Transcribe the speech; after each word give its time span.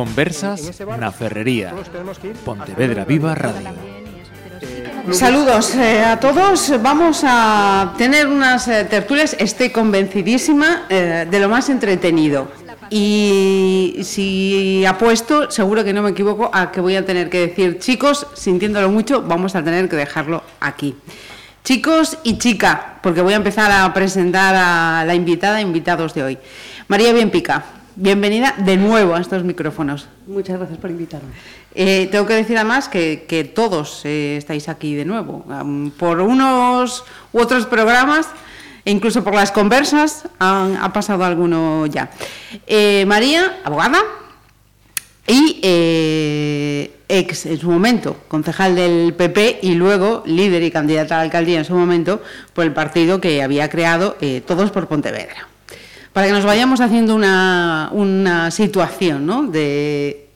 Conversas 0.00 0.80
na 0.96 1.12
Ferrería. 1.12 1.76
Pontevedra 2.40 3.04
Viva 3.04 3.36
Radio. 3.36 3.68
Saludos 5.12 5.76
eh, 5.76 6.00
a 6.00 6.16
todos. 6.16 6.72
Vamos 6.80 7.20
a 7.22 7.92
tener 7.98 8.24
unas 8.26 8.66
eh, 8.68 8.86
tertulias, 8.88 9.36
estoy 9.38 9.68
convencidísima, 9.68 10.86
eh, 10.88 11.28
de 11.30 11.38
lo 11.38 11.50
más 11.50 11.68
entretenido. 11.68 12.48
Y 12.88 14.00
si 14.02 14.86
apuesto, 14.86 15.50
seguro 15.50 15.84
que 15.84 15.92
no 15.92 16.00
me 16.00 16.16
equivoco, 16.16 16.48
a 16.50 16.72
que 16.72 16.80
voy 16.80 16.96
a 16.96 17.04
tener 17.04 17.28
que 17.28 17.48
decir, 17.48 17.78
chicos, 17.78 18.26
sintiéndolo 18.32 18.88
mucho, 18.88 19.20
vamos 19.20 19.54
a 19.54 19.62
tener 19.62 19.86
que 19.90 19.96
dejarlo 19.96 20.42
aquí. 20.60 20.96
Chicos 21.62 22.16
y 22.22 22.38
chica, 22.38 22.96
porque 23.02 23.20
voy 23.20 23.34
a 23.34 23.36
empezar 23.36 23.70
a 23.70 23.92
presentar 23.92 24.54
a 24.56 25.04
la 25.04 25.14
invitada, 25.14 25.60
invitados 25.60 26.14
de 26.14 26.22
hoy. 26.22 26.38
María 26.88 27.12
Bienpica, 27.12 27.79
bienvenida 28.00 28.54
de 28.56 28.78
nuevo 28.78 29.14
a 29.14 29.20
estos 29.20 29.44
micrófonos. 29.44 30.08
Muchas 30.26 30.56
gracias 30.56 30.78
por 30.78 30.90
invitarme. 30.90 31.28
Eh, 31.74 32.08
tengo 32.10 32.26
que 32.26 32.34
decir 32.34 32.56
además 32.56 32.88
que, 32.88 33.26
que 33.28 33.44
todos 33.44 34.02
eh, 34.04 34.36
estáis 34.38 34.68
aquí 34.68 34.94
de 34.94 35.04
nuevo. 35.04 35.44
Um, 35.46 35.90
por 35.90 36.20
unos 36.20 37.04
u 37.32 37.40
otros 37.40 37.66
programas, 37.66 38.26
e 38.86 38.90
incluso 38.90 39.22
por 39.22 39.34
las 39.34 39.52
conversas, 39.52 40.24
han, 40.38 40.78
ha 40.78 40.92
pasado 40.92 41.24
alguno 41.24 41.84
ya. 41.86 42.10
Eh, 42.66 43.04
María, 43.06 43.60
abogada 43.64 44.00
y 45.26 45.60
ex 47.06 47.46
en 47.46 47.58
su 47.58 47.70
momento 47.70 48.16
concejal 48.28 48.74
del 48.74 49.14
PP 49.14 49.60
y 49.62 49.74
luego 49.74 50.22
líder 50.26 50.62
y 50.62 50.70
candidata 50.70 51.16
a 51.16 51.18
la 51.18 51.24
alcaldía 51.24 51.58
en 51.58 51.64
su 51.64 51.74
momento 51.74 52.22
por 52.54 52.64
el 52.64 52.72
partido 52.72 53.20
que 53.20 53.42
había 53.42 53.68
creado 53.68 54.16
Todos 54.46 54.70
por 54.70 54.88
Pontevedra. 54.88 55.50
Para 56.12 56.26
que 56.26 56.32
nos 56.32 56.44
vayamos 56.44 56.80
haciendo 56.80 57.14
una, 57.14 57.88
una 57.92 58.50
situación 58.50 59.26
¿no? 59.26 59.44
de, 59.44 60.28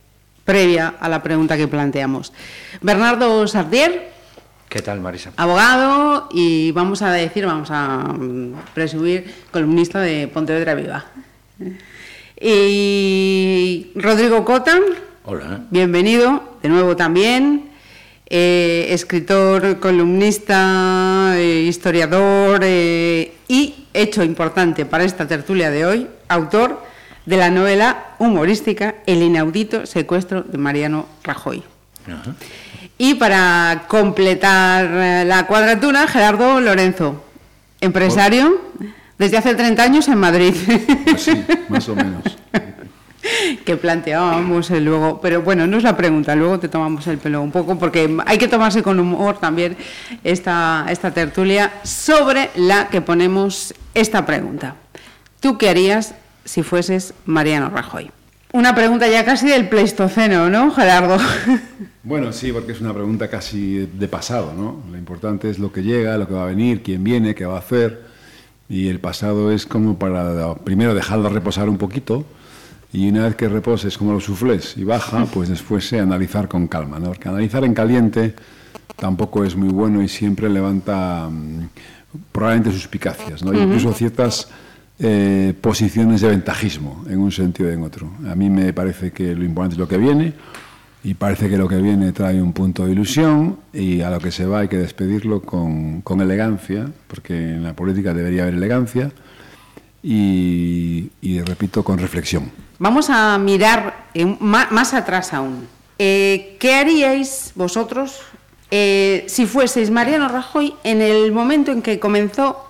previa 0.45 0.95
a 1.01 1.09
la 1.09 1.23
pregunta 1.23 1.57
que 1.57 1.67
planteamos. 1.67 2.33
Bernardo 2.81 3.47
Sardier, 3.49 4.13
¿Qué 4.69 4.83
tal, 4.83 5.01
Marisa? 5.01 5.33
abogado 5.37 6.29
y 6.33 6.73
vamos 6.73 7.03
a 7.03 7.13
decir, 7.13 7.47
vamos 7.47 7.71
a 7.71 7.99
mm, 8.13 8.55
presumir, 8.75 9.33
columnista 9.51 10.01
de 10.01 10.29
Pontevedra 10.29 10.75
Viva. 10.75 11.05
Y 12.41 13.93
Rodrigo 13.95 14.45
Cota, 14.45 14.79
Hola. 15.25 15.61
bienvenido 15.71 16.59
de 16.63 16.69
nuevo 16.69 16.97
también. 16.97 17.71
Eh, 18.27 18.87
escritor, 18.91 19.79
columnista, 19.81 21.35
eh, 21.37 21.65
historiador 21.69 22.61
eh, 22.65 23.35
y, 23.49 23.87
hecho 23.93 24.25
importante 24.25 24.87
para 24.87 25.05
esta 25.05 25.29
tertulia 25.29 25.71
de 25.71 25.85
hoy, 25.85 26.09
autor 26.29 26.83
de 27.27 27.37
la 27.37 27.51
novela 27.51 28.15
humorística 28.19 28.97
El 29.07 29.23
inaudito 29.23 29.87
secuestro 29.87 30.43
de 30.43 30.59
Mariano 30.59 31.07
Rajoy. 31.23 31.63
Ajá. 32.07 32.35
Y 32.97 33.15
para 33.15 33.85
completar 33.89 35.27
la 35.27 35.47
cuadratura, 35.47 36.07
Gerardo 36.07 36.61
Lorenzo, 36.61 37.25
empresario 37.81 38.61
desde 39.19 39.37
hace 39.37 39.55
30 39.55 39.83
años 39.83 40.09
en 40.09 40.19
Madrid, 40.19 40.55
Así, 41.15 41.33
más 41.69 41.89
o 41.89 41.95
menos. 41.95 42.23
que 43.65 43.77
planteábamos 43.77 44.71
luego, 44.71 45.21
pero 45.21 45.43
bueno, 45.43 45.67
no 45.67 45.79
es 45.79 45.83
la 45.83 45.97
pregunta, 45.97 46.35
luego 46.35 46.59
te 46.59 46.69
tomamos 46.69 47.07
el 47.07 47.19
pelo 47.19 47.43
un 47.43 47.51
poco, 47.51 47.79
porque 47.79 48.17
hay 48.27 48.39
que 48.39 48.49
tomarse 48.49 48.83
con 48.83 49.01
humor 49.01 49.39
también 49.39 49.77
esta, 50.23 50.87
esta 50.89 51.13
tertulia 51.13 51.73
sobre 51.83 52.51
la 52.57 52.89
que 52.89 53.01
ponemos 53.01 53.75
esta 53.95 54.27
pregunta. 54.27 54.77
¿Tú 55.41 55.59
qué 55.59 55.69
harías 55.69 56.15
si 56.45 56.63
fueses 56.63 57.15
Mariano 57.25 57.71
Rajoy? 57.71 58.11
Una 58.53 58.75
pregunta 58.75 59.09
ya 59.09 59.25
casi 59.25 59.49
del 59.49 59.69
Pleistoceno, 59.69 60.49
¿no, 60.49 60.71
Gerardo? 60.71 61.19
Bueno, 62.07 62.35
sí, 62.35 62.53
porque 62.53 62.73
es 62.73 62.83
una 62.83 62.93
pregunta 62.93 63.29
casi 63.29 63.89
de 63.91 64.09
pasado, 64.09 64.53
¿no? 64.55 64.83
Lo 64.91 64.99
importante 64.99 65.49
es 65.49 65.59
lo 65.59 65.73
que 65.73 65.83
llega, 65.83 66.19
lo 66.19 66.29
que 66.29 66.35
va 66.35 66.43
a 66.43 66.47
venir, 66.49 66.83
quién 66.83 67.03
viene, 67.03 67.35
qué 67.35 67.47
va 67.47 67.57
a 67.57 67.61
hacer. 67.61 68.03
Y 68.69 68.89
el 68.89 69.01
pasado 69.01 69.51
es 69.51 69.65
como 69.65 69.99
para 69.99 70.55
primero 70.57 70.95
dejarlo 70.95 71.31
reposar 71.31 71.67
un 71.71 71.79
poquito 71.79 72.27
y 72.95 73.09
una 73.09 73.25
vez 73.25 73.35
que 73.35 73.49
repose 73.49 73.89
es 73.89 73.99
como 73.99 74.13
los 74.13 74.23
suflés 74.23 74.77
y 74.77 74.85
baja, 74.85 75.27
pues 75.27 75.49
después 75.49 75.93
eh, 75.93 75.99
analizar 75.99 76.47
con 76.47 76.69
calma, 76.69 77.01
¿no? 77.01 77.07
Porque 77.07 77.29
analizar 77.29 77.65
en 77.65 77.75
caliente 77.75 78.35
tampoco 78.95 79.45
es 79.45 79.57
muy 79.57 79.71
bueno 79.71 80.01
y 80.01 80.07
siempre 80.07 80.49
levanta 80.49 81.29
mm, 81.29 81.69
probablemente 82.31 82.71
suspicacias, 82.71 83.43
¿no? 83.43 83.53
Incluso 83.53 83.93
ciertas 83.95 84.49
eh, 85.01 85.55
posiciones 85.61 86.21
de 86.21 86.29
ventajismo 86.29 87.05
en 87.11 87.19
un 87.19 87.33
sentido 87.33 87.69
y 87.69 87.75
en 87.75 87.83
otro. 87.83 88.09
A 88.29 88.37
mí 88.37 88.49
me 88.49 88.73
parece 88.73 89.11
que 89.11 89.35
lo 89.35 89.45
importante 89.45 89.75
es 89.75 89.81
lo 89.81 89.89
que 89.89 89.99
viene 89.99 90.33
y 91.03 91.15
parece 91.15 91.49
que 91.49 91.59
lo 91.59 91.67
que 91.67 91.79
viene 91.79 92.13
trae 92.13 92.41
un 92.41 92.53
punto 92.53 92.87
de 92.87 92.93
ilusión 92.93 93.59
y 93.73 94.03
a 94.03 94.11
lo 94.11 94.21
que 94.21 94.31
se 94.31 94.47
va 94.47 94.61
hay 94.61 94.69
que 94.69 94.79
despedirlo 94.79 95.43
con, 95.43 96.01
con 96.03 96.21
elegancia, 96.21 96.87
porque 97.09 97.35
en 97.35 97.65
la 97.65 97.75
política 97.75 98.15
debería 98.15 98.43
haber 98.43 98.55
elegancia 98.55 99.11
y, 100.01 101.11
y 101.21 101.41
repito, 101.41 101.83
con 101.83 101.99
reflexión. 101.99 102.53
Vamos 102.85 103.09
a 103.09 103.39
mirar 103.39 104.11
ma- 104.41 104.69
más 104.71 104.93
atrás 104.93 105.33
aún. 105.33 105.67
Eh, 105.99 106.57
¿Qué 106.61 106.75
haríais 106.75 107.53
vosotros 107.55 108.21
eh, 108.71 109.25
si 109.27 109.47
fueseis 109.47 109.89
Mariano 109.91 110.29
Rajoy 110.29 110.75
en 110.85 111.01
el 111.01 111.33
momento 111.33 111.73
en 111.73 111.81
que 111.81 111.99
comenzó 111.99 112.69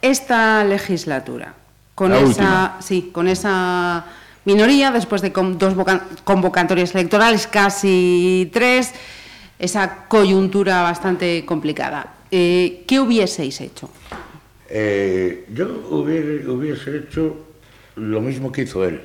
esta 0.00 0.64
legislatura? 0.64 1.52
Con 1.94 2.12
La 2.12 2.20
esa, 2.20 2.26
última. 2.26 2.76
sí, 2.80 3.10
con 3.12 3.28
esa 3.28 4.06
minoría, 4.46 4.90
después 4.90 5.20
de 5.20 5.28
dos 5.28 5.74
voca- 5.76 6.06
convocatorias 6.24 6.94
electorales, 6.94 7.46
casi 7.46 8.48
tres, 8.50 8.92
esa 9.58 10.06
coyuntura 10.08 10.80
bastante 10.80 11.44
complicada. 11.44 12.14
Eh, 12.30 12.82
¿Qué 12.88 12.98
hubieseis 12.98 13.60
hecho? 13.60 13.90
Eh, 14.70 15.44
yo 15.52 15.66
hubiera- 15.90 16.50
hubiese 16.50 16.96
hecho 16.96 17.36
lo 17.96 18.22
mismo 18.22 18.50
que 18.50 18.62
hizo 18.62 18.82
él. 18.86 19.02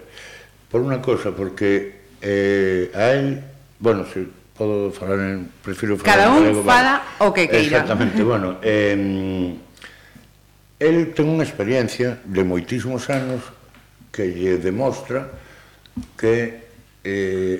Por 0.69 0.85
unha 0.85 1.01
cosa, 1.01 1.33
porque 1.33 1.97
eh, 2.21 2.93
a 2.93 3.17
él, 3.17 3.41
bueno, 3.81 4.05
se 4.05 4.29
podo 4.53 4.91
falar 4.91 5.19
en, 5.19 5.49
prefiro 5.65 5.97
falar 5.97 6.15
Cada 6.15 6.29
un 6.29 6.43
galego, 6.45 6.63
fala 6.63 6.93
vale. 7.01 7.25
o 7.25 7.33
que 7.33 7.49
queira. 7.49 7.81
Exactamente, 7.81 8.21
bueno, 8.23 8.57
eh, 8.61 9.55
el 10.79 11.11
ten 11.11 11.25
unha 11.25 11.43
experiencia 11.43 12.21
de 12.23 12.41
moitísimos 12.45 13.09
anos 13.09 13.41
que 14.13 14.29
lle 14.29 14.61
demostra 14.61 15.27
que 16.15 16.69
eh, 17.03 17.57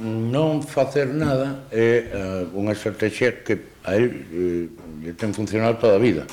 non 0.00 0.64
facer 0.64 1.12
nada 1.12 1.68
é 1.72 2.44
eh, 2.48 2.56
unha 2.56 2.72
estrategia 2.72 3.44
que 3.44 3.80
a 3.84 3.96
él 3.96 4.08
eh, 4.32 4.64
lle 5.04 5.12
ten 5.16 5.32
funcionado 5.36 5.76
toda 5.76 5.96
a 5.96 6.02
vida. 6.02 6.24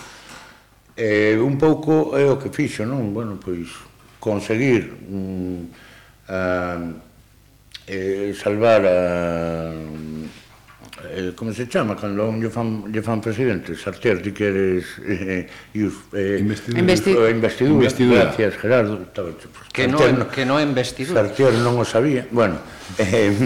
Eh, 0.98 1.38
un 1.38 1.62
pouco 1.62 2.16
é 2.18 2.26
o 2.26 2.40
que 2.42 2.50
fixo, 2.50 2.88
non? 2.88 3.14
Bueno, 3.14 3.38
pois 3.38 3.70
conseguir 4.20 4.88
mm, 4.88 5.87
eh, 6.28 8.34
salvar 8.34 8.86
a 8.86 9.72
eh, 11.14 11.34
come 11.36 11.54
si 11.54 11.68
chiama? 11.68 11.94
Quando 11.94 12.32
lle 12.32 12.50
fan, 12.50 12.90
lle 12.92 13.02
fan 13.02 13.20
presidente 13.20 13.76
Sartier, 13.76 14.20
di 14.20 14.32
que 14.32 14.46
eres 14.46 14.86
eh, 15.06 15.48
ius, 15.74 15.94
eh, 16.12 16.40
investidura. 16.40 16.80
Investidura. 16.80 17.28
Eh, 17.28 17.32
investidura 17.32 17.74
investidura 17.74 18.24
gracias 18.24 18.58
Gerardo 18.58 19.02
estaba, 19.04 19.30
pues, 19.30 19.70
que, 19.72 19.88
no, 19.88 20.12
no, 20.12 20.28
que 20.28 20.46
no 20.46 20.60
investidura 20.60 21.22
Sartier 21.22 21.54
non 21.54 21.78
o 21.78 21.86
sabía 21.86 22.26
bueno 22.32 22.58
ehm, 22.98 23.46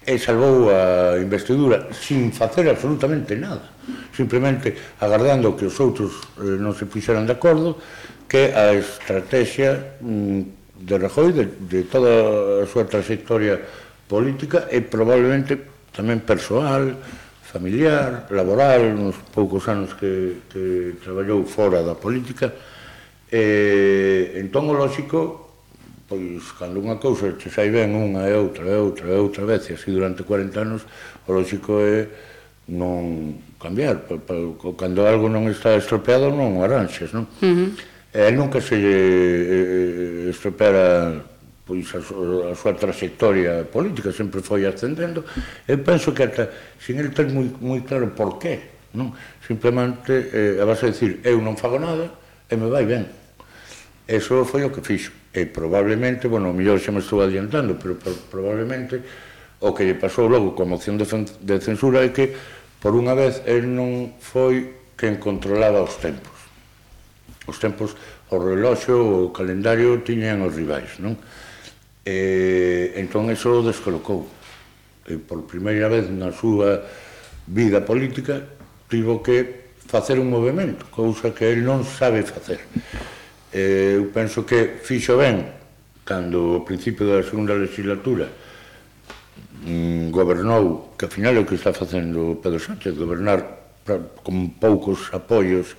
eh, 0.00 0.14
e 0.14 0.18
salvou 0.18 0.72
a 0.72 1.20
investidura 1.20 1.92
sin 1.92 2.32
facer 2.32 2.66
absolutamente 2.68 3.36
nada. 3.36 3.76
Simplemente 4.16 4.74
agardando 4.98 5.54
que 5.54 5.68
os 5.68 5.76
outros 5.78 6.16
eh, 6.40 6.56
non 6.56 6.72
se 6.72 6.88
puxeran 6.88 7.28
de 7.28 7.36
acordo 7.36 7.76
que 8.24 8.56
a 8.56 8.72
estrategia 8.72 10.00
mm, 10.00 10.59
de 10.80 10.98
Rajoy, 10.98 11.32
de, 11.32 11.44
de 11.60 11.84
toda 11.84 12.64
a 12.64 12.66
súa 12.66 12.88
trayectoria 12.88 13.60
política 14.08 14.66
e 14.72 14.80
probablemente 14.80 15.60
tamén 15.92 16.24
persoal, 16.24 16.96
familiar, 17.44 18.30
laboral, 18.30 18.96
nos 18.96 19.18
poucos 19.34 19.68
anos 19.68 19.92
que, 19.98 20.46
que 20.48 20.96
traballou 21.04 21.44
fora 21.44 21.84
da 21.84 21.98
política. 21.98 22.48
Eh, 23.30 24.34
e, 24.34 24.40
entón, 24.40 24.70
o 24.70 24.74
lógico, 24.74 25.52
pois, 26.08 26.42
cando 26.56 26.80
unha 26.80 26.96
cousa 26.96 27.36
che 27.36 27.52
sai 27.52 27.68
ben 27.68 27.92
unha 27.92 28.26
e 28.26 28.34
outra 28.34 28.64
e 28.64 28.78
outra 28.78 29.06
e 29.12 29.18
outra 29.20 29.44
vez, 29.44 29.68
e 29.68 29.76
así 29.76 29.92
durante 29.92 30.24
40 30.24 30.56
anos, 30.64 30.82
o 31.26 31.30
lógico 31.30 31.78
é 31.82 32.08
non 32.70 33.38
cambiar. 33.58 34.06
Cando 34.78 35.06
algo 35.06 35.26
non 35.28 35.50
está 35.50 35.74
estropeado, 35.74 36.30
non 36.30 36.56
o 36.56 36.64
arranxes, 36.64 37.12
non? 37.12 37.26
Uh 37.42 37.46
-huh 37.46 37.68
eh, 38.12 38.32
nunca 38.32 38.60
se 38.60 38.76
eh, 38.76 38.82
eh, 38.84 40.28
eh, 40.28 40.32
supera 40.32 41.22
pois 41.70 41.86
a, 41.94 42.02
a 42.02 42.54
súa 42.58 42.74
trayectoria 42.74 43.62
política 43.70 44.10
sempre 44.10 44.42
foi 44.42 44.66
ascendendo. 44.66 45.22
E 45.70 45.78
penso 45.78 46.10
que 46.10 46.26
ata 46.26 46.50
sin 46.82 46.98
el 46.98 47.14
ter 47.14 47.30
moi, 47.30 47.46
moi 47.62 47.78
claro 47.86 48.10
por 48.10 48.42
qué 48.42 48.82
non? 48.98 49.14
simplemente 49.46 50.30
eh, 50.34 50.58
a 50.58 50.66
base 50.66 50.90
de 50.90 50.92
decir 50.92 51.10
eu 51.22 51.38
non 51.38 51.54
fago 51.54 51.78
nada 51.78 52.10
e 52.50 52.54
me 52.58 52.66
vai 52.66 52.82
ben. 52.82 53.06
Eso 54.10 54.42
foi 54.42 54.66
o 54.66 54.74
que 54.74 54.82
fixo. 54.82 55.14
E 55.30 55.46
probablemente, 55.46 56.26
bueno, 56.26 56.50
o 56.50 56.54
mellor 56.54 56.82
xa 56.82 56.90
me 56.90 56.98
estou 56.98 57.22
adiantando 57.22 57.78
pero 57.78 57.94
por, 57.94 58.18
probablemente 58.26 58.98
o 59.62 59.70
que 59.70 59.86
lle 59.86 59.94
pasou 59.94 60.26
logo 60.26 60.58
coa 60.58 60.66
moción 60.66 60.98
de, 60.98 61.06
de 61.06 61.56
censura 61.62 62.02
é 62.02 62.10
que 62.10 62.34
por 62.82 62.98
unha 62.98 63.14
vez 63.14 63.46
el 63.46 63.70
non 63.70 64.18
foi 64.18 64.74
quen 64.98 65.22
controlaba 65.22 65.86
os 65.86 65.94
tempos. 66.02 66.39
Os 67.48 67.56
tempos, 67.58 67.96
o 68.28 68.36
reloxo, 68.36 69.30
o 69.30 69.32
calendario 69.32 70.04
tiñan 70.04 70.44
os 70.44 70.52
rivais, 70.54 71.00
non? 71.00 71.16
E, 72.04 72.96
entón, 73.00 73.32
eso 73.32 73.60
o 73.60 73.64
descolocou. 73.64 74.28
E 75.08 75.16
por 75.16 75.48
primeira 75.48 75.88
vez 75.88 76.08
na 76.12 76.30
súa 76.30 76.84
vida 77.48 77.80
política 77.82 78.44
tivo 78.90 79.24
que 79.24 79.72
facer 79.90 80.20
un 80.20 80.30
movimento, 80.30 80.86
cousa 80.92 81.34
que 81.34 81.50
el 81.50 81.64
non 81.64 81.82
sabe 81.82 82.22
facer. 82.22 82.60
E, 83.50 83.98
eu 83.98 84.12
penso 84.12 84.46
que 84.46 84.78
fixo 84.84 85.16
ben 85.18 85.60
cando 86.04 86.60
ao 86.60 86.66
principio 86.66 87.06
da 87.06 87.22
segunda 87.22 87.54
legislatura 87.54 88.28
mm, 89.66 90.10
gobernou, 90.10 90.94
que 90.98 91.04
ao 91.06 91.10
final 91.10 91.34
é 91.34 91.40
o 91.40 91.46
que 91.46 91.54
está 91.54 91.72
facendo 91.72 92.38
Pedro 92.42 92.60
Sánchez, 92.60 92.94
gobernar 92.94 93.60
con 94.22 94.54
poucos 94.58 95.10
apoios 95.12 95.74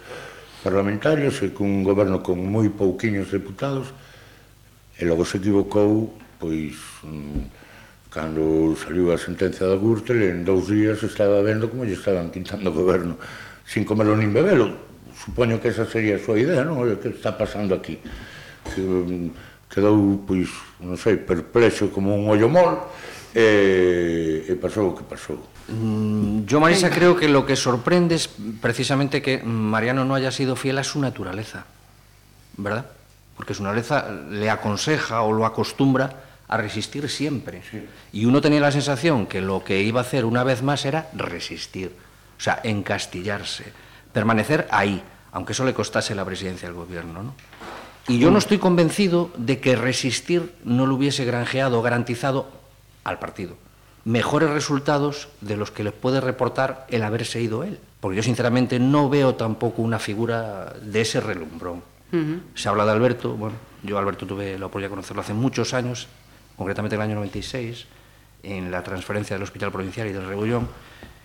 parlamentarios 0.63 1.42
e 1.42 1.50
cun 1.50 1.81
goberno 1.81 2.22
con 2.22 2.38
moi 2.38 2.69
pouquiños 2.69 3.34
deputados 3.34 3.90
e 4.98 5.04
logo 5.06 5.25
se 5.25 5.42
equivocou 5.42 6.13
pois 6.38 6.78
mm, 7.02 8.13
cando 8.13 8.78
saliu 8.78 9.10
a 9.10 9.18
sentencia 9.18 9.66
da 9.66 9.78
Gürtel 9.78 10.22
en 10.30 10.46
dous 10.46 10.69
días 10.69 11.02
estaba 11.02 11.42
vendo 11.42 11.69
como 11.69 11.86
lle 11.86 11.98
estaban 11.98 12.30
quintando 12.30 12.69
o 12.69 12.78
goberno 12.78 13.18
sin 13.66 13.86
comelo 13.86 14.18
nin 14.18 14.34
bebelo. 14.34 14.75
Supoño 15.16 15.62
que 15.62 15.69
esa 15.69 15.86
sería 15.86 16.18
a 16.18 16.24
súa 16.24 16.36
idea 16.36 16.66
non? 16.66 16.81
o 16.81 16.86
que 17.00 17.13
está 17.13 17.31
pasando 17.38 17.72
aquí? 17.72 18.02
Que, 18.74 18.81
mm, 18.81 19.28
quedou 19.72 20.19
pois 20.28 20.52
non 20.84 21.00
sei 21.00 21.16
perplexo 21.16 21.88
como 21.90 22.13
un 22.13 22.28
ollo 22.28 22.52
mol. 22.52 22.84
E, 23.33 24.45
e 24.48 24.54
pasou 24.60 24.92
o 24.92 24.95
que 24.95 25.04
pasou. 25.04 25.39
Mm, 25.72 26.44
yo, 26.44 26.60
Marisa, 26.60 26.89
creo 26.89 27.16
que 27.16 27.30
lo 27.31 27.45
que 27.45 27.56
sorprende 27.56 28.16
es 28.16 28.30
precisamente 28.60 29.22
que 29.22 29.39
Mariano 29.44 30.04
no 30.04 30.16
haya 30.16 30.31
sido 30.31 30.56
fiel 30.56 30.78
a 30.78 30.83
su 30.83 31.00
naturaleza, 31.00 31.66
¿verdad? 32.57 32.86
Porque 33.38 33.54
su 33.54 33.63
naturaleza 33.63 34.12
le 34.30 34.50
aconseja 34.50 35.22
o 35.22 35.31
lo 35.31 35.45
acostumbra 35.45 36.28
a 36.48 36.57
resistir 36.57 37.07
siempre. 37.10 37.63
Sí. 37.69 37.83
Y 38.12 38.25
uno 38.25 38.42
tenía 38.42 38.60
la 38.60 38.72
sensación 38.72 39.25
que 39.25 39.39
lo 39.39 39.63
que 39.63 39.81
iba 39.81 40.01
a 40.01 40.04
hacer 40.04 40.25
una 40.25 40.44
vez 40.44 40.62
más 40.62 40.84
era 40.84 41.10
resistir, 41.13 41.95
o 42.38 42.42
sea, 42.42 42.60
encastillarse, 42.63 43.72
permanecer 44.12 44.68
ahí, 44.69 45.01
aunque 45.31 45.54
eso 45.54 45.63
le 45.63 45.74
costase 45.74 46.13
la 46.13 46.25
presidencia 46.25 46.68
del 46.68 46.75
gobierno. 46.75 47.24
¿no? 47.24 47.36
Y 48.07 48.19
yo 48.19 48.31
no 48.31 48.39
estoy 48.39 48.57
convencido 48.57 49.31
de 49.38 49.60
que 49.62 49.77
resistir 49.77 50.54
no 50.66 50.86
le 50.86 50.94
hubiese 50.94 51.24
granjeado 51.24 51.80
o 51.80 51.81
garantizado 51.81 52.61
al 53.03 53.19
partido 53.19 53.56
mejores 54.06 54.50
resultados 54.50 55.27
de 55.42 55.57
los 55.57 55.71
que 55.71 55.83
le 55.83 55.92
puede 55.92 56.21
reportar 56.21 56.86
el 56.89 57.03
haberse 57.03 57.42
ido 57.42 57.63
él. 57.63 57.80
Porque 58.00 58.18
yo 58.18 58.24
sinceramente 58.24 58.80
no 58.80 59.09
veo 59.09 59.36
tampoco 59.36 59.81
una 59.81 60.00
figura 60.00 60.74
de 60.81 61.01
ese 61.01 61.19
relumbrón. 61.19 61.83
Se 62.56 62.68
habla 62.68 62.83
de 62.83 62.92
Alberto, 62.92 63.36
bueno, 63.36 63.56
yo 63.83 63.98
Alberto 63.98 64.27
tuve 64.27 64.59
la 64.59 64.65
oportunidad 64.65 64.89
de 64.89 64.95
conocerlo 64.95 65.21
hace 65.21 65.33
muchos 65.33 65.74
años, 65.74 66.09
concretamente 66.57 66.95
en 66.95 67.01
el 67.01 67.07
año 67.07 67.15
96, 67.15 67.86
en 68.44 68.69
la 68.69 68.83
transferencia 68.83 69.38
del 69.38 69.44
Hospital 69.44 69.71
Provincial 69.71 70.07
y 70.07 70.12
del 70.12 70.27
Rebullón, 70.27 70.68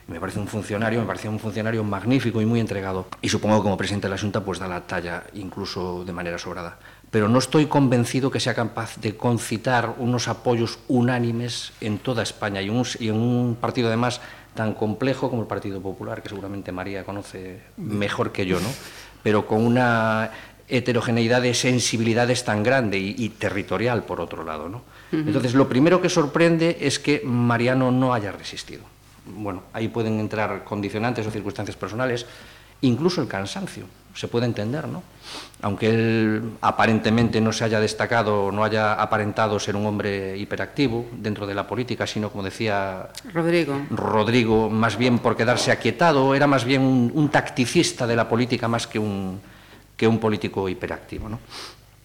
me 0.07 0.21
parece 0.21 0.39
un 0.39 0.47
funcionario, 0.47 1.01
me 1.01 1.07
parecía 1.07 1.29
un 1.29 1.41
funcionario 1.41 1.83
magnífico 1.83 2.41
y 2.41 2.47
muy 2.47 2.61
entregado. 2.61 3.09
Y 3.21 3.29
supongo 3.29 3.57
que 3.57 3.63
como 3.65 3.77
presidente 3.77 4.07
de 4.07 4.15
la 4.15 4.21
Junta 4.21 4.45
pues 4.45 4.61
da 4.61 4.69
la 4.69 4.87
talla 4.87 5.25
incluso 5.35 6.05
de 6.05 6.13
manera 6.13 6.39
sobrada. 6.39 6.79
Pero 7.17 7.31
no 7.31 7.39
estoy 7.39 7.65
convencido 7.65 8.31
que 8.31 8.41
sea 8.41 8.53
capaz 8.53 8.99
de 9.01 9.17
concitar 9.17 9.95
unos 9.97 10.29
apoyos 10.29 10.79
unánimes 10.87 11.73
en 11.81 11.97
toda 11.97 12.23
España 12.23 12.61
y, 12.61 12.69
un, 12.69 12.85
y 13.01 13.09
en 13.09 13.15
un 13.15 13.57
partido 13.59 13.89
además 13.89 14.21
tan 14.55 14.75
complejo 14.75 15.31
como 15.31 15.41
el 15.41 15.49
Partido 15.49 15.81
Popular, 15.81 16.21
que 16.21 16.29
seguramente 16.29 16.73
María 16.73 17.05
conoce 17.05 17.63
mejor 17.79 18.33
que 18.33 18.45
yo, 18.45 18.61
¿no? 18.61 18.69
Pero 19.23 19.47
con 19.47 19.65
una 19.65 20.31
heterogeneidad 20.69 21.41
de 21.41 21.55
sensibilidades 21.55 22.45
tan 22.45 22.63
grande 22.63 22.99
y, 22.99 23.15
y 23.17 23.31
territorial, 23.31 24.05
por 24.05 24.21
otro 24.21 24.45
lado, 24.45 24.69
¿no? 24.69 24.83
Uh 25.11 25.17
-huh. 25.17 25.27
Entonces, 25.29 25.55
lo 25.55 25.71
primero 25.71 26.03
que 26.03 26.11
sorprende 26.11 26.77
es 26.83 26.99
que 26.99 27.23
Mariano 27.25 27.91
no 27.91 28.13
haya 28.13 28.31
resistido 28.31 28.83
bueno, 29.27 29.63
ahí 29.73 29.89
pueden 29.89 30.21
entrar 30.21 30.65
condicionantes 30.65 31.27
o 31.27 31.31
circunstancias 31.31 31.77
personales, 31.77 32.27
incluso 32.83 33.21
el 33.21 33.29
cansancio, 33.29 33.87
se 34.15 34.29
puede 34.29 34.47
entender, 34.47 34.87
¿no? 34.87 35.03
Aunque 35.63 35.89
él 35.89 36.53
aparentemente 36.61 37.41
no 37.41 37.51
se 37.53 37.65
haya 37.65 37.81
destacado, 37.81 38.53
no 38.53 38.63
haya 38.63 38.93
aparentado 38.93 39.59
ser 39.59 39.75
un 39.75 39.87
hombre 39.87 40.37
hiperactivo 40.37 41.07
dentro 41.13 41.47
de 41.47 41.55
la 41.55 41.67
política, 41.67 42.07
sino, 42.07 42.31
como 42.31 42.45
decía 42.45 43.09
Rodrigo, 43.33 43.81
Rodrigo 43.91 44.69
más 44.69 44.99
bien 44.99 45.19
por 45.19 45.35
quedarse 45.35 45.73
aquietado, 45.73 46.35
era 46.35 46.47
más 46.47 46.65
bien 46.65 46.83
un, 46.83 47.11
un 47.15 47.31
tacticista 47.31 48.07
de 48.07 48.17
la 48.17 48.29
política 48.29 48.69
más 48.69 48.87
que 48.87 48.99
un, 48.99 49.41
que 49.97 50.07
un 50.07 50.19
político 50.19 50.69
hiperactivo, 50.69 51.29
¿no? 51.29 51.41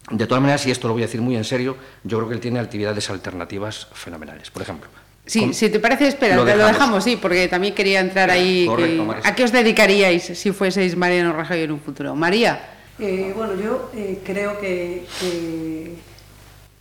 De 0.09 0.27
todas 0.27 0.41
maneras, 0.41 0.65
y 0.65 0.71
esto 0.71 0.87
lo 0.87 0.93
voy 0.93 1.03
a 1.03 1.05
decir 1.05 1.21
muy 1.21 1.35
en 1.35 1.43
serio, 1.43 1.75
yo 2.03 2.17
creo 2.17 2.29
que 2.29 2.35
él 2.35 2.41
tiene 2.41 2.59
actividades 2.59 3.09
alternativas 3.09 3.87
fenomenales. 3.93 4.49
Por 4.49 4.61
ejemplo, 4.61 4.89
Sí, 5.25 5.53
si 5.53 5.69
te 5.69 5.79
parece, 5.79 6.07
espera, 6.07 6.35
lo 6.35 6.43
dejamos. 6.43 6.65
lo 6.67 6.73
dejamos, 6.73 7.03
sí, 7.03 7.15
porque 7.15 7.47
también 7.47 7.75
quería 7.75 7.99
entrar 7.99 8.31
ahí. 8.31 8.65
Correcto, 8.65 9.07
que, 9.21 9.27
¿A 9.27 9.35
qué 9.35 9.43
os 9.43 9.51
dedicaríais 9.51 10.23
si 10.37 10.51
fueseis 10.51 10.97
Mariano 10.97 11.31
Rajoy 11.31 11.61
en 11.61 11.71
un 11.71 11.79
futuro? 11.79 12.15
María. 12.15 12.59
Eh, 13.03 13.33
bueno, 13.35 13.55
yo 13.55 13.89
eh, 13.95 14.21
creo 14.23 14.59
que, 14.59 15.07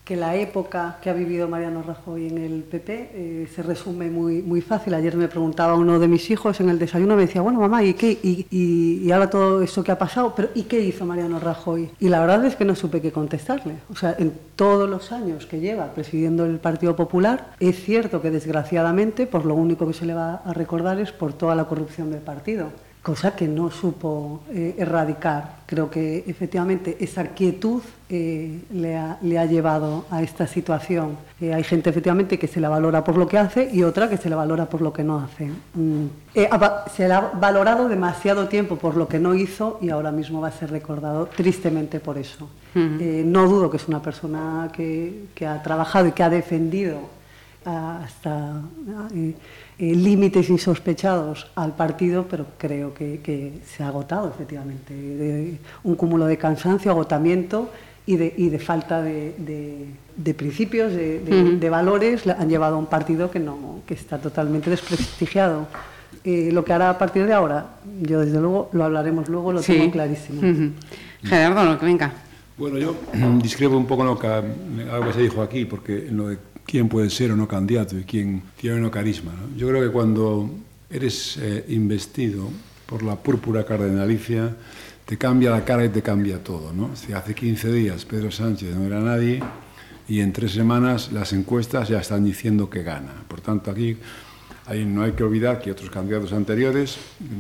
que 0.05 0.17
la 0.17 0.37
época 0.37 0.99
que 1.00 1.08
ha 1.08 1.14
vivido 1.14 1.49
Mariano 1.49 1.82
Rajoy 1.82 2.28
en 2.28 2.37
el 2.37 2.62
PP 2.62 3.11
eh, 3.14 3.49
se 3.55 3.62
resume 3.62 4.11
muy, 4.11 4.43
muy 4.43 4.61
fácil. 4.61 4.93
Ayer 4.93 5.17
me 5.17 5.28
preguntaba 5.28 5.76
uno 5.76 5.99
de 5.99 6.08
mis 6.08 6.31
hijos 6.31 6.61
en 6.61 6.69
el 6.69 6.78
desayuno, 6.78 7.17
me 7.17 7.22
decía, 7.22 7.40
bueno, 7.40 7.58
mamá, 7.58 7.82
¿y 7.84 7.94
qué? 7.94 8.19
Y, 8.22 8.46
y, 8.50 9.00
y 9.02 9.12
ahora 9.12 9.31
todo 9.31 9.62
eso 9.62 9.82
que 9.82 9.93
ha 9.93 9.99
pasado, 9.99 10.34
pero 10.37 10.50
¿y 10.55 10.64
qué 10.64 10.78
hizo 10.81 11.06
Mariano 11.06 11.40
Rajoy? 11.40 11.88
Y 11.99 12.11
la 12.11 12.20
verdad 12.20 12.44
es 12.44 12.55
que 12.55 12.66
no 12.66 12.75
supe 12.75 13.00
qué 13.00 13.12
contestarle. 13.12 13.76
O 13.90 13.96
sea, 13.96 14.14
en 14.19 14.34
todos 14.56 14.90
los 14.90 15.12
años 15.12 15.46
que 15.46 15.58
lleva 15.58 15.94
presidiendo 15.94 16.44
el 16.44 16.58
Partido 16.58 16.94
Popular, 16.96 17.55
es 17.61 17.82
cierto 17.82 18.20
que 18.20 18.31
desgraciadamente, 18.31 19.26
por 19.26 19.46
lo 19.46 19.55
único 19.55 19.87
que 19.87 19.94
se 19.94 20.05
le 20.05 20.12
va 20.12 20.43
a 20.44 20.52
recordar 20.52 21.00
es 21.00 21.12
por 21.12 21.32
toda 21.32 21.55
la 21.55 21.64
corrupción 21.64 22.11
del 22.11 22.20
partido 22.20 22.66
cosa 23.02 23.35
que 23.35 23.49
no 23.49 23.70
supo 23.70 24.43
eh, 24.50 24.75
erradicar. 24.79 25.61
Creo 25.66 25.90
que 25.90 26.25
efectivamente 26.26 26.99
esa 27.00 27.28
quietud 27.28 27.80
eh, 28.11 28.61
le, 28.73 28.97
ha, 28.97 29.16
le, 29.23 29.38
ha, 29.38 29.47
llevado 29.47 30.04
a 30.11 30.23
esta 30.23 30.47
situación. 30.47 31.16
Eh, 31.40 31.54
hay 31.54 31.64
gente 31.64 31.88
efectivamente 31.88 32.38
que 32.38 32.47
se 32.47 32.61
la 32.61 32.69
valora 32.69 33.02
por 33.02 33.16
lo 33.16 33.26
que 33.26 33.38
hace 33.38 33.71
y 33.73 33.85
otra 33.85 34.11
que 34.11 34.19
se 34.19 34.28
la 34.28 34.37
valora 34.37 34.66
por 34.66 34.83
lo 34.83 34.92
que 34.92 35.02
no 35.02 35.19
hace. 35.21 35.50
Mm. 35.75 36.07
se 36.95 37.09
le 37.09 37.14
ha 37.14 37.21
valorado 37.21 37.88
demasiado 37.88 38.49
tiempo 38.49 38.76
por 38.76 38.97
lo 38.97 39.09
que 39.09 39.19
no 39.19 39.35
hizo 39.35 39.78
y 39.80 39.88
ahora 39.88 40.12
mismo 40.12 40.40
va 40.40 40.49
a 40.49 40.52
ser 40.52 40.71
recordado 40.71 41.26
tristemente 41.26 42.00
por 42.00 42.19
eso. 42.19 42.49
Uh 42.75 42.78
-huh. 42.78 43.25
no 43.25 43.49
dudo 43.49 43.71
que 43.71 43.78
es 43.78 43.88
una 43.88 44.00
persona 44.00 44.71
que, 44.73 45.26
que, 45.35 45.47
ha 45.47 45.61
trabajado 45.62 46.07
y 46.07 46.12
que 46.12 46.23
ha 46.23 46.30
defendido 46.30 47.00
hasta 47.64 48.62
eh, 49.80 49.94
límites 49.94 50.50
insospechados 50.50 51.46
al 51.54 51.75
partido, 51.75 52.26
pero 52.28 52.44
creo 52.58 52.92
que, 52.92 53.20
que 53.25 53.60
se 53.64 53.82
ha 53.82 53.88
agotado 53.88 54.28
efectivamente. 54.28 54.92
De, 54.92 55.58
un 55.84 55.94
cúmulo 55.94 56.26
de 56.26 56.37
cansancio, 56.37 56.90
agotamiento 56.90 57.70
y 58.04 58.16
de, 58.18 58.34
y 58.37 58.50
de 58.50 58.58
falta 58.58 59.00
de, 59.00 59.32
de, 60.18 60.34
principios, 60.34 60.92
de, 60.92 61.22
uh 61.26 61.32
-huh. 61.32 61.70
valores, 61.70 62.26
han 62.26 62.50
llevado 62.50 62.76
a 62.76 62.78
un 62.78 62.88
partido 62.88 63.30
que, 63.30 63.40
no, 63.40 63.80
que 63.87 63.94
está 63.94 64.18
totalmente 64.18 64.68
desprestigiado. 64.68 65.66
Eh, 66.25 66.50
lo 66.52 66.62
que 66.62 66.75
hará 66.75 66.90
a 66.90 66.99
partir 66.99 67.25
de 67.25 67.32
ahora, 67.32 67.76
yo 68.02 68.20
desde 68.20 68.38
luego 68.38 68.68
lo 68.75 68.84
hablaremos 68.84 69.30
luego, 69.30 69.50
lo 69.50 69.62
sí. 69.62 69.72
tengo 69.72 69.90
clarísimo. 69.92 70.42
Uh 70.42 70.44
-huh. 70.44 70.72
Gerardo, 71.22 71.64
lo 71.64 71.78
que 71.78 71.87
venga. 71.87 72.12
Bueno, 72.58 72.76
yo 72.76 72.94
discrepo 73.42 73.78
un 73.78 73.87
poco 73.87 74.02
en 74.02 74.08
lo 74.08 74.18
que, 74.18 74.26
algo 74.26 75.06
que 75.06 75.12
se 75.14 75.22
dijo 75.22 75.40
aquí, 75.40 75.64
porque 75.64 76.08
en 76.08 76.18
lo 76.18 76.28
de 76.28 76.37
quién 76.70 76.88
puede 76.88 77.10
ser 77.10 77.32
o 77.32 77.36
no 77.36 77.48
candidato 77.48 77.98
y 77.98 78.04
quién 78.04 78.42
tiene 78.56 78.76
o 78.76 78.80
no 78.80 78.90
carisma. 78.90 79.32
¿no? 79.32 79.56
Yo 79.56 79.68
creo 79.68 79.82
que 79.82 79.90
cuando 79.90 80.48
eres 80.88 81.36
eh, 81.38 81.64
investido 81.68 82.48
por 82.86 83.02
la 83.02 83.16
púrpura 83.16 83.64
cardenalicia, 83.64 84.54
te 85.04 85.18
cambia 85.18 85.50
la 85.50 85.64
cara 85.64 85.84
y 85.84 85.88
te 85.88 86.00
cambia 86.00 86.42
todo. 86.44 86.72
¿no? 86.72 86.94
Si 86.94 87.12
hace 87.12 87.34
15 87.34 87.72
días 87.72 88.04
Pedro 88.04 88.30
Sánchez 88.30 88.76
no 88.76 88.84
era 88.84 89.00
nadie 89.00 89.42
y 90.08 90.20
en 90.20 90.32
tres 90.32 90.52
semanas 90.52 91.10
las 91.10 91.32
encuestas 91.32 91.88
ya 91.88 91.98
están 91.98 92.24
diciendo 92.24 92.70
que 92.70 92.84
gana. 92.84 93.24
Por 93.26 93.40
tanto, 93.40 93.72
aquí 93.72 93.96
Ahí 94.70 94.84
no 94.84 95.02
hay 95.02 95.12
que 95.12 95.24
olvidar 95.24 95.60
que 95.60 95.72
otros 95.72 95.90
candidatos 95.90 96.32
anteriores, 96.32 96.96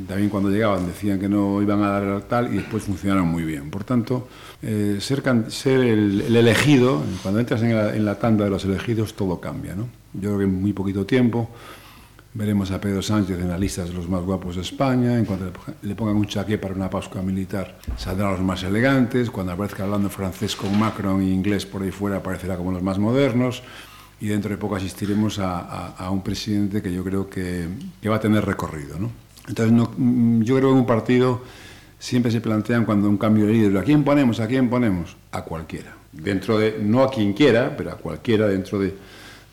también 0.08 0.28
cuando 0.28 0.50
llegaban 0.50 0.84
decían 0.84 1.20
que 1.20 1.28
no 1.28 1.62
iban 1.62 1.80
a 1.80 1.88
dar 1.88 2.22
tal 2.22 2.52
y 2.52 2.56
después 2.56 2.82
funcionaron 2.82 3.28
muy 3.28 3.44
bien. 3.44 3.70
Por 3.70 3.84
tanto, 3.84 4.26
eh, 4.62 4.98
ser, 5.00 5.22
el, 5.66 6.20
el, 6.20 6.36
elegido, 6.36 7.02
cuando 7.22 7.40
entras 7.40 7.62
en 7.62 8.04
la, 8.04 8.18
tanda 8.18 8.44
de 8.44 8.50
los 8.50 8.64
elegidos, 8.64 9.14
todo 9.14 9.40
cambia. 9.40 9.74
¿no? 9.74 9.88
Yo 10.14 10.20
creo 10.20 10.38
que 10.38 10.44
en 10.44 10.60
muy 10.60 10.72
poquito 10.72 11.06
tiempo 11.06 11.50
Veremos 12.32 12.70
a 12.70 12.80
Pedro 12.80 13.02
Sánchez 13.02 13.40
en 13.40 13.48
la 13.48 13.58
lista 13.58 13.84
de 13.84 13.92
los 13.92 14.08
más 14.08 14.22
guapos 14.22 14.54
de 14.54 14.62
España. 14.62 15.18
En 15.18 15.24
cuanto 15.24 15.50
le 15.82 15.96
pongan 15.96 16.14
un 16.14 16.26
chaqué 16.26 16.58
para 16.58 16.74
una 16.74 16.88
Pascua 16.88 17.22
militar, 17.22 17.78
saldrán 17.96 18.30
los 18.30 18.40
más 18.40 18.62
elegantes. 18.62 19.30
Cuando 19.30 19.52
aparezca 19.52 19.82
hablando 19.82 20.08
francés 20.10 20.54
con 20.54 20.78
Macron 20.78 21.24
y 21.24 21.32
inglés 21.32 21.66
por 21.66 21.82
ahí 21.82 21.90
fuera, 21.90 22.18
aparecerá 22.18 22.56
como 22.56 22.70
los 22.70 22.82
más 22.82 23.00
modernos. 23.00 23.64
Y 24.20 24.28
dentro 24.28 24.50
de 24.50 24.58
poco 24.58 24.76
asistiremos 24.76 25.40
a, 25.40 26.08
un 26.12 26.22
presidente 26.22 26.80
que 26.80 26.92
yo 26.92 27.02
creo 27.02 27.28
que, 27.28 27.66
va 28.08 28.16
a 28.16 28.20
tener 28.20 28.44
recorrido. 28.44 28.96
¿no? 28.96 29.10
Entonces, 29.48 29.72
no, 29.72 29.90
mm, 29.96 30.42
yo 30.42 30.56
creo 30.56 30.68
que 30.68 30.78
un 30.78 30.86
partido 30.86 31.42
siempre 32.00 32.32
se 32.32 32.40
plantean 32.40 32.84
cuando 32.84 33.08
un 33.08 33.16
cambio 33.16 33.46
de 33.46 33.52
líder, 33.52 33.78
¿a 33.78 33.84
quién 33.84 34.02
ponemos? 34.02 34.40
¿A 34.40 34.48
quién 34.48 34.68
ponemos? 34.68 35.16
A 35.30 35.42
cualquiera. 35.42 35.94
Dentro 36.10 36.58
de, 36.58 36.80
no 36.82 37.04
a 37.04 37.10
quien 37.12 37.32
quiera, 37.34 37.76
pero 37.76 37.92
a 37.92 37.94
cualquiera 37.94 38.48
dentro 38.48 38.80
de 38.80 38.96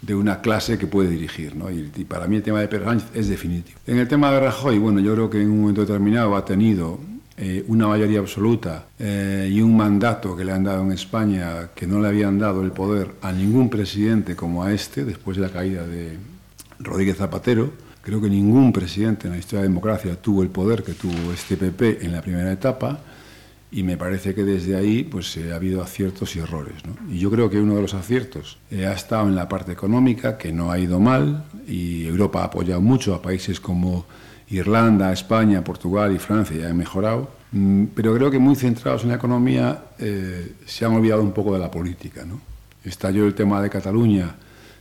de 0.01 0.15
una 0.15 0.41
clase 0.41 0.77
que 0.77 0.87
puede 0.87 1.09
dirigir. 1.09 1.55
¿no? 1.55 1.71
Y, 1.71 1.83
para 2.05 2.27
mí 2.27 2.37
el 2.37 2.43
tema 2.43 2.61
de 2.61 2.67
Pedro 2.67 2.85
Sánchez 2.85 3.09
es 3.13 3.27
definitivo. 3.27 3.79
En 3.87 3.97
el 3.97 4.07
tema 4.07 4.31
de 4.31 4.39
Rajoy, 4.39 4.77
bueno, 4.77 4.99
yo 4.99 5.13
creo 5.13 5.29
que 5.29 5.41
en 5.41 5.49
un 5.49 5.61
momento 5.61 5.81
determinado 5.81 6.35
ha 6.35 6.45
tenido 6.45 6.99
eh, 7.37 7.63
una 7.67 7.87
mayoría 7.87 8.19
absoluta 8.19 8.87
eh, 8.99 9.49
y 9.51 9.61
un 9.61 9.75
mandato 9.75 10.35
que 10.35 10.43
le 10.43 10.51
han 10.51 10.63
dado 10.63 10.83
en 10.83 10.91
España 10.91 11.69
que 11.75 11.85
no 11.87 11.99
le 11.99 12.07
habían 12.07 12.39
dado 12.39 12.63
el 12.63 12.71
poder 12.71 13.11
a 13.21 13.31
ningún 13.31 13.69
presidente 13.69 14.35
como 14.35 14.63
a 14.63 14.73
este, 14.73 15.05
después 15.05 15.37
de 15.37 15.43
la 15.43 15.49
caída 15.49 15.85
de 15.85 16.17
Rodríguez 16.79 17.17
Zapatero. 17.17 17.86
Creo 18.07 18.21
que 18.21 18.29
ningún 18.29 18.71
presidente 18.71 19.27
en 19.27 19.33
la 19.33 19.37
historia 19.37 19.63
de 19.63 19.67
la 19.67 19.73
democracia 19.73 20.15
tuvo 20.15 20.41
el 20.41 20.47
poder 20.47 20.81
que 20.81 20.93
tuvo 20.93 21.33
este 21.33 21.57
PP 21.57 22.05
en 22.05 22.13
la 22.13 22.21
primera 22.21 22.49
etapa 22.49 23.01
y 23.69 23.83
me 23.83 23.97
parece 23.97 24.33
que 24.33 24.45
desde 24.45 24.77
ahí 24.77 25.03
pues 25.03 25.35
eh, 25.35 25.51
ha 25.51 25.57
habido 25.57 25.83
aciertos 25.83 26.33
y 26.37 26.39
errores. 26.39 26.75
¿no? 26.85 26.95
Y 27.11 27.19
yo 27.19 27.29
creo 27.29 27.49
que 27.49 27.59
uno 27.59 27.75
de 27.75 27.81
los 27.81 27.93
aciertos 27.93 28.59
eh, 28.71 28.85
ha 28.85 28.93
estado 28.93 29.27
en 29.27 29.35
la 29.35 29.49
parte 29.49 29.73
económica, 29.73 30.37
que 30.37 30.53
no 30.53 30.71
ha 30.71 30.79
ido 30.79 31.01
mal, 31.01 31.43
y 31.67 32.05
Europa 32.05 32.43
ha 32.43 32.45
apoyado 32.45 32.79
mucho 32.79 33.13
a 33.13 33.21
países 33.21 33.59
como 33.59 34.05
Irlanda, 34.51 35.11
España, 35.11 35.61
Portugal 35.61 36.15
y 36.15 36.17
Francia, 36.17 36.55
ya 36.55 36.69
han 36.69 36.77
mejorado, 36.77 37.29
mm, 37.51 37.87
pero 37.93 38.15
creo 38.15 38.31
que 38.31 38.39
muy 38.39 38.55
centrados 38.55 39.03
en 39.03 39.09
la 39.09 39.15
economía 39.15 39.83
eh, 39.99 40.53
se 40.65 40.85
han 40.85 40.93
olvidado 40.93 41.21
un 41.21 41.33
poco 41.33 41.55
de 41.55 41.59
la 41.59 41.69
política. 41.69 42.23
¿no? 42.23 42.39
Estalló 42.85 43.27
el 43.27 43.35
tema 43.35 43.61
de 43.61 43.69
Cataluña, 43.69 44.33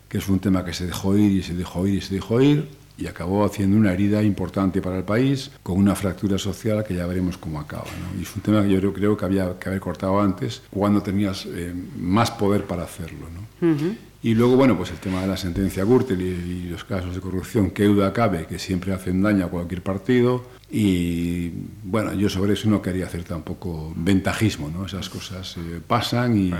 que 0.09 0.19
es 0.19 0.29
un 0.29 0.39
tema 0.39 0.65
que 0.65 0.73
se 0.73 0.87
dejó 0.87 1.17
ir 1.17 1.33
y 1.33 1.43
se 1.43 1.55
dejó 1.55 1.89
ir 1.89 1.95
y 1.95 2.01
se 2.01 2.15
dejó 2.15 2.41
ir, 2.41 2.86
y 2.99 3.07
acabó 3.07 3.45
haciendo 3.45 3.77
una 3.77 3.93
herida 3.93 4.23
importante 4.23 4.81
para 4.81 4.99
el 4.99 5.05
país, 5.05 5.51
con 5.63 5.79
una 5.79 5.95
fractura 5.95 6.39
social 6.39 6.85
que 6.85 6.95
ya 6.95 7.07
veremos 7.07 7.37
cómo 7.37 7.61
acaba. 7.61 7.85
¿no? 7.85 8.19
Y 8.19 8.23
es 8.23 8.35
un 8.35 8.43
tema 8.43 8.63
que 8.63 8.71
yo 8.71 8.93
creo, 8.93 9.17
que 9.17 9.25
había 9.25 9.59
que 9.59 9.69
haber 9.69 9.81
cortado 9.81 10.21
antes, 10.21 10.63
cuando 10.71 11.03
tenías 11.03 11.47
eh, 11.47 11.75
más 11.99 12.31
poder 12.31 12.65
para 12.65 12.85
hacerlo. 12.85 13.29
¿no? 13.61 13.77
Y 14.23 14.35
luego, 14.35 14.57
bueno, 14.57 14.77
pues 14.77 14.91
el 14.91 14.97
tema 14.97 15.21
de 15.21 15.29
la 15.29 15.37
sentencia 15.37 15.85
Gürtel 15.85 16.21
y, 16.21 16.69
los 16.69 16.85
casos 16.85 17.15
de 17.15 17.21
corrupción, 17.21 17.71
que 17.71 17.85
duda 17.85 18.13
cabe, 18.13 18.47
que 18.47 18.59
siempre 18.59 18.93
hacen 18.93 19.23
daño 19.23 19.45
a 19.45 19.49
cualquier 19.49 19.83
partido. 19.83 20.45
Y 20.71 21.53
bueno, 21.85 22.13
yo 22.15 22.29
sobre 22.29 22.55
eso 22.55 22.69
no 22.69 22.83
quería 22.83 23.07
hacer 23.07 23.23
tampoco 23.23 23.93
ventajismo, 23.95 24.69
¿no? 24.69 24.87
Esas 24.87 25.09
cosas 25.09 25.57
eh, 25.59 25.81
pasan 25.87 26.37
y, 26.37 26.53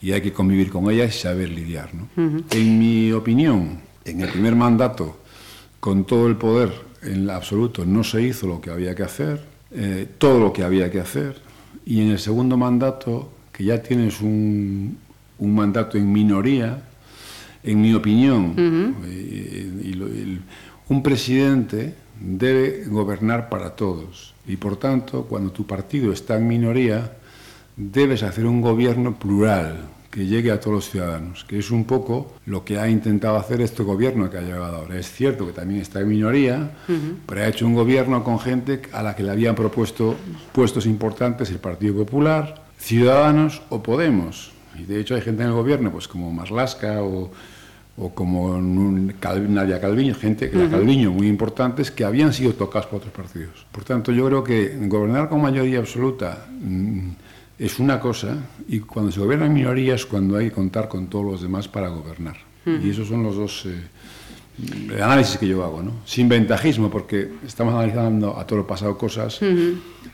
y, 0.00 0.12
hay 0.12 0.22
que 0.22 0.32
convivir 0.32 0.70
con 0.70 0.90
ellas 0.90 1.14
y 1.14 1.18
saber 1.18 1.50
lidiar, 1.50 1.90
¿no? 1.94 2.08
En 2.50 2.78
mi 2.78 3.12
opinión, 3.12 3.80
en 4.06 4.20
el 4.22 4.30
primer 4.30 4.56
mandato 4.56 5.21
con 5.82 6.04
todo 6.04 6.28
el 6.28 6.36
poder 6.36 6.70
en 7.02 7.28
absoluto 7.28 7.84
no 7.84 8.04
se 8.04 8.22
hizo 8.22 8.46
lo 8.46 8.60
que 8.60 8.70
había 8.70 8.94
que 8.94 9.02
hacer, 9.02 9.42
eh, 9.72 10.06
todo 10.16 10.38
lo 10.38 10.52
que 10.52 10.62
había 10.62 10.88
que 10.92 11.00
hacer, 11.00 11.40
y 11.84 12.00
en 12.00 12.12
el 12.12 12.20
segundo 12.20 12.56
mandato, 12.56 13.32
que 13.50 13.64
ya 13.64 13.82
tienes 13.82 14.20
un, 14.20 14.96
mandato 15.40 15.98
en 15.98 16.12
minoría, 16.12 16.84
en 17.64 17.80
mi 17.80 17.94
opinión, 17.94 18.54
eh, 19.06 20.38
un 20.88 21.02
presidente 21.02 21.96
debe 22.20 22.84
gobernar 22.84 23.48
para 23.48 23.74
todos, 23.74 24.34
y 24.46 24.58
por 24.58 24.76
tanto, 24.76 25.24
cuando 25.24 25.50
tu 25.50 25.66
partido 25.66 26.12
está 26.12 26.36
en 26.36 26.46
minoría, 26.46 27.16
debes 27.76 28.22
hacer 28.22 28.46
un 28.46 28.60
gobierno 28.60 29.18
plural, 29.18 29.80
que 30.12 30.26
llegue 30.26 30.50
a 30.50 30.60
todos 30.60 30.74
los 30.74 30.90
ciudadanos, 30.90 31.44
que 31.44 31.58
es 31.58 31.70
un 31.70 31.84
poco 31.84 32.34
lo 32.44 32.66
que 32.66 32.78
ha 32.78 32.86
intentado 32.86 33.36
hacer 33.36 33.62
este 33.62 33.82
gobierno 33.82 34.28
que 34.28 34.36
ha 34.36 34.42
llegado 34.42 34.76
ahora. 34.76 34.98
Es 34.98 35.10
cierto 35.10 35.46
que 35.46 35.52
también 35.52 35.80
está 35.80 36.00
en 36.00 36.08
minoría, 36.08 36.70
pero 37.26 37.40
ha 37.40 37.48
hecho 37.48 37.66
un 37.66 37.74
gobierno 37.74 38.22
con 38.22 38.38
gente 38.38 38.82
a 38.92 39.02
la 39.02 39.16
que 39.16 39.22
le 39.22 39.30
habían 39.30 39.54
propuesto 39.54 40.14
puestos 40.52 40.84
importantes 40.84 41.50
el 41.50 41.58
Partido 41.58 41.94
Popular, 41.94 42.62
Ciudadanos 42.78 43.62
o 43.70 43.82
Podemos. 43.82 44.52
Y 44.78 44.82
de 44.82 45.00
hecho 45.00 45.14
hay 45.14 45.22
gente 45.22 45.44
en 45.44 45.48
el 45.48 45.54
gobierno, 45.54 45.90
pues 45.90 46.08
como 46.08 46.30
Marlasca 46.30 47.02
o, 47.02 47.30
o 47.96 48.14
como 48.14 48.60
Nadia 48.60 49.80
Calviño, 49.80 50.14
gente, 50.14 50.50
que 50.50 50.68
Calviño 50.68 51.10
muy 51.10 51.26
importantes, 51.26 51.90
que 51.90 52.04
habían 52.04 52.34
sido 52.34 52.52
tocados 52.52 52.86
por 52.86 52.98
otros 52.98 53.14
partidos. 53.14 53.64
Por 53.72 53.84
tanto, 53.84 54.12
yo 54.12 54.26
creo 54.26 54.44
que 54.44 54.76
gobernar 54.88 55.30
con 55.30 55.40
mayoría 55.40 55.78
absoluta... 55.78 56.48
Mm, 56.60 57.21
es 57.62 57.78
una 57.78 58.00
cosa 58.00 58.36
y 58.66 58.80
cuando 58.80 59.12
se 59.12 59.20
gobierna 59.20 59.46
en 59.46 59.52
minorías 59.52 60.04
cuando 60.04 60.36
hay 60.36 60.46
que 60.46 60.52
contar 60.52 60.88
con 60.88 61.06
todos 61.06 61.24
los 61.24 61.42
demás 61.42 61.68
para 61.68 61.88
gobernar. 61.88 62.36
Y 62.64 62.90
esos 62.90 63.08
son 63.08 63.24
los 63.24 63.36
dos 63.36 63.66
eh, 63.66 65.02
análisis 65.02 65.36
que 65.36 65.48
yo 65.48 65.64
hago, 65.64 65.82
¿no? 65.82 65.92
Sin 66.04 66.28
ventajismo, 66.28 66.90
porque 66.90 67.28
estamos 67.46 67.74
analizando 67.74 68.38
a 68.38 68.46
todo 68.46 68.60
lo 68.60 68.66
pasado 68.66 68.96
cosas 68.96 69.40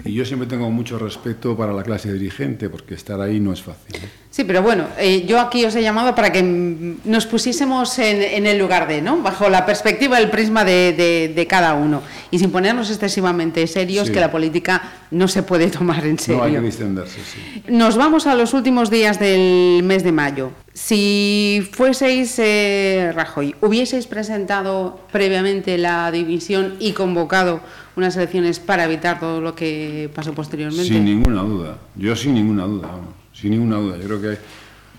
y 0.04 0.12
yo 0.12 0.24
siempre 0.24 0.46
tengo 0.46 0.70
mucho 0.70 0.98
respeto 0.98 1.56
para 1.56 1.72
la 1.72 1.82
clase 1.82 2.12
dirigente, 2.12 2.68
porque 2.68 2.94
estar 2.94 3.20
ahí 3.20 3.40
no 3.40 3.52
es 3.52 3.62
fácil. 3.62 3.96
Sí, 4.38 4.44
pero 4.44 4.62
bueno, 4.62 4.84
eh, 4.96 5.26
yo 5.26 5.40
aquí 5.40 5.64
os 5.64 5.74
he 5.74 5.82
llamado 5.82 6.14
para 6.14 6.30
que 6.30 6.44
nos 6.44 7.26
pusiésemos 7.26 7.98
en, 7.98 8.46
el 8.46 8.56
lugar 8.56 8.86
de, 8.86 9.02
¿no? 9.02 9.20
Bajo 9.20 9.48
la 9.48 9.66
perspectiva, 9.66 10.16
el 10.20 10.30
prisma 10.30 10.64
de, 10.64 11.46
cada 11.50 11.74
uno. 11.74 12.04
Y 12.30 12.38
sin 12.38 12.52
ponernos 12.52 12.88
excesivamente 12.88 13.66
serios, 13.66 14.12
que 14.12 14.20
la 14.20 14.30
política 14.30 14.92
no 15.10 15.26
se 15.26 15.42
puede 15.42 15.66
tomar 15.70 16.06
en 16.06 16.20
serio. 16.20 16.38
No 16.38 16.44
hay 16.44 16.52
que 16.52 16.60
distenderse, 16.60 17.18
sí. 17.24 17.64
Nos 17.66 17.96
vamos 17.96 18.28
a 18.28 18.36
los 18.36 18.54
últimos 18.54 18.90
días 18.90 19.18
del 19.18 19.82
mes 19.82 20.04
de 20.04 20.12
mayo. 20.12 20.52
Si 20.72 21.68
fueseis 21.72 22.38
eh, 22.38 23.10
Rajoy, 23.12 23.56
¿hubieseis 23.60 24.06
presentado 24.06 25.00
previamente 25.10 25.78
la 25.78 26.12
división 26.12 26.76
y 26.78 26.92
convocado 26.92 27.60
unas 27.96 28.14
elecciones 28.16 28.60
para 28.60 28.84
evitar 28.84 29.18
todo 29.18 29.40
lo 29.40 29.56
que 29.56 30.08
pasó 30.14 30.32
posteriormente? 30.32 30.84
Sin 30.84 31.04
ninguna 31.04 31.42
duda. 31.42 31.78
Yo 31.96 32.14
sin 32.14 32.34
ninguna 32.34 32.62
duda, 32.66 32.86
vamos 32.86 33.17
sin 33.40 33.50
ninguna 33.50 33.76
duda. 33.76 33.96
Yo 33.98 34.04
creo 34.04 34.20
que 34.20 34.38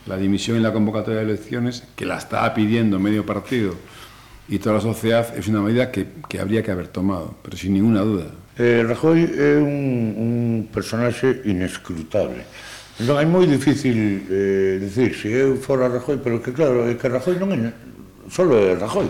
la 0.05 0.17
dimisión 0.17 0.57
en 0.57 0.63
la 0.63 0.71
convocatoria 0.71 1.19
de 1.19 1.25
elecciones, 1.25 1.83
que 1.95 2.05
la 2.05 2.17
estaba 2.17 2.53
pidiendo 2.53 2.99
medio 2.99 3.25
partido 3.25 3.75
y 4.47 4.59
toda 4.59 4.75
la 4.75 4.81
sociedad, 4.81 5.35
es 5.37 5.47
una 5.47 5.61
medida 5.61 5.91
que, 5.91 6.07
que 6.27 6.39
habría 6.39 6.63
que 6.63 6.71
haber 6.71 6.87
tomado, 6.87 7.35
pero 7.43 7.57
sin 7.57 7.73
ninguna 7.73 8.01
duda. 8.01 8.31
Eh, 8.57 8.83
Rajoy 8.83 9.23
é 9.23 9.55
un, 9.55 10.15
un 10.19 10.67
personaxe 10.67 11.41
inescrutable. 11.45 12.43
Non 12.99 13.15
é 13.15 13.23
moi 13.23 13.47
difícil 13.47 14.27
eh, 14.27 14.75
dicir 14.83 15.15
se 15.15 15.31
eu 15.31 15.55
fora 15.55 15.87
Rajoy, 15.87 16.19
pero 16.19 16.43
que 16.43 16.51
claro, 16.51 16.83
é 16.83 16.99
que 16.99 17.07
Rajoy 17.07 17.39
non 17.39 17.55
é 17.55 17.71
só 18.27 18.43
é 18.51 18.75
Rajoy. 18.75 19.07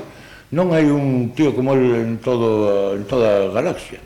Non 0.53 0.69
hai 0.69 0.85
un 0.85 1.33
tío 1.33 1.57
como 1.57 1.73
el 1.73 1.97
en, 1.97 2.21
todo, 2.21 2.93
en 2.93 3.09
toda 3.09 3.49
a 3.49 3.49
galaxia. 3.49 3.97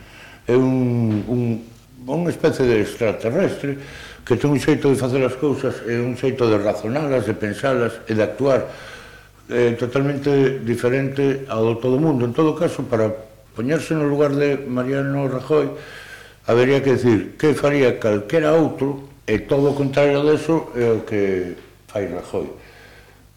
É 0.47 0.55
un, 0.55 1.27
un, 1.27 1.59
unha 2.07 2.31
especie 2.31 2.63
de 2.63 2.79
extraterrestre 2.79 3.75
que 4.23 4.39
ten 4.39 4.55
un 4.55 4.59
xeito 4.59 4.87
de 4.87 4.95
facer 4.95 5.19
as 5.19 5.35
cousas, 5.35 5.83
é 5.83 5.99
un 5.99 6.15
xeito 6.15 6.47
de 6.47 6.55
razonalas, 6.55 7.27
de 7.27 7.35
pensalas 7.35 7.99
e 8.07 8.15
de 8.15 8.23
actuar 8.23 8.71
eh, 9.51 9.75
totalmente 9.75 10.63
diferente 10.63 11.43
ao 11.51 11.75
todo 11.75 11.99
o 11.99 12.03
mundo. 12.03 12.23
En 12.23 12.31
todo 12.31 12.55
caso, 12.55 12.87
para 12.87 13.11
poñerse 13.51 13.91
no 13.91 14.07
lugar 14.07 14.31
de 14.31 14.55
Mariano 14.63 15.27
Rajoy, 15.27 15.75
habería 16.47 16.79
que 16.79 16.95
decir 16.95 17.35
que 17.35 17.51
faría 17.51 17.99
calquera 17.99 18.55
outro 18.55 19.11
e 19.27 19.43
todo 19.43 19.71
o 19.71 19.77
contrario 19.77 20.23
deso 20.23 20.71
é 20.75 20.87
o 20.87 21.03
que 21.03 21.55
fai 21.91 22.07
Rajoy. 22.07 22.47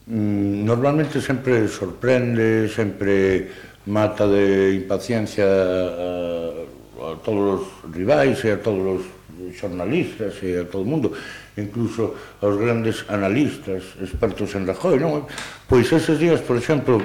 Mm, 0.07 0.63
normalmente 0.63 1.19
sempre 1.19 1.67
sorprende, 1.67 2.71
sempre 2.71 3.51
mata 3.91 4.31
de 4.31 4.87
impaciencia 4.87 5.47
a, 5.51 7.11
a 7.11 7.19
todos 7.27 7.59
os 7.59 7.91
rivais 7.91 8.39
e 8.47 8.55
a 8.55 8.59
todos 8.63 9.03
os 9.03 9.16
xornalistas 9.55 10.41
e 10.43 10.57
a 10.57 10.65
todo 10.65 10.83
o 10.83 10.89
mundo, 10.89 11.13
incluso 11.57 12.15
aos 12.41 12.57
grandes 12.57 13.05
analistas, 13.09 13.83
expertos 14.01 14.55
en 14.55 14.67
Rajoy, 14.67 14.99
non? 14.99 15.27
Pois 15.69 15.91
eses 15.93 16.19
días, 16.19 16.41
por 16.41 16.57
exemplo, 16.57 17.03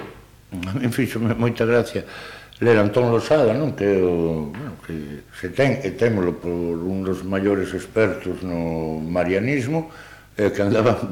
a 0.51 0.73
mí 0.77 0.87
fixo 0.91 1.19
moita 1.19 1.65
gracia 1.65 2.05
ler 2.61 2.77
Antón 2.77 3.09
Losada, 3.09 3.57
non? 3.57 3.73
Que, 3.73 3.89
o, 3.97 4.53
bueno, 4.53 4.77
que 4.85 5.25
se 5.33 5.49
ten, 5.49 5.81
e 5.81 5.97
témolo 5.97 6.37
por 6.37 6.53
un 6.53 7.01
dos 7.01 7.25
maiores 7.25 7.73
expertos 7.73 8.45
no 8.45 9.01
marianismo, 9.01 9.89
eh, 10.37 10.53
que 10.53 10.61
andaba 10.61 11.01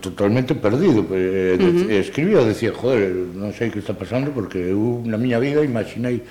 totalmente 0.00 0.56
perdido 0.56 1.04
eh, 1.12 1.56
uh 1.56 1.62
-huh. 1.62 1.90
escribía, 2.00 2.40
decía, 2.40 2.72
joder, 2.72 3.12
non 3.36 3.52
sei 3.52 3.68
que 3.68 3.80
está 3.84 3.92
pasando 3.92 4.32
porque 4.32 4.72
eu 4.72 5.04
na 5.04 5.20
miña 5.20 5.36
vida 5.40 5.60
imaginei 5.60 6.24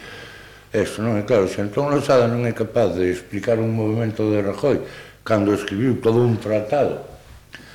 Eso 0.76 1.00
non 1.00 1.16
é 1.16 1.24
claro, 1.24 1.48
se 1.48 1.64
Antón 1.64 1.88
Losada 1.88 2.28
non 2.28 2.44
é 2.44 2.52
capaz 2.52 3.00
de 3.00 3.08
explicar 3.08 3.64
un 3.64 3.72
movimento 3.72 4.28
de 4.28 4.44
Rajoy 4.44 4.84
cando 5.24 5.56
escribiu 5.56 6.04
todo 6.04 6.20
un 6.20 6.36
tratado 6.36 7.08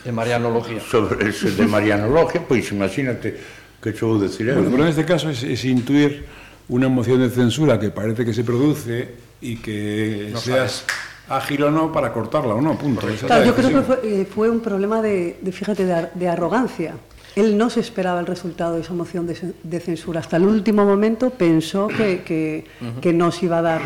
de 0.05 0.13
Marianología 0.13 0.85
sobre 0.85 1.33
ese 1.33 1.57
de 1.57 1.65
Marianología, 1.65 2.45
pois 2.45 2.69
imagínate 2.69 3.41
que 3.81 3.97
chou 3.97 4.21
decir 4.21 4.53
eu. 4.53 4.61
Bueno, 4.61 4.71
pero 4.71 4.85
neste 4.85 5.09
caso 5.09 5.33
é, 5.33 5.35
é 5.35 5.57
intuir 5.73 6.29
unha 6.69 6.93
moción 6.93 7.25
de 7.25 7.33
censura 7.33 7.81
que 7.81 7.89
parece 7.89 8.23
que 8.29 8.37
se 8.37 8.45
produce 8.45 9.17
e 9.41 9.57
que 9.65 10.29
no 10.31 10.39
seas 10.39 10.85
ágil 11.33 11.65
o 11.65 11.71
no 11.73 11.89
para 11.89 12.13
cortarla 12.13 12.53
ou 12.53 12.61
no, 12.61 12.77
punto. 12.77 13.09
Claro, 13.25 13.49
yo 13.49 13.55
creo 13.57 13.71
que 13.81 13.83
fue, 13.83 13.97
eh, 14.05 14.25
fue 14.29 14.53
un 14.53 14.61
problema 14.61 15.01
de, 15.01 15.41
de 15.41 15.51
fíjate, 15.51 15.89
de, 15.89 16.13
de 16.13 16.27
arrogancia. 16.29 17.01
Él 17.37 17.57
no 17.57 17.71
se 17.71 17.81
esperaba 17.81 18.21
el 18.21 18.27
resultado 18.27 18.75
de 18.75 18.81
esa 18.83 18.93
moción 18.93 19.27
de, 19.27 19.35
cen- 19.37 19.55
de 19.63 19.81
censura. 19.81 20.21
Hasta 20.21 20.37
el 20.37 20.45
último 20.47 20.85
momento 20.85 21.31
pensó 21.31 21.89
que, 21.89 22.23
que, 22.23 22.65
que 23.01 23.13
no 23.13 23.31
se 23.33 23.47
iba 23.47 23.59
a 23.59 23.63
dar. 23.63 23.81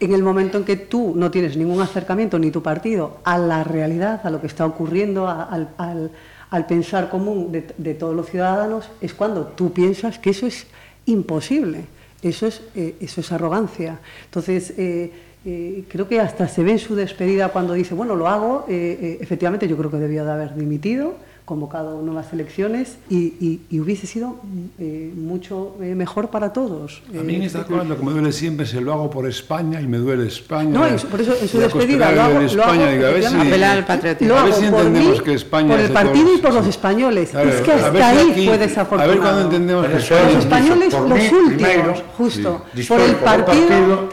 En 0.00 0.12
el 0.12 0.22
momento 0.22 0.58
en 0.58 0.64
que 0.64 0.76
tú 0.76 1.12
no 1.16 1.30
tienes 1.30 1.56
ningún 1.56 1.80
acercamiento, 1.80 2.38
ni 2.38 2.50
tu 2.50 2.62
partido, 2.62 3.18
a 3.24 3.38
la 3.38 3.62
realidad, 3.64 4.20
a 4.24 4.30
lo 4.30 4.40
que 4.40 4.46
está 4.48 4.66
ocurriendo, 4.66 5.26
a- 5.28 5.44
al, 5.44 5.68
al- 5.78 6.10
al 6.50 6.66
pensar 6.66 7.10
común 7.10 7.50
de, 7.50 7.64
de 7.78 7.94
todos 7.94 8.14
los 8.14 8.28
ciudadanos, 8.30 8.88
es 9.00 9.12
cuando 9.14 9.46
tú 9.46 9.72
piensas 9.72 10.18
que 10.18 10.30
eso 10.30 10.46
es 10.46 10.66
imposible. 11.06 11.86
Eso 12.22 12.46
es, 12.46 12.62
eh, 12.74 12.94
eso 13.00 13.20
es 13.20 13.32
arrogancia. 13.32 13.98
Entonces, 14.26 14.72
eh, 14.78 15.12
eh, 15.44 15.84
creo 15.88 16.08
que 16.08 16.20
hasta 16.20 16.48
se 16.48 16.62
ve 16.62 16.72
en 16.72 16.78
su 16.78 16.94
despedida 16.94 17.50
cuando 17.50 17.74
dice, 17.74 17.94
bueno, 17.94 18.16
lo 18.16 18.28
hago, 18.28 18.64
eh, 18.68 18.98
eh, 19.00 19.18
efectivamente 19.20 19.68
yo 19.68 19.76
creo 19.76 19.90
que 19.90 19.98
debió 19.98 20.24
de 20.24 20.32
haber 20.32 20.54
dimitido, 20.54 21.14
convocado 21.44 22.00
nuevas 22.00 22.32
elecciones 22.32 22.96
y, 23.10 23.16
y- 23.38 23.60
y 23.68 23.80
hubiese 23.80 24.06
sido 24.06 24.36
eh, 24.78 25.12
mucho 25.14 25.76
eh, 25.82 25.94
mejor 25.94 26.28
para 26.30 26.54
todos. 26.54 27.02
A 27.18 27.22
mí 27.22 27.34
en 27.34 27.42
Eh, 27.42 27.46
estas 27.46 27.66
cosas 27.66 27.86
lo 27.86 27.98
que 27.98 28.02
me 28.02 28.12
duele 28.12 28.32
siempre 28.32 28.64
es 28.64 28.72
el 28.72 28.84
lo 28.84 28.94
hago 28.94 29.10
por 29.10 29.28
España 29.28 29.78
y 29.80 29.86
me 29.86 29.98
duele 29.98 30.26
España. 30.26 30.70
No, 30.70 30.86
en 30.86 30.98
su- 30.98 31.06
por 31.08 31.20
eso 31.20 31.34
en 31.38 31.46
su 31.46 31.58
despedida 31.58 32.12
lo 32.12 32.22
hago, 32.22 32.34
de 32.34 32.40
lo 32.40 32.46
España, 32.46 32.84
hago, 32.84 32.92
digo, 32.92 33.06
a 33.06 33.10
ver 33.10 33.14
si- 33.20 33.26
efectivamente, 33.26 33.48
Apelar 33.54 33.76
al 33.76 33.84
patriotismo. 33.84 34.34
Lo 34.34 34.40
A 34.40 34.44
ver 34.44 34.52
hago 34.54 34.62
si 34.62 34.68
por 34.70 34.78
entendemos 34.80 35.18
mí, 35.18 35.24
que 35.24 35.34
España 35.34 35.68
por 35.68 35.78
es 35.80 35.86
el 35.86 35.92
partido 35.92 36.24
todos. 36.24 36.38
y 36.38 36.42
por 36.42 36.54
los 36.54 36.64
Sí. 36.64 36.70
españoles. 36.70 37.28
Claro, 37.30 37.48
es 37.50 37.60
que 37.60 37.72
hasta 37.72 38.08
ahí 38.08 38.18
aquí- 38.30 38.44
fue 38.46 38.54
A 38.54 38.56
ver 38.56 38.68
desafortunado. 38.68 39.20
cuándo 39.20 39.40
entendemos 39.42 39.86
que 39.86 39.96
España 39.96 40.20
Los 40.22 40.28
Dicho, 40.32 40.38
españoles, 40.48 40.94
por 40.94 41.08
los 41.08 41.18
mí, 41.18 41.24
últimos, 41.28 41.52
primero, 41.68 41.94
justo, 42.16 42.62
Disculpa, 42.72 43.02
por 43.02 43.10
el 43.10 43.16
partido, 43.16 44.08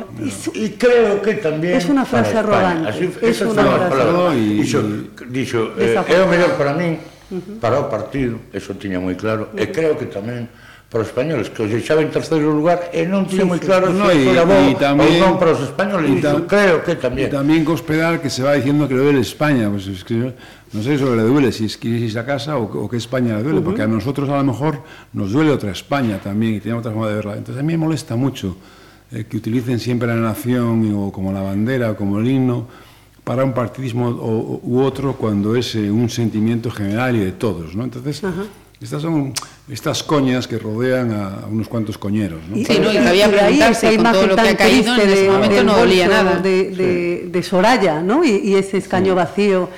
y 0.54 0.70
creo 0.72 1.22
que 1.22 1.34
tamén 1.40 1.76
Es 1.80 1.88
una 1.88 2.04
frase 2.04 2.36
España. 2.36 2.40
arrogante, 2.44 2.90
Así, 2.92 3.04
es 3.22 3.40
una 3.42 3.64
frase. 3.64 4.36
Dixo, 4.60 4.80
dixo 5.32 5.60
eh, 5.60 5.72
é 5.72 5.72
o 5.72 5.76
Desafortunado. 5.80 6.28
mellor 6.28 6.52
para 6.60 6.74
min 6.76 7.00
para 7.60 7.80
o 7.80 7.90
partido, 7.90 8.40
eso 8.52 8.76
tiña 8.76 9.00
moi 9.00 9.16
claro, 9.16 9.50
uh 9.50 9.56
-huh. 9.56 9.62
e 9.62 9.72
creo 9.72 9.96
que 9.96 10.08
tamén 10.08 10.50
para 10.92 11.04
os 11.04 11.08
españoles, 11.08 11.48
que 11.48 11.64
os 11.64 11.72
deixaba 11.72 12.04
en 12.04 12.12
terceiro 12.12 12.52
lugar 12.52 12.92
e 12.92 13.08
non 13.08 13.24
tiña 13.24 13.48
sí, 13.48 13.48
moi 13.48 13.64
claro 13.64 13.96
no, 13.96 14.12
se 14.12 14.20
si 14.20 14.28
era 14.28 14.44
tamén, 14.76 15.24
ou 15.24 15.24
non 15.24 15.34
para 15.40 15.56
os 15.56 15.64
españoles, 15.64 16.12
e 16.12 16.20
tam, 16.20 16.44
creo 16.44 16.84
que 16.84 17.00
tamén. 17.00 17.26
E 17.26 17.28
tamén 17.32 17.64
co 17.64 17.80
hospedar 17.80 18.20
que 18.20 18.28
se 18.28 18.44
va 18.44 18.60
diciendo 18.60 18.92
que 18.92 19.00
lo 19.00 19.08
duele 19.08 19.24
España, 19.24 19.72
pues 19.72 19.88
es 19.88 20.04
que 20.04 20.20
non 20.20 20.82
sei 20.84 21.00
sobre 21.00 21.24
le 21.24 21.26
duele, 21.26 21.56
si 21.56 21.72
es 21.72 21.80
que 21.80 22.12
a 22.12 22.28
casa 22.28 22.60
o, 22.60 22.68
o 22.68 22.92
que 22.92 23.00
España 23.00 23.40
le 23.40 23.44
duele, 23.48 23.60
uh 23.60 23.64
-huh. 23.64 23.72
porque 23.72 23.84
a 23.84 23.88
nosotros 23.88 24.28
a 24.28 24.36
lo 24.36 24.44
mejor 24.44 24.84
nos 25.16 25.32
duele 25.32 25.56
otra 25.56 25.72
España 25.72 26.20
también, 26.20 26.56
y 26.56 26.60
tenemos 26.60 26.84
otra 26.84 26.92
forma 26.92 27.08
de 27.08 27.16
verla. 27.16 27.34
Entonces 27.40 27.64
a 27.64 27.64
mí 27.64 27.72
me 27.72 27.88
molesta 27.88 28.20
mucho 28.20 28.60
eh, 29.16 29.24
que 29.32 29.40
utilicen 29.40 29.80
siempre 29.80 30.12
la 30.12 30.20
nación 30.20 30.92
o 30.92 31.12
como 31.12 31.32
la 31.32 31.40
bandera 31.40 31.92
o 31.92 31.96
como 31.96 32.20
el 32.20 32.28
himno, 32.28 32.68
para 33.24 33.44
un 33.44 33.54
partidismo 33.54 34.10
o, 34.10 34.60
u 34.64 34.82
otro 34.82 35.14
cuando 35.14 35.56
es 35.56 35.76
eh, 35.76 35.90
un 35.92 36.10
sentimiento 36.10 36.72
general 36.72 37.16
y 37.16 37.20
de 37.20 37.32
todos, 37.32 37.76
¿no? 37.76 37.84
Entonces, 37.84 38.22
Estas 38.82 39.04
son 39.04 39.32
estas 39.70 40.02
coñas 40.02 40.48
que 40.48 40.58
rodean 40.58 41.14
a, 41.14 41.46
unos 41.46 41.68
cuantos 41.68 42.00
coñeros. 42.00 42.42
¿no? 42.50 42.56
Sí, 42.56 42.80
no, 42.82 42.92
y 42.92 42.96
cabía 42.96 43.30
preguntarse 43.30 43.96
con 43.96 44.12
todo 44.12 44.28
lo 44.28 44.36
que 44.36 44.50
ha 44.50 44.58
caído 44.58 44.96
en 44.96 45.08
ese 45.08 45.30
momento 45.30 45.56
de, 45.56 45.64
no 45.64 45.76
olía 45.78 46.08
nada. 46.08 46.40
De, 46.40 46.72
de, 46.72 47.22
sí. 47.24 47.30
de, 47.30 47.44
Soraya, 47.44 48.02
¿no? 48.02 48.26
Y, 48.26 48.42
y 48.44 48.56
ese 48.56 48.78
escaño 48.78 49.14
sí. 49.14 49.16
vacío. 49.16 49.70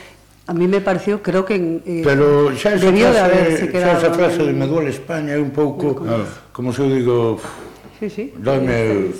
A 0.48 0.54
mí 0.54 0.68
me 0.68 0.80
pareció, 0.80 1.22
creo 1.22 1.44
que 1.44 1.56
eh, 1.86 2.02
Pero 2.04 2.52
xa 2.56 2.76
esa 2.76 2.86
debió 2.86 3.12
frase, 3.12 3.14
de 3.14 3.20
haberse 3.20 3.70
quedado... 3.70 4.00
Xa 4.00 4.08
esa 4.08 4.14
frase 4.16 4.44
de 4.44 4.54
me 4.54 4.68
duele 4.68 4.90
España 4.90 5.36
é 5.36 5.40
un 5.40 5.52
pouco, 5.52 5.96
claro. 5.96 6.28
como 6.52 6.72
se 6.72 6.82
eu 6.84 6.88
digo, 6.88 7.40
Sí, 8.03 8.10
sí. 8.10 8.33
Dame 8.36 9.12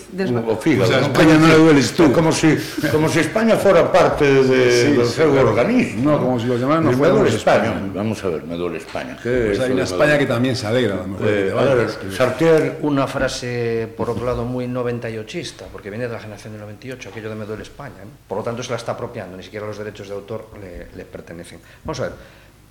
o 0.46 0.58
fígado. 0.58 0.84
O 0.84 0.88
sea, 0.88 1.00
¿no? 1.00 1.08
España 1.08 1.38
no 1.38 1.48
le 1.48 1.56
dueles 1.56 1.94
tú. 1.94 2.12
Como 2.12 2.34
si, 2.34 2.58
como 2.92 3.08
si 3.08 3.20
España 3.20 3.56
fora 3.56 3.90
parte 3.90 4.26
de, 4.26 4.90
Sí, 4.90 4.92
do 4.92 5.06
sí, 5.06 5.14
seu 5.24 5.32
claro. 5.32 5.52
organismo. 5.56 6.12
No, 6.12 6.20
como 6.20 6.38
si 6.38 6.48
los 6.48 6.60
demás 6.60 6.82
no 6.82 6.92
me 6.92 7.08
duele 7.08 7.30
España. 7.30 7.72
España. 7.72 7.92
Vamos 7.96 8.22
a 8.26 8.28
ver, 8.28 8.44
me 8.44 8.56
duele 8.56 8.80
España. 8.80 9.18
¿Qué 9.24 9.46
Pues 9.48 9.60
hay 9.62 9.72
una 9.72 9.84
España 9.84 10.18
que 10.18 10.26
también 10.26 10.58
se 10.58 10.68
alegra, 10.68 10.96
a 10.96 10.98
lo 10.98 11.08
mejor. 11.08 11.28
Eh, 11.30 11.54
a 11.58 11.76
ver, 11.76 11.90
Sartier, 12.12 12.80
Una 12.82 13.08
frase, 13.08 13.88
por 13.96 14.10
otro 14.10 14.26
lado, 14.26 14.44
muy 14.44 14.68
98ista, 14.68 15.64
porque 15.72 15.90
viene 15.90 16.08
de 16.10 16.14
la 16.14 16.20
generación 16.20 16.52
del 16.52 16.62
98, 16.64 17.08
aquello 17.08 17.30
de 17.30 17.36
me 17.36 17.46
duele 17.46 17.64
España. 17.64 18.04
¿no? 18.04 18.12
Por 18.28 18.40
lo 18.40 18.44
tanto, 18.44 18.64
se 18.64 18.72
la 18.72 18.76
está 18.76 18.92
apropiando, 18.92 19.38
ni 19.38 19.44
siquiera 19.44 19.66
los 19.66 19.78
derechos 19.78 20.10
de 20.10 20.14
autor 20.14 20.50
le, 20.60 20.88
le 20.98 21.06
pertenecen. 21.06 21.60
Vamos 21.86 22.02
a 22.02 22.04
ver, 22.04 22.12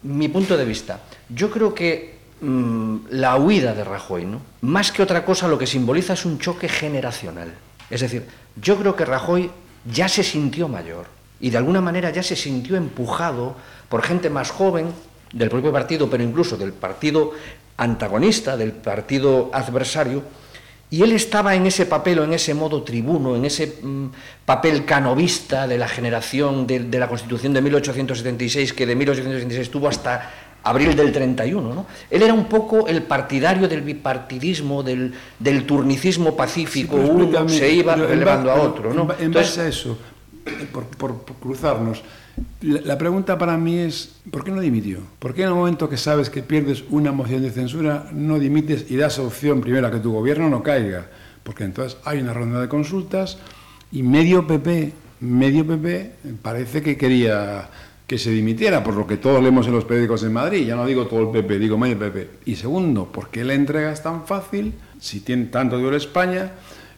mi 0.02 0.28
punto 0.28 0.58
de 0.58 0.64
vista. 0.66 1.00
Yo 1.30 1.50
creo 1.50 1.72
que 1.72 2.21
mm, 2.42 2.96
la 3.10 3.36
huida 3.36 3.72
de 3.72 3.84
Rajoy, 3.84 4.26
¿no? 4.26 4.40
más 4.60 4.92
que 4.92 5.02
otra 5.02 5.24
cosa, 5.24 5.48
lo 5.48 5.58
que 5.58 5.66
simboliza 5.66 6.12
es 6.12 6.24
un 6.24 6.38
choque 6.38 6.68
generacional. 6.68 7.52
Es 7.88 8.00
decir, 8.00 8.26
yo 8.60 8.76
creo 8.78 8.94
que 8.94 9.04
Rajoy 9.04 9.50
ya 9.90 10.08
se 10.08 10.22
sintió 10.22 10.68
mayor 10.68 11.06
y 11.40 11.50
de 11.50 11.58
alguna 11.58 11.80
manera 11.80 12.10
ya 12.10 12.22
se 12.22 12.36
sintió 12.36 12.76
empujado 12.76 13.56
por 13.88 14.02
gente 14.02 14.30
más 14.30 14.50
joven 14.50 14.92
del 15.32 15.50
propio 15.50 15.72
partido, 15.72 16.08
pero 16.08 16.22
incluso 16.22 16.56
del 16.56 16.72
partido 16.72 17.32
antagonista, 17.76 18.56
del 18.56 18.72
partido 18.72 19.50
adversario, 19.52 20.22
y 20.90 21.02
él 21.02 21.12
estaba 21.12 21.54
en 21.54 21.66
ese 21.66 21.86
papel 21.86 22.18
o 22.18 22.24
en 22.24 22.34
ese 22.34 22.52
modo 22.52 22.82
tribuno, 22.82 23.34
en 23.34 23.46
ese 23.46 23.78
mm, 23.82 24.08
papel 24.44 24.84
canovista 24.84 25.66
de 25.66 25.78
la 25.78 25.88
generación 25.88 26.66
de, 26.66 26.80
de 26.80 26.98
la 26.98 27.08
Constitución 27.08 27.54
de 27.54 27.62
1876, 27.62 28.74
que 28.74 28.84
de 28.84 28.94
1876 28.94 29.70
tuvo 29.70 29.88
hasta 29.88 30.30
abril 30.64 30.94
del 30.96 31.12
31. 31.12 31.74
¿no? 31.74 31.86
Él 32.10 32.22
era 32.22 32.32
un 32.34 32.46
poco 32.46 32.86
el 32.86 33.02
partidario 33.02 33.68
del 33.68 33.82
bipartidismo, 33.82 34.82
del, 34.82 35.12
del 35.38 35.64
turnicismo 35.66 36.36
pacífico, 36.36 36.96
uno 36.96 37.48
se 37.48 37.72
iba 37.72 37.96
ba- 37.96 38.52
a 38.52 38.60
otro. 38.60 38.92
¿no? 38.94 39.02
En, 39.18 39.26
Entonces, 39.26 39.56
base 39.56 39.60
a 39.60 39.68
eso, 39.68 39.98
eh, 40.46 40.68
por, 40.72 40.84
por- 40.86 41.18
por 41.22 41.36
cruzarnos, 41.36 42.02
la, 42.62 42.80
la 42.80 42.96
pregunta 42.98 43.36
para 43.36 43.56
mí 43.58 43.76
es, 43.78 44.14
¿por 44.30 44.42
qué 44.44 44.50
no 44.50 44.60
dimitió? 44.60 45.00
¿Por 45.18 45.34
qué 45.34 45.42
en 45.42 45.48
el 45.48 45.54
momento 45.54 45.88
que 45.88 45.96
sabes 45.98 46.30
que 46.30 46.42
pierdes 46.42 46.82
una 46.90 47.12
moción 47.12 47.42
de 47.42 47.50
censura 47.50 48.08
no 48.12 48.38
dimites 48.38 48.86
y 48.90 48.96
das 48.96 49.18
opción 49.18 49.60
primero 49.60 49.86
a 49.86 49.90
que 49.90 49.98
tu 49.98 50.12
gobierno 50.12 50.48
no 50.48 50.62
caiga? 50.62 51.06
Porque 51.42 51.64
entonces 51.64 51.98
hay 52.04 52.20
una 52.20 52.32
ronda 52.32 52.60
de 52.60 52.68
consultas 52.68 53.36
y 53.90 54.02
medio 54.02 54.46
PP, 54.46 54.92
medio 55.20 55.66
PP 55.66 56.12
parece 56.40 56.80
que 56.82 56.96
quería 56.96 57.68
que 58.12 58.18
se 58.18 58.30
dimitiera, 58.30 58.84
por 58.84 58.92
lo 58.94 59.06
que 59.06 59.16
todos 59.16 59.42
leemos 59.42 59.66
en 59.66 59.72
los 59.72 59.86
periódicos 59.86 60.22
en 60.22 60.34
Madrid, 60.34 60.66
ya 60.66 60.76
no 60.76 60.84
digo 60.84 61.06
todo 61.06 61.22
el 61.22 61.28
PP, 61.30 61.58
digo 61.58 61.78
medio 61.78 61.98
PP. 61.98 62.28
Y 62.44 62.56
segundo, 62.56 63.06
¿por 63.10 63.30
qué 63.30 63.42
la 63.42 63.54
entrega 63.54 63.90
es 63.90 64.02
tan 64.02 64.26
fácil 64.26 64.74
si 65.00 65.20
tiene 65.20 65.46
tanto 65.46 65.78
duelo 65.78 65.96
España? 65.96 66.52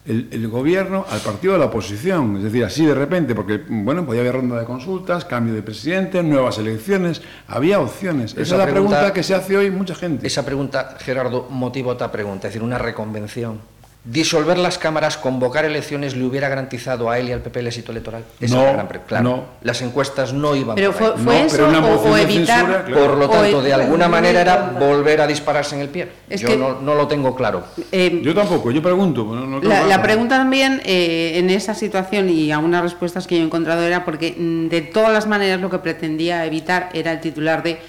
el, 0.07 0.27
el 0.31 0.47
gobierno 0.49 1.03
al 1.09 1.19
partido 1.21 1.53
de 1.53 1.59
la 1.59 1.65
oposición. 1.65 2.37
Es 2.37 2.43
decir, 2.43 2.63
así 2.63 2.85
de 2.85 2.93
repente, 2.93 3.33
porque, 3.33 3.61
bueno, 3.67 4.05
podía 4.05 4.21
haber 4.21 4.35
ronda 4.35 4.59
de 4.59 4.65
consultas, 4.65 5.25
cambio 5.25 5.55
de 5.55 5.63
presidente, 5.63 6.21
nuevas 6.21 6.59
elecciones, 6.59 7.23
había 7.47 7.79
opciones. 7.79 8.33
Esa, 8.33 8.41
Esa 8.41 8.55
es 8.55 8.59
la 8.59 8.65
pregunta- 8.65 8.89
pregunta 8.97 9.13
que 9.13 9.23
se 9.23 9.33
hace 9.33 9.57
hoy 9.57 9.71
mucha 9.71 9.95
gente. 9.95 10.27
Esa 10.27 10.45
pregunta, 10.45 10.97
Gerardo, 10.99 11.47
motiva 11.49 11.93
otra 11.93 12.11
pregunta, 12.11 12.47
es 12.47 12.53
decir, 12.53 12.61
una 12.61 12.77
reconvención. 12.77 13.59
¿Disolver 14.07 14.59
las 14.59 14.77
cámaras, 14.77 15.17
convocar 15.17 15.65
elecciones, 15.65 16.15
le 16.15 16.23
hubiera 16.25 16.47
garantizado 16.47 17.09
a 17.09 17.17
él 17.17 17.29
y 17.29 17.31
al 17.31 17.39
PP 17.41 17.59
el 17.61 17.67
éxito 17.67 17.91
electoral? 17.91 18.23
Esa 18.39 18.53
No, 18.55 18.61
es 18.61 18.67
la 18.67 18.73
gran 18.83 19.01
claro. 19.07 19.23
no. 19.23 19.43
Las 19.63 19.81
encuestas 19.81 20.31
no 20.31 20.55
iban 20.55 20.75
Pero 20.75 20.91
por 20.91 20.99
fue, 21.01 21.07
ahí. 21.07 21.23
fue 21.23 21.33
No, 21.39 21.45
eso 21.45 21.55
pero 21.55 21.69
una 21.69 21.79
o, 21.79 21.81
moción 21.81 22.11
o 22.11 22.15
de 22.15 22.21
evitar... 22.21 22.57
censura, 22.59 22.85
claro. 22.85 23.01
Por 23.07 23.17
lo 23.17 23.29
tanto, 23.29 23.61
de 23.63 23.73
alguna 23.73 24.07
manera 24.07 24.41
era 24.41 24.57
volver 24.79 25.21
a 25.21 25.25
dispararse 25.25 25.73
en 25.73 25.81
el 25.81 25.89
pie. 25.89 26.07
Es 26.29 26.41
Yo 26.41 26.49
que- 26.49 26.55
no, 26.55 26.79
no 26.81 26.93
lo 26.93 27.07
tengo 27.07 27.35
claro. 27.35 27.63
eh, 27.91 28.19
Yo 28.23 28.35
tampoco, 28.35 28.69
yo 28.69 28.79
pregunto. 28.83 29.25
no- 29.25 29.47
no 29.47 29.59
tengo 29.59 29.73
La, 29.87 30.01
pregunta 30.03 30.37
también 30.37 30.83
eh, 30.85 31.39
en 31.39 31.49
esa 31.49 31.73
situación 31.73 32.29
y 32.29 32.51
algunas 32.51 32.83
respuestas 32.83 33.25
que 33.25 33.37
yo 33.37 33.41
he 33.41 33.45
encontrado 33.45 33.81
era 33.81 34.05
porque 34.05 34.35
mm, 34.37 34.67
de 34.67 34.81
todas 34.81 35.11
las 35.13 35.25
maneras 35.25 35.59
lo 35.61 35.71
que 35.71 35.79
pretendía 35.79 36.45
evitar 36.45 36.89
era 36.93 37.11
el 37.11 37.21
titular 37.21 37.63
de 37.63 37.79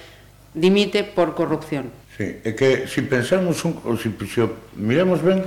dimite 0.55 1.05
por 1.05 1.35
corrupción. 1.35 1.90
Sí, 2.16 2.40
é 2.48 2.57
que 2.57 2.88
se 2.88 3.05
pensamos 3.05 3.61
un, 3.68 3.76
se 4.00 4.09
o 4.40 4.48
miramos 4.72 5.20
ben, 5.20 5.44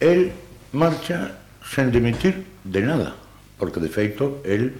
el 0.00 0.32
marcha 0.72 1.38
sen 1.64 1.90
dimitir 1.90 2.44
de 2.64 2.80
nada, 2.82 3.14
porque 3.58 3.80
de 3.80 3.88
feito 3.88 4.40
el 4.44 4.74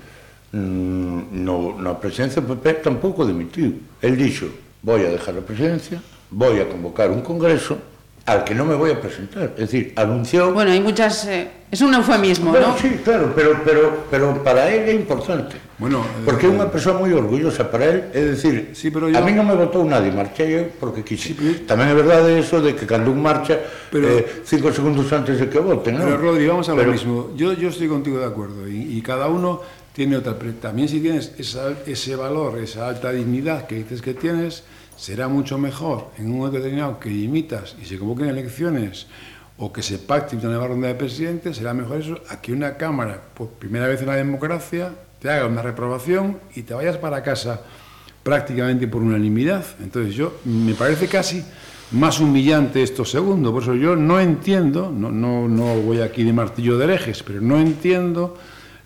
mm, 0.52 1.32
no, 1.32 1.78
na 1.80 1.94
presidencia 1.94 2.40
do 2.42 2.54
PP 2.54 2.82
tampouco 2.82 3.24
dimitiu. 3.24 3.80
El 4.02 4.16
dixo, 4.16 4.50
vou 4.82 4.96
a 4.96 5.10
dejar 5.10 5.38
a 5.38 5.42
presidencia, 5.42 6.02
vou 6.30 6.52
a 6.54 6.64
convocar 6.64 7.10
un 7.10 7.22
congreso 7.22 7.78
al 8.26 8.44
que 8.44 8.54
no 8.54 8.64
me 8.64 8.74
voy 8.74 8.90
a 8.90 9.00
presentar. 9.00 9.54
Es 9.54 9.70
decir, 9.70 9.92
anunció... 9.96 10.52
Bueno, 10.52 10.72
hay 10.72 10.80
muchas... 10.80 11.26
Eh, 11.26 11.48
es 11.70 11.80
un 11.80 11.94
eufemismo, 11.94 12.50
bueno, 12.50 12.68
¿no? 12.68 12.78
Sí, 12.78 13.00
claro, 13.02 13.32
pero, 13.34 13.60
pero, 13.64 14.04
pero 14.10 14.42
para 14.42 14.70
él 14.72 14.88
es 14.88 14.94
importante. 14.94 15.56
Bueno, 15.78 16.00
eh, 16.00 16.22
porque 16.24 16.46
é 16.46 16.50
unha 16.50 16.70
persoa 16.70 16.96
moi 16.96 17.10
orgullosa 17.12 17.68
para 17.68 17.84
él, 17.90 18.08
é 18.14 18.32
dicir, 18.32 18.72
sí, 18.72 18.88
pero 18.88 19.10
yo... 19.10 19.18
a 19.18 19.20
mí 19.20 19.34
non 19.34 19.44
me 19.44 19.52
votou 19.52 19.84
nadie, 19.84 20.08
marchei 20.08 20.56
eu 20.56 20.64
porque 20.78 21.04
quise. 21.04 21.30
Sí, 21.30 21.34
pero... 21.36 21.68
Tamén 21.68 21.90
é 21.90 21.96
verdade 21.98 22.38
eso 22.38 22.62
de 22.62 22.72
que 22.72 22.86
cando 22.88 23.10
un 23.12 23.20
marcha 23.20 23.60
pero... 23.90 24.08
eh, 24.08 24.46
cinco 24.46 24.70
segundos 24.72 25.10
antes 25.12 25.36
de 25.36 25.50
que 25.50 25.58
voten, 25.58 25.98
¿no? 25.98 26.06
Pero 26.06 26.16
Rodri, 26.16 26.46
vamos 26.48 26.70
a 26.70 26.72
lo 26.72 26.80
pero... 26.80 26.94
mismo. 26.94 27.34
Yo, 27.36 27.52
yo 27.52 27.68
estoy 27.68 27.90
contigo 27.90 28.22
de 28.22 28.30
acuerdo 28.30 28.64
y, 28.64 28.96
y 28.96 29.02
cada 29.02 29.26
uno 29.26 29.60
tiene 29.92 30.16
otra... 30.16 30.38
Pero 30.38 30.54
también 30.62 30.88
si 30.88 31.02
tienes 31.02 31.34
esa, 31.36 31.74
ese 31.84 32.14
valor, 32.16 32.56
esa 32.62 32.88
alta 32.88 33.12
dignidad 33.12 33.66
que 33.66 33.82
dices 33.82 34.00
que 34.00 34.14
tienes, 34.14 34.62
será 34.96 35.28
mucho 35.28 35.58
mejor 35.58 36.10
en 36.18 36.26
un 36.26 36.38
momento 36.38 36.58
determinado 36.58 36.98
que 36.98 37.10
imitas 37.10 37.76
y 37.80 37.84
se 37.84 37.98
convoquen 37.98 38.28
elecciones 38.28 39.06
o 39.58 39.72
que 39.72 39.82
se 39.82 39.98
pacte 39.98 40.36
una 40.36 40.48
nueva 40.48 40.68
ronda 40.68 40.88
de 40.88 40.94
presidentes, 40.94 41.56
será 41.56 41.72
mejor 41.72 42.00
eso 42.00 42.20
a 42.28 42.40
que 42.40 42.52
una 42.52 42.76
Cámara, 42.76 43.22
por 43.34 43.48
primera 43.48 43.86
vez 43.86 44.00
en 44.00 44.08
la 44.08 44.16
democracia, 44.16 44.92
te 45.18 45.30
haga 45.30 45.46
una 45.46 45.62
reprobación 45.62 46.38
y 46.54 46.62
te 46.62 46.74
vayas 46.74 46.96
para 46.98 47.22
casa 47.22 47.62
prácticamente 48.22 48.88
por 48.88 49.02
unanimidad. 49.02 49.64
Entonces 49.80 50.14
yo 50.14 50.40
me 50.44 50.74
parece 50.74 51.08
casi 51.08 51.42
más 51.92 52.20
humillante 52.20 52.82
esto 52.82 53.04
segundo, 53.04 53.52
por 53.52 53.62
eso 53.62 53.74
yo 53.74 53.96
no 53.96 54.18
entiendo, 54.18 54.90
no, 54.90 55.10
no, 55.10 55.48
no 55.48 55.76
voy 55.80 56.00
aquí 56.00 56.24
de 56.24 56.32
martillo 56.32 56.76
de 56.76 56.84
herejes, 56.84 57.22
pero 57.22 57.40
no 57.40 57.58
entiendo 57.58 58.36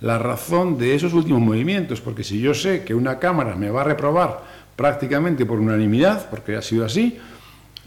la 0.01 0.19
razón 0.19 0.79
de 0.79 0.95
esos 0.95 1.15
últimos 1.15 1.41
movimientos, 1.41 2.01
porque 2.01 2.25
si 2.25 2.41
yo 2.41 2.55
sé 2.55 2.85
que 2.85 2.95
una 2.95 3.19
Cámara 3.19 3.57
me 3.57 3.71
va 3.71 3.81
a 3.81 3.85
reprobar 3.85 4.43
prácticamente 4.81 5.45
por 5.45 5.59
unanimidad, 5.59 6.31
porque 6.31 6.57
ha 6.57 6.63
sido 6.63 6.87
así, 6.87 7.19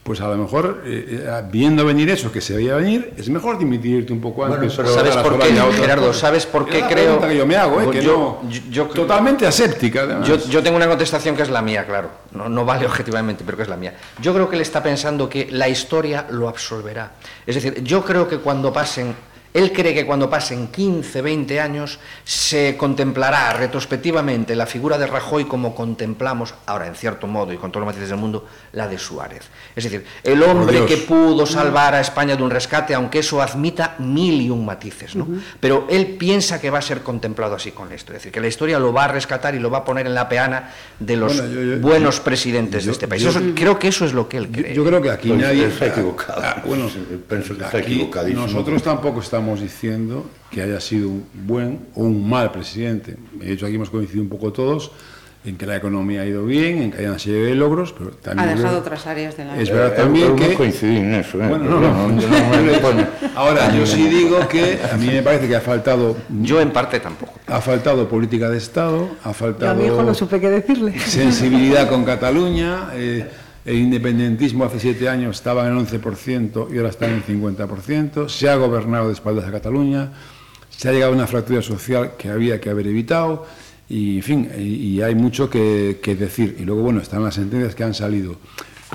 pues 0.03 0.21
a 0.21 0.27
lo 0.27 0.37
mejor, 0.37 0.83
eh, 0.85 1.23
eh, 1.25 1.43
viendo 1.51 1.83
venir 1.83 2.07
eso 2.11 2.31
que 2.31 2.39
se 2.39 2.55
veía 2.55 2.75
venir, 2.75 3.15
es 3.17 3.29
mejor 3.29 3.57
dimitirte 3.57 4.13
un 4.13 4.21
poco 4.21 4.45
antes. 4.45 4.75
Bueno, 4.75 4.91
¿Sabes 4.91 5.17
por 5.17 5.39
qué, 5.39 5.55
Gerardo? 5.75 6.13
¿Sabes 6.13 6.45
por 6.45 6.67
qué 6.67 6.83
creo...? 6.83 7.19
que 7.19 7.35
yo 7.35 7.47
me 7.47 7.55
hago, 7.55 7.81
¿eh? 7.81 7.89
que 7.89 8.03
yo, 8.03 8.43
no, 8.43 8.83
totalmente 8.89 9.47
aséptica. 9.47 10.21
Yo, 10.21 10.37
yo, 10.37 10.61
tengo 10.61 10.77
una 10.77 10.87
contestación 10.87 11.35
que 11.35 11.41
es 11.41 11.49
la 11.49 11.63
mía, 11.63 11.83
claro. 11.87 12.11
No, 12.31 12.47
no 12.47 12.63
vale 12.63 12.85
objetivamente, 12.91 13.43
pero 13.43 13.57
que 13.57 13.63
es 13.63 13.69
la 13.69 13.77
mía. 13.77 13.95
Yo 14.21 14.31
creo 14.31 14.47
que 14.47 14.55
él 14.55 14.61
está 14.61 14.83
pensando 14.83 15.27
que 15.27 15.47
la 15.49 15.67
historia 15.67 16.27
lo 16.29 16.47
absolverá. 16.47 17.13
Es 17.47 17.55
decir, 17.55 17.83
yo 17.83 18.05
creo 18.05 18.27
que 18.27 18.37
cuando 18.37 18.71
pasen 18.71 19.15
él 19.53 19.71
cree 19.71 19.93
que 19.93 20.05
cuando 20.05 20.29
pasen 20.29 20.67
15, 20.67 21.21
20 21.21 21.59
años 21.59 21.99
se 22.23 22.75
contemplará 22.77 23.53
retrospectivamente 23.53 24.55
la 24.55 24.65
figura 24.65 24.97
de 24.97 25.05
Rajoy 25.05 25.45
como 25.45 25.75
contemplamos, 25.75 26.55
ahora 26.65 26.87
en 26.87 26.95
cierto 26.95 27.27
modo 27.27 27.53
y 27.53 27.57
con 27.57 27.71
todos 27.71 27.85
los 27.85 27.93
matices 27.93 28.09
del 28.09 28.19
mundo, 28.19 28.47
la 28.71 28.87
de 28.87 28.97
Suárez. 28.97 29.43
Es 29.75 29.83
decir, 29.83 30.05
el 30.23 30.41
hombre 30.41 30.85
que 30.85 30.97
pudo 30.97 31.45
salvar 31.45 31.93
a 31.93 32.01
España 32.01 32.35
de 32.35 32.43
un 32.43 32.49
rescate, 32.49 32.95
aunque 32.95 33.19
eso 33.19 33.41
admita 33.41 33.95
mil 33.99 34.41
y 34.41 34.49
un 34.49 34.65
matices, 34.65 35.15
¿no? 35.15 35.27
Pero 35.59 35.87
él 35.89 36.15
piensa 36.17 36.59
que 36.59 36.69
va 36.69 36.79
a 36.79 36.81
ser 36.81 37.01
contemplado 37.01 37.55
así 37.55 37.71
con 37.71 37.91
esto. 37.91 38.11
Es 38.13 38.19
decir, 38.19 38.31
que 38.31 38.41
la 38.41 38.47
historia 38.47 38.79
lo 38.79 38.91
va 38.91 39.05
a 39.05 39.07
rescatar 39.09 39.53
y 39.53 39.59
lo 39.59 39.69
va 39.69 39.79
a 39.79 39.85
poner 39.85 40.07
en 40.07 40.15
la 40.15 40.27
peana 40.27 40.71
de 40.99 41.15
los 41.15 41.41
buenos 41.79 42.19
presidentes 42.19 42.85
de 42.85 42.91
este 42.91 43.07
país. 43.07 43.27
creo 43.55 43.77
que 43.77 43.89
eso 43.89 44.05
es 44.05 44.13
lo 44.13 44.27
que 44.27 44.37
él 44.37 44.49
cree. 44.49 44.73
Yo, 44.73 44.83
creo 44.83 45.01
que 45.01 45.11
aquí 45.11 45.29
pues 45.29 45.41
nadie... 45.41 45.67
Está 45.67 45.87
equivocado. 45.87 46.41
Ah, 46.43 46.61
bueno, 46.65 46.89
pienso 47.27 47.55
que 47.55 47.63
está 47.63 47.79
equivocadísimo. 47.79 48.47
Nosotros 48.47 48.81
tampoco 48.81 49.19
estamos 49.19 49.42
estamos 49.43 49.59
diciendo 49.59 50.25
que 50.49 50.61
haya 50.61 50.79
sido 50.79 51.09
un 51.09 51.25
buen 51.33 51.87
o 51.95 52.03
un 52.03 52.29
mal 52.29 52.53
presidente. 52.53 53.17
De 53.33 53.51
hecho, 53.51 53.65
aquí 53.65 53.75
hemos 53.75 53.89
coincidido 53.89 54.23
un 54.23 54.29
poco 54.29 54.53
todos 54.53 54.91
en 55.43 55.57
que 55.57 55.65
la 55.65 55.75
economía 55.75 56.21
ha 56.21 56.25
ido 56.25 56.45
bien, 56.45 56.81
en 56.81 56.91
que 56.91 56.99
hay 56.99 57.07
una 57.07 57.19
serie 57.19 57.41
de 57.41 57.55
logros, 57.55 57.91
pero 57.91 58.11
también... 58.11 58.47
Ha 58.47 58.55
dejado 58.55 58.79
otras 58.79 59.05
áreas 59.05 59.35
de 59.35 59.43
la 59.43 59.59
Es 59.59 59.69
verdad 59.69 59.97
también 59.97 60.31
eh, 60.31 60.35
que... 60.37 60.49
No 60.51 60.55
coincidí 60.55 60.95
en 60.95 61.13
eso, 61.15 61.43
¿eh? 61.43 61.47
Bueno, 61.49 61.65
no, 61.65 61.81
no. 61.81 62.07
no, 62.07 62.93
no 62.93 63.07
Ahora, 63.35 63.75
yo 63.75 63.85
sí 63.85 64.07
digo 64.07 64.47
que 64.47 64.79
a 64.89 64.95
mí 64.95 65.07
me 65.07 65.21
parece 65.21 65.49
que 65.49 65.57
ha 65.57 65.61
faltado... 65.61 66.15
Yo 66.41 66.61
en 66.61 66.71
parte 66.71 67.01
tampoco. 67.01 67.33
Ha 67.47 67.59
faltado 67.59 68.07
política 68.07 68.49
de 68.49 68.59
Estado, 68.59 69.09
ha 69.25 69.33
faltado... 69.33 69.73
Yo 69.73 69.79
a 69.81 69.83
mi 69.83 69.87
hijo 69.87 70.03
no 70.03 70.13
supe 70.13 70.39
qué 70.39 70.49
decirle. 70.49 70.97
Sensibilidad 70.99 71.89
con 71.89 72.05
Cataluña... 72.05 72.91
Eh, 72.93 73.29
el 73.65 73.77
independentismo 73.77 74.65
hace 74.65 74.79
siete 74.79 75.07
años 75.07 75.37
estaba 75.37 75.65
en 75.67 75.77
el 75.77 75.85
11% 75.85 76.67
y 76.73 76.77
ahora 76.77 76.89
está 76.89 77.07
en 77.07 77.15
el 77.15 77.25
50%. 77.25 78.27
Se 78.27 78.49
ha 78.49 78.55
gobernado 78.55 79.07
de 79.07 79.13
espaldas 79.13 79.45
a 79.45 79.51
Cataluña. 79.51 80.11
Se 80.69 80.89
ha 80.89 80.91
llegado 80.91 81.13
a 81.13 81.15
una 81.15 81.27
fractura 81.27 81.61
social 81.61 82.13
que 82.17 82.29
había 82.29 82.59
que 82.59 82.69
haber 82.69 82.87
evitado. 82.87 83.45
Y, 83.87 84.17
en 84.17 84.23
fin, 84.23 84.49
y, 84.57 85.01
hay 85.01 85.15
mucho 85.15 85.49
que, 85.49 85.97
decir. 86.19 86.57
Y 86.59 86.63
luego, 86.63 86.81
bueno, 86.81 86.99
están 86.99 87.23
las 87.23 87.35
sentencias 87.35 87.73
que 87.75 87.83
han 87.83 87.93
salido. 87.93 88.37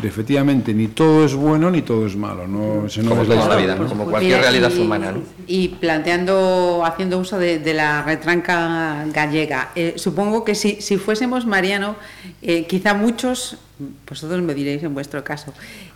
Pero 0.00 0.08
efectivamente, 0.08 0.72
ni 0.72 0.88
todo 0.88 1.24
es 1.24 1.34
bueno 1.34 1.70
ni 1.70 1.82
todo 1.82 2.06
es 2.06 2.16
malo. 2.16 2.46
No, 2.46 2.86
no 2.86 3.08
como 3.08 3.22
es 3.22 3.28
la 3.28 3.56
vida, 3.56 3.76
como 3.76 4.04
cualquier 4.04 4.40
realidad 4.40 4.72
humana. 4.78 5.14
Y 5.46 5.68
planteando, 5.68 6.82
haciendo 6.84 7.18
uso 7.18 7.38
de, 7.38 7.74
la 7.74 8.02
retranca 8.02 9.04
gallega, 9.12 9.70
eh, 9.74 9.94
supongo 9.96 10.44
que 10.44 10.54
si, 10.54 10.80
si 10.80 10.96
fuésemos 10.98 11.46
Mariano, 11.46 11.96
eh, 12.42 12.66
quizá 12.66 12.94
muchos 12.94 13.58
vosotros 14.08 14.42
me 14.42 14.54
diréis 14.54 14.82
en 14.82 14.94
vuestro 14.94 15.22
caso, 15.22 15.52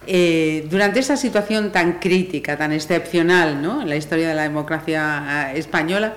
eh, 0.07 0.67
durante 0.71 1.01
esa 1.01 1.17
situación 1.17 1.73
tan 1.73 1.99
crítica, 1.99 2.57
tan 2.57 2.73
excepcional 2.73 3.61
¿no? 3.61 3.83
en 3.83 3.89
la 3.89 3.97
historia 3.97 4.29
de 4.29 4.35
la 4.35 4.43
democracia 4.43 5.53
eh, 5.53 5.59
española, 5.59 6.15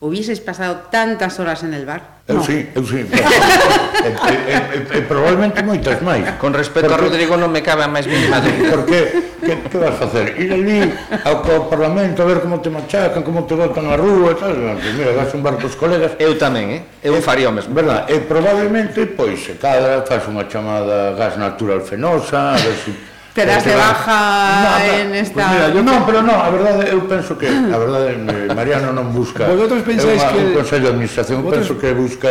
hubieseis 0.00 0.40
pasado 0.40 0.86
tantas 0.90 1.40
horas 1.40 1.62
en 1.62 1.74
el 1.74 1.86
bar? 1.86 2.18
Eu 2.28 2.36
no. 2.36 2.44
sí, 2.44 2.68
eu 2.74 2.84
sí. 2.84 3.02
e, 3.08 4.08
e, 4.12 4.98
e, 4.98 5.02
probablemente 5.08 5.64
moitas 5.64 5.96
máis. 6.04 6.28
Con 6.36 6.52
respecto 6.52 6.92
porque, 6.92 7.00
a 7.00 7.08
Rodrigo 7.08 7.34
non 7.40 7.48
me 7.48 7.64
cabe 7.64 7.82
a 7.82 7.90
máis 7.90 8.04
mínima 8.04 8.36
dúbida. 8.44 8.68
Porque, 8.68 8.98
que, 9.40 9.52
que 9.64 9.78
vas 9.80 9.96
facer? 9.96 10.36
Ir 10.36 10.52
ali 10.52 10.92
ao, 11.24 11.40
ao 11.40 11.72
Parlamento 11.72 12.20
a 12.20 12.28
ver 12.28 12.44
como 12.44 12.60
te 12.60 12.68
machacan, 12.68 13.24
como 13.24 13.48
te 13.48 13.56
botan 13.56 13.88
a 13.88 13.96
rúa 13.96 14.36
e 14.36 14.38
tal. 14.38 14.54
Mira, 14.76 15.16
vas 15.16 15.32
un 15.32 15.40
bar 15.40 15.56
cos 15.56 15.72
colegas. 15.74 16.20
Eu 16.20 16.36
tamén, 16.36 16.68
eh? 16.68 16.80
Eu 17.00 17.16
e, 17.16 17.24
faría 17.24 17.48
o 17.48 17.54
mesmo. 17.56 17.72
Verdad? 17.72 18.04
E 18.12 18.20
probablemente, 18.22 19.08
pois, 19.08 19.40
se 19.40 19.56
cadra, 19.56 20.04
faz 20.04 20.28
unha 20.28 20.44
chamada 20.46 21.16
gas 21.16 21.40
natural 21.40 21.80
fenosa, 21.80 22.54
a 22.54 22.60
ver 22.60 22.76
se... 22.76 22.92
Si 22.92 23.17
te 23.38 23.44
eh, 23.44 23.46
das 23.46 23.64
de 23.64 23.74
baja 23.74 24.62
no, 24.62 24.94
en 24.94 25.14
esta... 25.14 25.34
Pues 25.34 25.46
mira, 25.50 25.68
yo 25.70 25.82
non, 25.82 26.02
pero 26.02 26.22
non, 26.26 26.34
a 26.34 26.50
verdade, 26.50 26.90
eu 26.90 27.06
penso 27.06 27.38
que, 27.38 27.46
a 27.46 27.78
verdade, 27.78 28.18
eh, 28.18 28.50
Mariano 28.50 28.90
non 28.90 29.14
busca... 29.14 29.46
Vosotros 29.46 29.86
eh, 29.86 29.86
pensáis 29.86 30.22
que... 30.26 30.38
Un 30.42 30.58
Consello 30.58 30.90
de 30.90 30.92
Administración, 30.98 31.38
vosotros... 31.46 31.62
penso 31.62 31.72
que 31.78 31.88
busca 31.94 32.30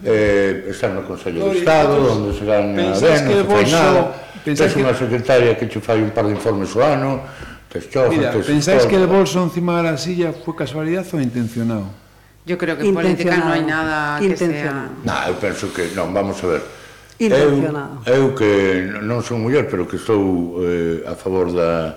eh, 0.00 0.72
estar 0.72 0.96
no 0.96 1.04
Consello 1.04 1.52
de 1.52 1.60
Estado, 1.60 2.00
onde 2.00 2.32
se 2.32 2.44
gana 2.48 2.72
ben, 2.72 2.88
non 2.88 2.96
se 2.96 3.44
fai 3.44 3.64
nada, 3.68 4.00
tens 4.40 4.60
que... 4.64 4.80
unha 4.80 4.96
secretaria 4.96 5.52
que 5.60 5.68
che 5.68 5.80
fai 5.84 6.00
un 6.00 6.12
par 6.16 6.24
de 6.24 6.32
informes 6.32 6.72
o 6.72 6.80
ano, 6.80 7.20
tes 7.68 7.92
chofer, 7.92 8.16
Mira, 8.16 8.32
tes 8.32 8.48
pensáis 8.48 8.88
que 8.88 8.96
el 8.96 9.04
bolso 9.04 9.44
encima 9.44 9.84
da 9.84 10.00
silla 10.00 10.32
foi 10.32 10.56
casualidad 10.56 11.04
ou 11.12 11.20
intencionado? 11.20 11.92
Yo 12.48 12.56
creo 12.56 12.78
que 12.80 12.88
en 12.88 12.96
política 12.96 13.36
non 13.36 13.52
hai 13.52 13.60
nada 13.60 14.16
que 14.24 14.32
sea... 14.32 14.88
Nah, 15.04 15.28
eu 15.28 15.36
penso 15.36 15.68
que, 15.68 15.92
non, 15.92 16.16
vamos 16.16 16.40
a 16.40 16.46
ver, 16.48 16.62
Intencionado. 17.18 18.02
Eu, 18.04 18.30
eu 18.30 18.34
que 18.36 18.52
non 19.00 19.24
son 19.24 19.40
muller, 19.40 19.66
pero 19.68 19.88
que 19.88 19.96
estou 19.96 20.60
eh, 20.60 21.00
a 21.08 21.16
favor 21.16 21.48
da, 21.48 21.96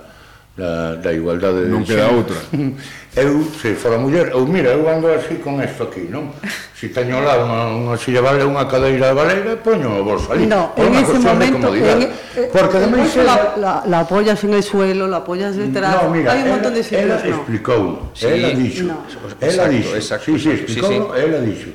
da, 0.59 0.95
da 0.95 1.11
igualdade 1.13 1.67
non 1.67 1.83
queda 1.83 2.11
outra. 2.11 2.35
Eu 3.15 3.41
se 3.59 3.73
fora 3.73 3.97
muller 3.97 4.29
eu 4.31 4.45
mira 4.45 4.69
eu 4.69 4.87
ando 4.87 5.07
así 5.09 5.41
con 5.41 5.57
isto 5.63 5.81
aquí 5.81 6.05
non? 6.05 6.29
Se 6.77 6.87
si 6.87 6.93
teño 6.93 7.17
lá 7.25 7.41
unha, 7.41 7.61
unha 7.73 7.95
silla 7.97 8.21
vale 8.21 8.45
unha 8.45 8.69
cadeira 8.69 9.09
de 9.09 9.15
valeira 9.17 9.57
poño 9.57 9.97
o 9.97 10.05
bolso 10.05 10.29
ali. 10.29 10.45
No, 10.45 10.77
en 10.77 10.93
ese 10.93 11.17
momento 11.17 11.73
de 11.73 11.79
en, 11.81 12.01
eh, 12.05 12.47
porque 12.53 12.77
ademais 12.77 13.09
la, 13.17 13.57
la, 13.57 13.73
la 13.89 13.99
apoyas 14.05 14.37
en 14.45 14.53
el 14.53 14.61
suelo 14.61 15.09
la 15.09 15.25
apoyas 15.25 15.57
mm, 15.57 15.59
detrás. 15.59 15.89
no, 15.97 16.13
mira, 16.13 16.37
hai 16.37 16.45
un 16.45 16.49
montón 16.53 16.73
de 16.77 16.83
sitios 16.85 17.01
ela 17.01 17.17
no. 17.17 17.33
explicou 17.33 17.83
sí, 18.13 18.25
ela 18.29 18.49
dixo 18.53 18.83
no. 18.85 18.97
ela 19.41 19.65
dixo 19.73 19.93
exacto, 19.97 20.29
exacto, 20.29 20.29
sí, 20.29 20.33
sí, 20.37 20.49
explicou, 20.53 20.91
sí, 20.93 21.01
sí. 21.01 21.17
ela 21.17 21.39
dixo 21.41 21.69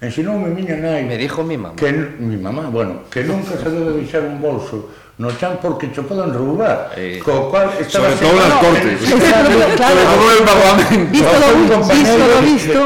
Ensinoume 0.00 0.48
miña 0.54 0.76
nai... 0.76 1.02
Me 1.04 1.16
dijo 1.16 1.42
mi 1.42 1.56
mamá. 1.56 1.74
Que, 1.74 1.90
mi 1.92 2.36
mamá, 2.36 2.70
bueno, 2.70 3.02
que 3.10 3.24
nunca 3.24 3.56
se 3.58 3.68
debe 3.68 3.98
deixar 3.98 4.22
un 4.22 4.40
bolso 4.40 4.88
no 5.18 5.32
chan 5.36 5.58
porque 5.60 5.90
cho 5.92 6.06
poden 6.06 6.32
roubar. 6.32 6.92
Eh, 6.94 7.20
co 7.24 7.50
cual 7.50 7.70
estaba 7.80 8.06
Sobre 8.14 8.22
todo 8.22 8.38
nas 8.38 8.54
no, 8.54 8.60
cortes. 8.60 9.00
Sobre 9.02 9.30
todo 9.34 10.30
en 10.38 10.44
Parlamento. 10.46 11.10
Visto 11.10 11.34
lo 11.42 11.48
visto, 11.90 12.18
lo 12.18 12.40
visto. 12.46 12.80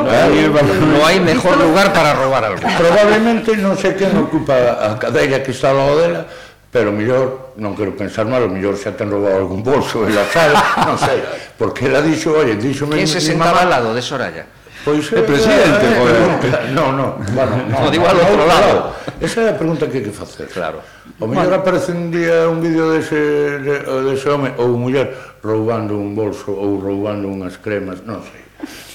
No 0.89 1.05
hai 1.05 1.21
mejor 1.21 1.61
lugar 1.61 1.93
para 1.93 2.17
roubar 2.17 2.49
algo. 2.49 2.65
Probablemente 2.65 3.53
non 3.61 3.77
sei 3.77 3.93
quen 3.93 4.17
ocupa 4.17 4.57
a 4.81 4.97
cadeira 4.97 5.45
que 5.45 5.53
está 5.53 5.77
ao 5.77 5.85
lado 5.85 6.01
dela, 6.01 6.25
pero 6.73 6.89
mellor, 6.89 7.53
non 7.61 7.77
quero 7.77 7.93
pensar 7.93 8.25
mal, 8.25 8.41
o 8.41 8.49
mellor 8.49 8.81
xa 8.81 8.97
ten 8.97 9.13
roubado 9.13 9.37
algún 9.37 9.61
bolso 9.61 10.09
e 10.09 10.17
la 10.17 10.25
sal, 10.25 10.57
non 10.89 10.97
sei, 10.97 11.21
porque 11.61 11.85
ela 11.85 12.01
dixo, 12.01 12.33
oye, 12.33 12.57
dixo... 12.57 12.89
Quen 12.89 13.05
se 13.05 13.21
sentaba 13.21 13.61
al 13.61 13.69
lado 13.69 13.93
de 13.93 14.01
Soraya? 14.01 14.49
Pois 14.85 15.13
é, 15.13 15.19
eh, 15.19 15.23
presidente, 15.23 15.85
eh, 15.85 15.95
joder. 16.01 16.17
Eh, 16.17 16.39
no, 16.77 16.93
no. 16.93 17.17
Bueno, 17.33 17.57
no, 17.69 17.81
no, 17.81 17.91
digo 17.91 18.07
al 18.09 18.19
outro 18.19 18.47
lado. 18.47 18.93
Esa 19.21 19.43
é 19.43 19.49
a 19.53 19.57
pregunta 19.57 19.87
que 19.87 20.01
hai 20.01 20.05
que 20.05 20.15
facer. 20.15 20.49
Claro. 20.49 20.81
O 21.21 21.27
mellor 21.29 21.53
bueno. 21.53 21.63
aparece 21.63 21.93
un 21.93 22.11
día 22.11 22.49
un 22.49 22.59
vídeo 22.61 22.91
dese, 22.91 23.61
de, 23.61 23.75
dese 24.09 24.27
home 24.29 24.51
ou 24.59 24.75
muller 24.75 25.15
roubando 25.45 25.95
un 25.95 26.17
bolso 26.17 26.51
ou 26.51 26.81
roubando 26.81 27.29
unhas 27.29 27.61
cremas, 27.61 28.03
non 28.03 28.25
sei. 28.25 28.43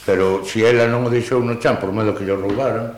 Pero 0.04 0.44
se 0.44 0.60
si 0.60 0.68
ela 0.68 0.88
non 0.90 1.06
o 1.06 1.10
deixou 1.14 1.40
no 1.40 1.56
chan 1.62 1.80
por 1.80 1.96
medo 1.96 2.12
que 2.12 2.28
lle 2.28 2.36
roubaran, 2.36 2.98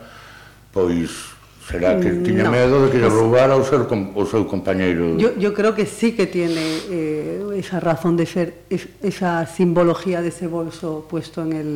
pois 0.74 1.29
Será 1.70 2.00
que 2.00 2.10
tiña 2.10 2.44
no, 2.44 2.50
medo 2.50 2.86
de 2.86 2.90
que 2.90 2.98
lle 2.98 3.08
roubara 3.08 3.54
o 3.54 3.62
seu, 3.62 3.86
o 3.86 4.26
seu 4.26 4.42
compañeiro. 4.44 5.16
Yo, 5.16 5.38
yo 5.38 5.54
creo 5.54 5.72
que 5.74 5.86
sí 5.86 6.12
que 6.18 6.26
tiene 6.26 6.82
eh, 6.90 7.46
esa 7.54 7.78
razón 7.78 8.16
de 8.16 8.26
ser, 8.26 8.66
es, 8.68 8.88
esa 9.02 9.46
simbología 9.46 10.20
de 10.20 10.28
ese 10.28 10.48
bolso 10.48 11.06
puesto 11.08 11.42
en, 11.42 11.52
el, 11.52 11.70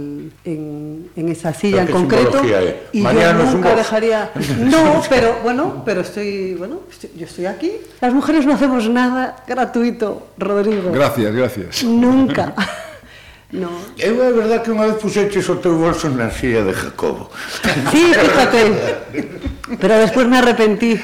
en, 0.44 1.10
en 1.14 1.28
esa 1.28 1.54
silla 1.54 1.82
en 1.82 1.94
concreto. 1.94 2.42
Es? 2.42 2.74
Y 2.92 3.00
Mariano 3.00 3.44
yo 3.44 3.52
nunca 3.52 3.74
dejaría. 3.74 4.30
No, 4.58 5.02
pero 5.08 5.38
bueno, 5.42 5.82
pero 5.84 6.00
estoy, 6.00 6.54
bueno, 6.54 6.80
estoy, 6.90 7.10
yo 7.16 7.26
estoy 7.26 7.46
aquí. 7.46 7.72
Las 8.00 8.12
mujeres 8.12 8.46
no 8.46 8.54
hacemos 8.54 8.88
nada 8.88 9.44
gratuito, 9.46 10.28
Rodrigo. 10.38 10.90
Gracias, 10.92 11.34
gracias. 11.34 11.84
Nunca. 11.84 12.54
No. 13.54 13.70
Eu 14.02 14.18
é 14.18 14.34
verdad 14.34 14.66
que 14.66 14.74
unha 14.74 14.82
vez 14.90 14.98
puxeches 14.98 15.46
o 15.46 15.62
teu 15.62 15.78
bolso 15.78 16.10
na 16.10 16.26
silla 16.34 16.66
de 16.66 16.74
Jacobo. 16.74 17.30
Sí, 17.94 18.10
fíjate. 18.10 18.60
Pero 19.78 19.94
despois 20.02 20.26
me 20.26 20.42
arrepentí. 20.42 20.98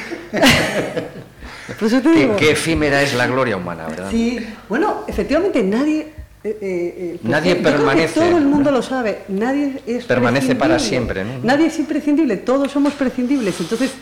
Por 1.78 1.86
eso 1.86 2.02
te 2.02 2.10
Qué, 2.10 2.18
digo. 2.18 2.36
qué 2.36 2.50
efímera 2.58 3.02
es 3.02 3.14
la 3.14 3.26
gloria 3.30 3.56
humana, 3.56 3.86
¿verdad? 3.86 4.10
Sí, 4.10 4.42
bueno, 4.68 5.04
efectivamente 5.06 5.62
nadie... 5.62 6.10
eh, 6.42 6.58
eh, 6.58 6.58
eh, 6.60 7.18
Nadie 7.22 7.54
yo 7.54 7.62
creo 7.62 7.70
que 7.72 7.78
permanece, 7.78 8.20
todo 8.20 8.38
el 8.38 8.44
mundo 8.46 8.70
lo 8.72 8.82
sabe. 8.82 9.22
Nadie 9.28 9.80
es 9.86 10.04
Permanece 10.04 10.56
para 10.56 10.78
siempre, 10.78 11.22
¿no? 11.24 11.30
Nadie 11.44 11.66
es 11.66 11.78
imprescindible. 11.78 12.38
Todos 12.38 12.72
somos 12.72 12.94
prescindibles. 12.94 13.60
Entonces, 13.60 13.92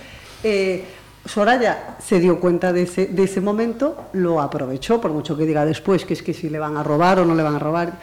eh, 0.42 0.84
Soraya 1.26 1.96
se 2.00 2.18
dio 2.18 2.40
cuenta 2.40 2.72
de 2.72 2.82
ese, 2.84 3.06
de 3.06 3.24
ese 3.24 3.42
momento, 3.42 4.08
lo 4.14 4.40
aprovechó, 4.40 5.00
por 5.00 5.10
mucho 5.12 5.36
que 5.36 5.44
diga 5.44 5.66
después 5.66 6.06
que 6.06 6.14
es 6.14 6.22
que 6.22 6.32
si 6.32 6.48
le 6.48 6.58
van 6.58 6.78
a 6.78 6.82
robar 6.82 7.20
o 7.20 7.26
no 7.26 7.34
le 7.34 7.42
van 7.42 7.56
a 7.56 7.58
robar. 7.58 7.98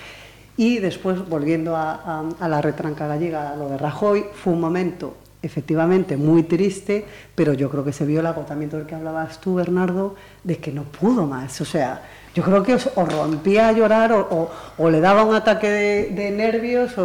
Y 0.57 0.79
después, 0.79 1.27
volviendo 1.27 1.75
a, 1.75 2.23
la 2.39 2.61
retranca 2.61 3.07
gallega, 3.07 3.51
a 3.51 3.55
lo 3.55 3.69
de 3.69 3.77
Rajoy, 3.77 4.25
fue 4.33 4.53
un 4.53 4.61
momento 4.61 5.17
efectivamente 5.41 6.17
muy 6.17 6.43
triste, 6.43 7.05
pero 7.35 7.53
yo 7.53 7.69
creo 7.69 7.83
que 7.83 7.93
se 7.93 8.05
vio 8.05 8.21
el 8.21 8.25
agotamiento 8.25 8.77
del 8.77 8.87
que 8.87 8.95
hablabas 8.95 9.39
tú, 9.39 9.55
Bernardo, 9.55 10.15
de 10.43 10.57
que 10.57 10.71
no 10.71 10.83
pudo 10.83 11.27
más. 11.27 11.59
O 11.61 11.65
sea, 11.65 12.01
yo 12.33 12.41
creo 12.41 12.63
que 12.63 12.75
os- 12.75 12.89
rompía 12.95 13.67
a 13.67 13.71
llorar 13.73 14.11
o, 14.13 14.49
le 14.89 14.99
daba 15.01 15.23
un 15.23 15.35
ataque 15.35 15.69
de, 15.69 16.31
nervios 16.31 16.95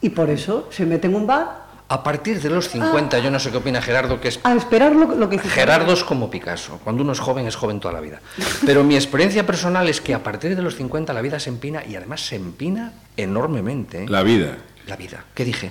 y 0.00 0.08
por 0.10 0.30
eso 0.30 0.68
se 0.70 0.86
mete 0.86 1.08
en 1.08 1.16
un 1.16 1.26
bar 1.26 1.61
A 1.92 2.02
partir 2.02 2.40
de 2.40 2.48
los 2.48 2.70
50, 2.70 3.18
yo 3.18 3.30
no 3.30 3.38
sé 3.38 3.50
qué 3.50 3.58
opina 3.58 3.82
Gerardo, 3.82 4.18
que 4.18 4.28
es 4.28 4.40
a 4.44 4.54
esperar 4.54 4.96
lo, 4.96 5.14
lo 5.14 5.28
que 5.28 5.38
Gerardo 5.38 5.92
es 5.92 6.02
como 6.02 6.30
Picasso. 6.30 6.80
Cuando 6.82 7.02
uno 7.02 7.12
es 7.12 7.20
joven, 7.20 7.46
es 7.46 7.54
joven 7.54 7.80
toda 7.80 7.92
la 7.92 8.00
vida. 8.00 8.22
Pero 8.64 8.82
mi 8.82 8.94
experiencia 8.94 9.44
personal 9.44 9.86
es 9.90 10.00
que 10.00 10.14
a 10.14 10.22
partir 10.22 10.56
de 10.56 10.62
los 10.62 10.74
50 10.76 11.12
la 11.12 11.20
vida 11.20 11.38
se 11.38 11.50
empina 11.50 11.84
y 11.84 11.94
además 11.94 12.22
se 12.22 12.36
empina 12.36 12.94
enormemente. 13.14 14.08
La 14.08 14.22
vida. 14.22 14.56
La 14.86 14.96
vida. 14.96 15.22
¿Qué 15.34 15.44
dije? 15.44 15.70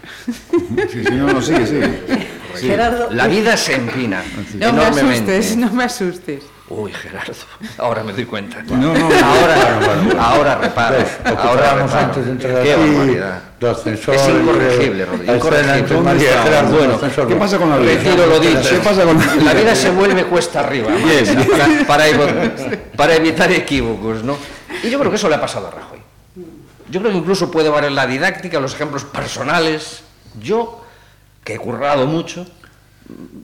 Sí, 0.92 1.04
sí, 1.04 1.12
no, 1.12 1.34
no, 1.34 1.42
sigue, 1.42 1.66
sigue. 1.66 2.02
Sí. 2.54 2.68
Gerardo, 2.68 3.10
La 3.10 3.28
vida 3.28 3.58
se 3.58 3.74
empina 3.74 4.24
No 4.60 4.74
me 4.74 4.84
asustes, 4.84 5.58
no 5.58 5.72
me 5.72 5.86
asustes. 5.86 6.44
Uy, 6.74 6.94
Gerardo, 6.94 7.34
ahora 7.78 8.02
me 8.02 8.14
doy 8.14 8.26
cuenta. 8.26 8.64
No, 8.64 8.94
no, 8.94 9.06
Ahora, 9.06 10.16
ahora 10.20 10.56
reparo. 10.56 10.98
Ahora 11.38 11.74
reparo. 11.76 12.00
antes 12.00 12.26
de 12.26 12.32
entrar 12.32 12.64
Qué 12.64 12.74
aquí, 12.74 13.66
ascensor, 13.68 14.16
Es 14.16 14.30
incorregible, 14.30 15.06
Rodrigo. 15.06 15.36
Incorregible. 15.36 16.02
María 16.02 16.42
Gerardo, 16.44 16.78
bueno. 16.78 17.00
¿Qué 17.28 17.36
pasa 17.36 17.58
con 17.58 17.70
la 17.70 17.78
vida? 17.78 17.92
Retiro 17.94 18.26
lo 18.26 18.40
dicho. 18.40 18.70
¿Qué 18.70 18.78
pasa 18.78 19.04
con 19.04 19.18
la 19.18 19.24
vida? 19.34 19.44
La 19.44 19.54
vida 19.54 19.76
se 19.76 19.90
vuelve 19.90 20.24
cuesta 20.24 20.62
arriba. 20.62 20.90
Macho, 20.92 21.86
Para, 21.86 22.06
para 22.96 23.16
evitar 23.16 23.52
equívocos, 23.52 24.24
¿no? 24.24 24.38
Y 24.82 24.90
yo 24.90 24.98
creo 24.98 25.12
que 25.12 25.18
eso 25.18 25.28
le 25.28 25.36
ha 25.36 25.42
pasado 25.42 25.68
a 25.68 25.72
Rajoy. 25.72 26.00
Yo 26.90 27.02
creo 27.02 27.12
que 27.12 27.18
incluso 27.18 27.52
puede 27.52 27.68
valer 27.70 27.92
la 27.92 28.08
didáctica, 28.08 28.62
los 28.62 28.74
ejemplos 28.76 29.04
personales. 29.04 30.04
Yo, 30.42 30.82
que 31.44 31.56
he 31.56 31.60
currado 31.60 32.08
mucho, 32.08 32.46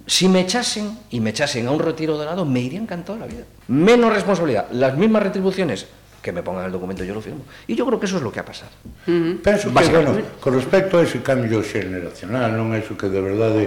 si 0.05 0.29
me 0.29 0.41
echasen 0.41 0.97
y 1.11 1.19
me 1.19 1.31
echasen 1.31 1.67
a 1.67 1.71
un 1.71 1.79
retiro 1.79 2.17
de 2.17 2.25
lado, 2.25 2.45
me 2.45 2.61
iría 2.61 2.79
encantado 2.79 3.19
la 3.19 3.25
vida. 3.25 3.43
Menos 3.67 4.13
responsabilidad, 4.13 4.67
las 4.71 4.97
mismas 4.97 5.23
retribuciones. 5.23 5.87
Que 6.21 6.31
me 6.31 6.43
pongan 6.43 6.65
el 6.65 6.71
documento, 6.71 7.03
yo 7.03 7.13
lo 7.13 7.21
firmo. 7.21 7.41
Y 7.67 7.75
yo 7.75 7.85
creo 7.85 7.99
que 7.99 8.05
eso 8.05 8.17
es 8.17 8.23
lo 8.23 8.31
que 8.31 8.39
ha 8.39 8.45
pasado. 8.45 8.71
Uh 9.05 9.11
-huh. 9.11 9.41
Penso 9.41 9.73
que, 9.73 9.89
bueno, 9.89 10.17
con 10.41 10.55
respecto 10.55 10.97
a 10.97 11.03
ese 11.03 11.21
cambio 11.21 11.63
xeneracional, 11.63 12.51
non 12.51 12.73
é 12.75 12.83
iso 12.83 12.97
que 12.97 13.07
de 13.07 13.21
verdade 13.21 13.63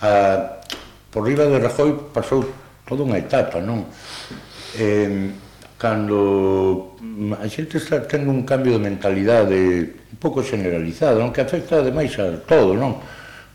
a, 0.00 0.62
por 1.10 1.26
riba 1.26 1.44
de 1.44 1.58
Rajoy 1.58 1.92
pasou 2.14 2.46
toda 2.86 3.04
unha 3.04 3.18
etapa, 3.18 3.60
non? 3.60 3.84
Eh, 4.78 5.34
cando 5.76 6.96
a 7.38 7.46
xente 7.46 7.78
está 7.78 8.02
tendo 8.02 8.30
un 8.30 8.42
cambio 8.42 8.72
de 8.74 8.82
mentalidade 8.82 9.58
un 10.10 10.18
pouco 10.18 10.42
generalizado, 10.42 11.20
non? 11.20 11.34
Que 11.34 11.42
afecta 11.44 11.82
ademais 11.82 12.14
a 12.18 12.40
todo, 12.40 12.72
non? 12.74 12.98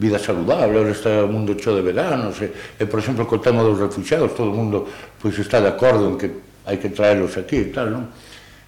vida 0.04 0.20
saludable, 0.20 0.76
ahora 0.76 0.92
está 0.92 1.24
o 1.24 1.32
mundo 1.32 1.56
cho 1.56 1.72
de 1.72 1.80
veranos, 1.80 2.36
e, 2.44 2.52
e 2.76 2.84
por 2.84 3.00
exemplo, 3.00 3.24
co 3.24 3.40
tema 3.40 3.64
dos 3.64 3.80
refugiados, 3.80 4.36
todo 4.36 4.52
o 4.52 4.56
mundo 4.56 4.84
pois, 5.24 5.40
está 5.40 5.64
de 5.64 5.72
acordo 5.72 6.12
en 6.12 6.16
que 6.20 6.28
hai 6.68 6.76
que 6.76 6.92
traelos 6.92 7.40
aquí 7.40 7.64
e 7.64 7.70
tal, 7.72 7.88
non? 7.88 8.04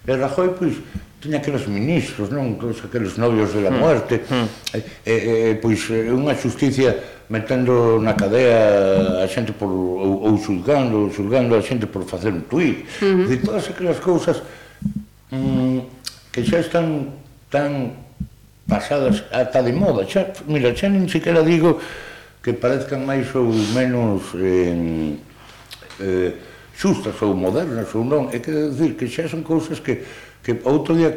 E 0.00 0.08
eh, 0.08 0.16
Rajoy, 0.16 0.56
pois, 0.56 0.80
tiña 1.20 1.44
aqueles 1.44 1.68
ministros, 1.68 2.32
non? 2.32 2.56
Todos 2.56 2.80
aqueles 2.88 3.20
novios 3.20 3.52
de 3.52 3.60
la 3.60 3.68
mm, 3.68 3.76
muerte, 3.76 4.24
mm. 4.24 4.48
e, 4.72 4.80
e, 5.04 5.12
e, 5.12 5.54
pois, 5.60 5.92
unha 5.92 6.32
justicia 6.32 6.96
metendo 7.28 8.00
na 8.00 8.16
cadea 8.16 9.20
a 9.20 9.26
xente 9.28 9.52
por, 9.52 9.68
ou, 9.68 10.32
ou 10.32 10.34
xulgando, 10.40 11.12
xulgando 11.12 11.52
a 11.52 11.60
xente 11.60 11.84
por 11.84 12.08
facer 12.08 12.32
un 12.32 12.48
tuit, 12.48 12.88
uh 13.02 13.28
-huh. 13.28 13.28
e 13.28 13.36
todas 13.44 13.68
aquelas 13.68 14.00
cousas 14.00 14.40
mm, 15.28 15.84
que 16.32 16.40
xa 16.48 16.64
están 16.64 17.12
tan 17.52 18.05
pasadas 18.68 19.24
ata 19.30 19.62
de 19.62 19.72
moda. 19.72 20.04
Xa, 20.04 20.34
mira, 20.46 20.74
xa 20.74 20.90
nin 20.90 21.06
siquiera 21.08 21.42
digo 21.42 21.78
que 22.42 22.52
parezcan 22.52 23.06
máis 23.06 23.30
ou 23.34 23.50
menos 23.74 24.34
eh, 24.38 25.14
eh, 26.02 26.30
xustas 26.74 27.16
ou 27.22 27.32
modernas 27.32 27.88
ou 27.94 28.04
non. 28.04 28.28
É 28.34 28.42
que 28.42 28.50
decir 28.50 28.98
que 28.98 29.06
xa 29.06 29.30
son 29.30 29.46
cousas 29.46 29.78
que, 29.80 30.02
que 30.42 30.58
outro 30.66 30.94
día 30.98 31.14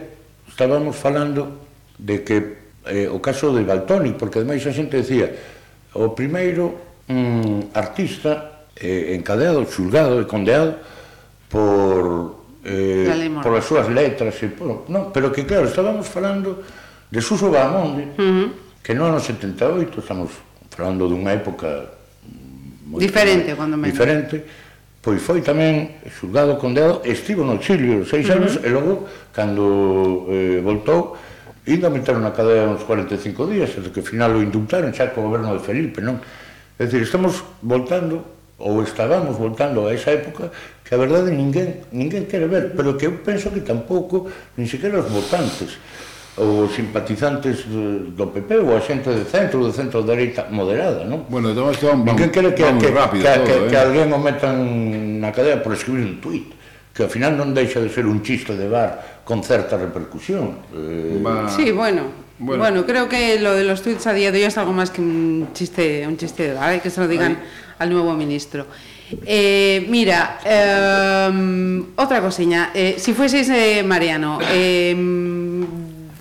estábamos 0.48 0.96
falando 0.96 1.68
de 1.98 2.24
que 2.24 2.38
eh, 2.86 3.10
o 3.10 3.20
caso 3.20 3.52
de 3.52 3.66
Baltoni, 3.66 4.16
porque 4.16 4.40
ademais 4.40 4.64
a 4.66 4.72
xente 4.72 5.02
decía 5.02 5.30
o 5.94 6.14
primeiro 6.14 7.04
mm, 7.10 7.74
artista 7.74 8.66
eh, 8.78 9.18
encadeado, 9.18 9.66
xulgado 9.66 10.22
e 10.22 10.26
condeado 10.30 10.80
por 11.50 12.40
eh, 12.64 13.10
por 13.42 13.54
as 13.58 13.66
súas 13.66 13.90
letras 13.90 14.38
e 14.40 14.48
por, 14.54 14.86
non, 14.88 15.10
pero 15.12 15.34
que 15.34 15.44
claro, 15.44 15.68
estábamos 15.68 16.08
falando 16.08 16.64
de 17.12 17.22
Suso 17.22 17.50
monte, 17.50 18.06
uh 18.06 18.22
-huh. 18.22 18.52
que 18.84 18.94
no 18.94 19.06
ano 19.06 19.20
78 19.20 20.00
estamos 20.00 20.30
falando 20.70 21.10
dunha 21.10 21.34
época 21.34 21.90
moi 22.86 23.02
diferente, 23.02 23.54
cuando 23.54 23.78
menos. 23.78 23.94
diferente, 23.94 24.46
pois 25.02 25.22
foi 25.22 25.42
tamén 25.42 26.02
xulgado 26.10 26.58
condenado, 26.62 27.02
estivo 27.06 27.42
no 27.42 27.58
exilio 27.58 28.06
seis 28.06 28.30
uh 28.30 28.34
-huh. 28.34 28.38
anos 28.38 28.54
e 28.62 28.70
logo, 28.70 29.10
cando 29.34 30.30
eh, 30.30 30.62
voltou, 30.62 31.18
ainda 31.66 31.90
meteron 31.90 32.22
na 32.22 32.34
cadea 32.34 32.70
uns 32.70 32.86
45 32.86 33.46
días, 33.50 33.70
desde 33.74 33.90
que 33.90 34.02
final 34.02 34.34
o 34.38 34.42
indultaron 34.42 34.94
xa 34.94 35.10
co 35.14 35.26
goberno 35.26 35.54
de 35.54 35.62
Felipe, 35.62 36.02
non? 36.02 36.22
É 36.78 36.86
dicir, 36.86 37.06
estamos 37.06 37.42
voltando, 37.62 38.22
ou 38.58 38.82
estábamos 38.82 39.38
voltando 39.38 39.86
a 39.86 39.94
esa 39.94 40.14
época 40.14 40.50
que 40.86 40.94
a 40.94 41.00
verdade 41.02 41.30
ninguén, 41.30 41.86
ninguén 41.94 42.26
quere 42.26 42.50
ver, 42.50 42.74
pero 42.74 42.98
que 42.98 43.06
eu 43.06 43.22
penso 43.22 43.54
que 43.54 43.62
tampouco, 43.62 44.26
nin 44.58 44.66
sequera 44.66 45.02
os 45.02 45.10
votantes, 45.10 45.78
os 46.40 46.72
simpatizantes 46.72 47.68
eh, 47.68 48.16
do 48.16 48.32
PP 48.32 48.64
ou 48.64 48.74
a 48.74 48.82
xente 48.82 49.12
de 49.12 49.28
centro, 49.28 49.68
de 49.68 49.76
centro 49.76 50.00
dereita 50.08 50.48
moderada, 50.48 51.04
non? 51.04 51.28
Bueno, 51.28 51.52
entón, 51.52 51.76
entón 51.76 52.08
vamos, 52.08 52.16
que 52.16 52.32
quere 52.32 52.56
que, 52.56 52.64
vamos 52.64 52.80
que, 52.80 52.90
rápido 52.96 53.24
que, 53.28 53.36
todo, 53.36 53.46
que, 53.46 53.56
eh? 53.60 53.70
que 53.70 53.78
alguén 53.78 54.08
o 54.16 54.20
metan 54.24 54.56
na 55.20 55.36
cadea 55.36 55.60
por 55.60 55.76
escribir 55.76 56.08
un 56.08 56.18
tuit 56.24 56.48
que 56.96 57.04
ao 57.04 57.12
final 57.12 57.36
non 57.36 57.52
deixa 57.52 57.84
de 57.84 57.92
ser 57.92 58.08
un 58.08 58.24
chiste 58.24 58.56
de 58.56 58.68
bar 58.72 59.22
con 59.28 59.44
certa 59.44 59.76
repercusión. 59.78 60.64
Eh... 60.74 61.20
Va... 61.20 61.48
Sí, 61.52 61.72
bueno, 61.76 62.28
Bueno. 62.40 62.64
bueno, 62.64 62.86
creo 62.88 63.08
que 63.12 63.38
lo 63.40 63.52
de 63.52 63.68
los 63.68 63.84
tweets 63.84 64.08
a 64.08 64.14
día 64.16 64.32
de 64.32 64.40
hoy 64.40 64.46
es 64.48 64.58
algo 64.58 64.72
más 64.72 64.92
que 64.92 65.02
un 65.04 65.50
chiste, 65.54 66.08
un 66.08 66.16
chiste 66.16 66.54
¿vale? 66.56 66.78
¿eh? 66.78 66.80
que 66.80 66.90
se 66.90 67.02
lo 67.02 67.08
digan 67.08 67.36
Ahí. 67.36 67.84
al 67.84 67.90
nuevo 67.92 68.16
ministro. 68.16 68.66
Eh, 69.26 69.86
mira, 69.90 70.40
eh, 70.46 71.84
otra 71.96 72.22
cosilla, 72.22 72.72
Eh, 72.74 72.96
si 72.98 73.12
fueseis 73.14 73.50
eh, 73.50 73.84
Mariano, 73.84 74.40
eh, 74.52 74.96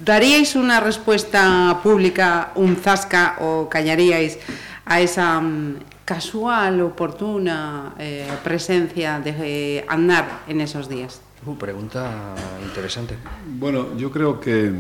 ¿daríais 0.05 0.57
una 0.57 0.81
respuesta 0.81 1.81
pública, 1.83 2.53
un 2.55 2.77
zasca 2.77 3.37
o 3.41 3.69
callaríais 3.69 4.39
a 4.85 5.01
esa 5.01 5.41
mm, 5.41 5.77
casual, 6.05 6.81
oportuna 6.81 7.95
eh, 7.99 8.27
presencia 8.43 9.21
de 9.21 9.35
eh, 9.39 9.85
Aznar 9.89 10.43
en 10.49 10.61
esos 10.61 10.89
días? 10.89 11.21
Uh, 11.47 11.55
pregunta 11.57 12.35
interesante. 12.65 13.15
Bueno, 13.47 13.97
yo 13.97 14.11
creo 14.11 14.41
que 14.41 14.73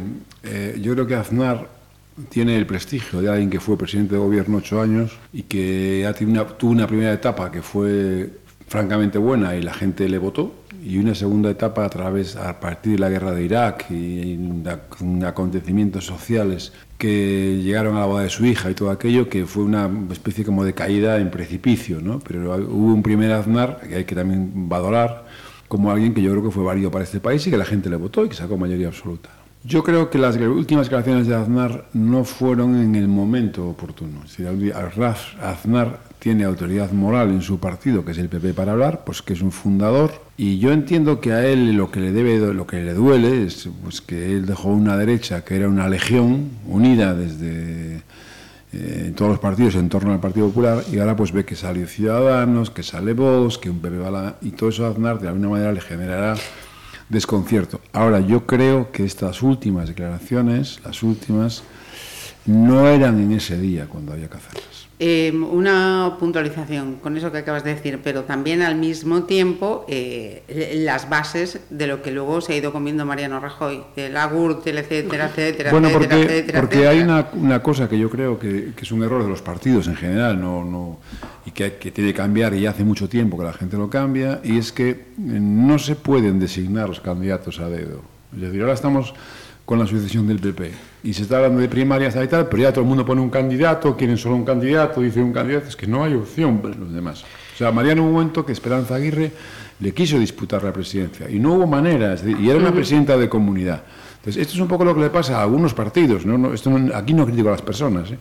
eh, 0.42 0.78
yo 0.81 0.94
creo 0.94 1.07
que 1.07 1.14
Aznar 1.14 1.68
tiene 2.31 2.57
el 2.57 2.66
prestigio 2.66 3.20
de 3.20 3.31
alguien 3.31 3.48
que 3.48 3.61
fue 3.61 3.76
presidente 3.78 4.14
de 4.14 4.20
gobierno 4.20 4.59
ocho 4.59 4.81
años 4.81 5.16
y 5.33 5.42
que 5.44 6.04
ha 6.07 6.12
tenido 6.14 6.42
una, 6.42 6.57
tuvo 6.57 6.72
una 6.72 6.87
primera 6.87 7.12
etapa 7.12 7.52
que 7.52 7.62
fue 7.62 8.31
francamente 8.68 9.18
buena 9.18 9.57
y 9.57 9.62
la 9.62 9.72
gente 9.72 10.09
le 10.09 10.18
votó 10.18 10.52
y 10.85 10.98
una 10.98 11.14
segunda 11.14 11.50
etapa 11.50 11.85
a 11.85 11.88
través 11.88 12.37
a 12.37 12.61
partir 12.61 12.92
de 12.92 12.98
la 12.98 13.09
guerra 13.09 13.33
de 13.33 13.44
Irak 13.44 13.90
y, 13.90 14.38
acontecimientos 15.24 16.07
sociales 16.07 16.72
que 16.96 17.61
llegaron 17.62 17.96
a 17.96 18.00
la 18.00 18.07
boda 18.07 18.22
de 18.22 18.31
su 18.31 18.44
hija 18.44 18.70
y 18.70 18.74
todo 18.74 18.90
aquello 18.90 19.28
que 19.28 19.46
fue 19.46 19.64
una 19.64 19.90
especie 20.12 20.44
como 20.44 20.64
de 20.64 20.74
caída 20.74 21.18
en 21.18 21.31
precipicio, 21.31 22.00
¿no? 22.00 22.20
Pero 22.20 22.54
hubo 22.57 22.92
un 22.92 23.02
primer 23.02 23.33
Aznar 23.33 23.81
que 23.88 23.96
hay 23.96 24.04
que 24.04 24.14
también 24.14 24.68
valorar 24.68 25.26
como 25.68 25.90
alguien 25.90 26.14
que 26.14 26.22
yo 26.22 26.31
creo 26.31 26.44
que 26.44 26.50
fue 26.50 26.64
válido 26.64 26.90
para 26.90 27.04
este 27.04 27.20
país 27.20 27.46
y 27.46 27.50
que 27.50 27.59
la 27.59 27.64
gente 27.64 27.90
le 27.90 27.96
votó 27.96 28.24
y 28.24 28.28
que 28.28 28.35
sacó 28.35 28.57
mayoría 28.57 28.88
absoluta. 28.88 29.31
Yo 29.64 29.83
creo 29.83 30.09
que 30.09 30.18
las 30.18 30.37
últimas 30.37 30.87
declaraciones 30.87 31.26
de 31.26 31.35
Aznar 31.35 31.88
no 31.92 32.24
fueron 32.24 32.76
en 32.76 32.94
el 32.94 33.09
momento 33.09 33.68
oportuno. 33.68 34.22
Aznar 35.42 36.00
tiene 36.18 36.44
autoridad 36.44 36.92
moral 36.92 37.31
en 37.31 37.42
su 37.42 37.59
partido, 37.59 38.04
que 38.04 38.12
es 38.12 38.18
el 38.18 38.28
PP 38.28 38.54
para 38.54 38.72
hablar, 38.72 39.04
pues 39.04 39.22
que 39.22 39.33
es 39.33 39.42
un 39.42 39.52
fundador, 39.52 40.22
y 40.37 40.59
yo 40.59 40.72
entiendo 40.72 41.20
que 41.20 41.33
a 41.33 41.46
él 41.46 41.72
lo 41.72 41.90
que 41.90 42.00
le 42.00 42.12
debe, 42.12 42.52
lo 42.52 42.66
que 42.66 42.83
le 42.83 42.94
duele 42.94 43.44
es 43.44 43.68
pues 43.83 44.00
que 44.00 44.33
él 44.33 44.46
dejó 44.46 44.68
una 44.68 44.96
derecha 44.96 45.44
que 45.44 45.57
era 45.57 45.68
una 45.68 45.88
legión 45.88 46.50
unida 46.66 47.14
desde 47.14 48.02
eh, 48.72 49.12
todos 49.16 49.31
los 49.31 49.40
partidos 49.40 49.76
en 49.76 49.88
torno 49.88 50.12
al 50.12 50.20
Partido 50.20 50.48
Popular 50.48 50.85
y 50.92 50.98
ahora 50.98 51.16
pues 51.16 51.33
ve 51.33 51.44
que 51.44 51.57
sale 51.57 51.87
Ciudadanos, 51.87 52.70
que 52.70 52.83
sale 52.83 53.14
Vox, 53.14 53.59
que 53.59 53.70
un 53.70 53.78
PP 53.78 53.98
va 53.98 54.09
a 54.09 54.11
la... 54.11 54.37
y 54.42 54.50
todo 54.50 54.68
eso 54.68 54.87
a 54.87 54.90
Aznar 54.90 55.18
de 55.18 55.28
alguna 55.28 55.48
manera 55.48 55.72
le 55.72 55.81
generará 55.81 56.35
desconcierto. 57.09 57.81
Ahora, 57.92 58.20
yo 58.20 58.46
creo 58.46 58.92
que 58.92 59.04
estas 59.04 59.42
últimas 59.42 59.88
declaraciones, 59.88 60.81
las 60.85 61.02
últimas, 61.02 61.62
no 62.48 62.88
eran 62.88 63.20
en 63.20 63.32
ese 63.32 63.58
día 63.58 63.87
cuando 63.87 64.12
había 64.12 64.28
que 64.28 64.38
hacerlas. 64.38 64.88
Eh, 65.00 65.32
una 65.32 66.16
puntualización 66.18 66.96
con 66.96 67.16
eso 67.16 67.30
que 67.30 67.38
acabas 67.38 67.62
de 67.62 67.74
decir, 67.74 68.00
pero 68.02 68.24
también 68.24 68.62
al 68.62 68.74
mismo 68.74 69.24
tiempo 69.24 69.84
eh, 69.87 70.42
las 70.82 71.08
bases 71.08 71.61
de 71.70 71.87
lo 71.87 72.02
que 72.02 72.11
luego 72.11 72.40
se 72.40 72.54
ha 72.54 72.56
ido 72.56 72.72
comiendo 72.72 73.06
Mariano 73.06 73.38
Rajoy, 73.38 73.84
el 73.94 74.16
Agurtel, 74.16 74.78
etcétera, 74.78 75.26
etcétera, 75.26 75.70
bueno, 75.70 75.87
etcétera, 75.87 76.08
porque, 76.08 76.24
etcétera, 76.24 76.61
porque 76.61 76.76
etcétera. 76.78 76.90
hay 76.90 77.00
una, 77.00 77.28
una 77.34 77.62
cosa 77.62 77.88
que 77.88 77.96
yo 77.96 78.11
creo 78.11 78.40
que, 78.40 78.72
que 78.74 78.82
es 78.82 78.90
un 78.90 79.04
error 79.04 79.22
de 79.22 79.28
los 79.28 79.40
partidos 79.40 79.87
en 79.87 79.94
general 79.94 80.40
no, 80.40 80.64
no, 80.64 80.98
y 81.46 81.52
que, 81.52 81.74
que 81.74 81.92
tiene 81.92 82.11
que 82.11 82.16
cambiar 82.16 82.54
y 82.54 82.66
hace 82.66 82.82
mucho 82.82 83.08
tiempo 83.08 83.38
que 83.38 83.44
la 83.44 83.52
gente 83.52 83.76
lo 83.76 83.88
cambia, 83.88 84.40
y 84.42 84.58
es 84.58 84.72
que 84.72 84.90
eh, 84.90 85.04
no 85.16 85.78
se 85.78 85.94
pueden 85.94 86.40
designar 86.40 86.88
los 86.88 86.98
candidatos 86.98 87.61
a 87.61 87.68
dedo. 87.68 88.02
Es 88.34 88.40
decir, 88.40 88.61
ahora 88.62 88.74
estamos 88.74 89.14
con 89.64 89.78
la 89.78 89.87
sucesión 89.87 90.26
del 90.26 90.40
PP. 90.40 90.88
Y 91.02 91.12
se 91.14 91.22
está 91.22 91.37
hablando 91.37 91.61
de 91.61 91.68
primarias 91.68 92.16
y 92.22 92.26
tal, 92.26 92.48
pero 92.48 92.62
ya 92.64 92.72
todo 92.72 92.82
el 92.82 92.88
mundo 92.88 93.04
pone 93.04 93.20
un 93.20 93.30
candidato, 93.30 93.96
quieren 93.96 94.16
solo 94.18 94.34
un 94.34 94.44
candidato, 94.44 95.00
dice 95.00 95.22
un 95.22 95.32
candidato, 95.32 95.68
es 95.68 95.76
que 95.76 95.87
no 95.87 96.02
hay 96.02 96.14
opción 96.14 96.58
para 96.58 96.74
los 96.74 96.92
demás. 96.92 97.22
O 97.54 97.56
sea, 97.58 97.70
Mariano 97.70 98.02
hubo 98.02 98.08
un 98.08 98.14
momento 98.14 98.44
que 98.44 98.52
Esperanza 98.52 98.96
Aguirre 98.96 99.30
le 99.80 99.92
quiso 99.94 100.18
disputar 100.18 100.62
la 100.64 100.72
presidencia 100.72 101.30
y 101.30 101.38
no 101.38 101.54
hubo 101.54 101.66
manera, 101.66 102.14
es 102.14 102.22
decir, 102.22 102.40
y 102.40 102.50
era 102.50 102.58
una 102.58 102.72
presidenta 102.72 103.16
de 103.16 103.28
comunidad. 103.28 103.82
Entonces, 104.16 104.42
esto 104.42 104.54
es 104.54 104.61
un 104.61 104.66
poco 104.68 104.84
lo 104.84 104.94
que 104.94 105.00
le 105.02 105.11
pasa 105.11 105.38
a 105.38 105.42
algunos 105.42 105.72
partidos, 105.72 106.26
¿no? 106.26 106.37
No, 106.37 106.52
esto 106.52 106.68
no- 106.70 106.94
aquí 106.94 107.14
no 107.14 107.24
critico 107.24 107.48
a 107.48 107.52
las 107.52 107.62
personas, 107.62 108.11
¿eh? 108.11 108.18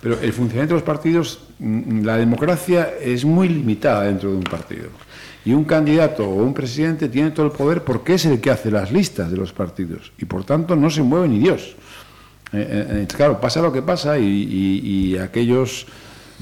pero 0.00 0.18
el 0.20 0.32
funcionamiento 0.32 0.74
de 0.74 0.80
los 0.80 0.86
partidos, 0.86 1.40
mm, 1.58 2.02
la 2.04 2.16
democracia 2.16 2.94
es 3.02 3.24
muy 3.26 3.48
limitada 3.50 4.04
dentro 4.04 4.30
de 4.30 4.36
un 4.36 4.42
partido. 4.44 4.86
Y 5.44 5.52
un 5.52 5.64
candidato 5.64 6.24
o 6.28 6.34
un 6.42 6.52
presidente 6.54 7.08
tiene 7.08 7.30
todo 7.30 7.46
el 7.46 7.52
poder 7.52 7.82
porque 7.84 8.14
es 8.14 8.24
el 8.26 8.40
que 8.40 8.50
hace 8.50 8.70
las 8.70 8.90
listas 8.90 9.30
de 9.30 9.36
los 9.36 9.52
partidos. 9.52 10.12
Y 10.18 10.24
por 10.24 10.44
tanto 10.44 10.74
no 10.74 10.90
se 10.90 11.02
mueve 11.02 11.28
ni 11.28 11.38
Dios. 11.38 11.76
Eh, 12.52 12.66
eh, 12.70 12.86
eh, 13.02 13.06
claro, 13.14 13.40
pasa 13.40 13.60
lo 13.60 13.72
que 13.72 13.82
pasa 13.82 14.18
y, 14.18 14.22
y- 14.24 14.80
y 15.14 15.18
aquellos, 15.18 15.86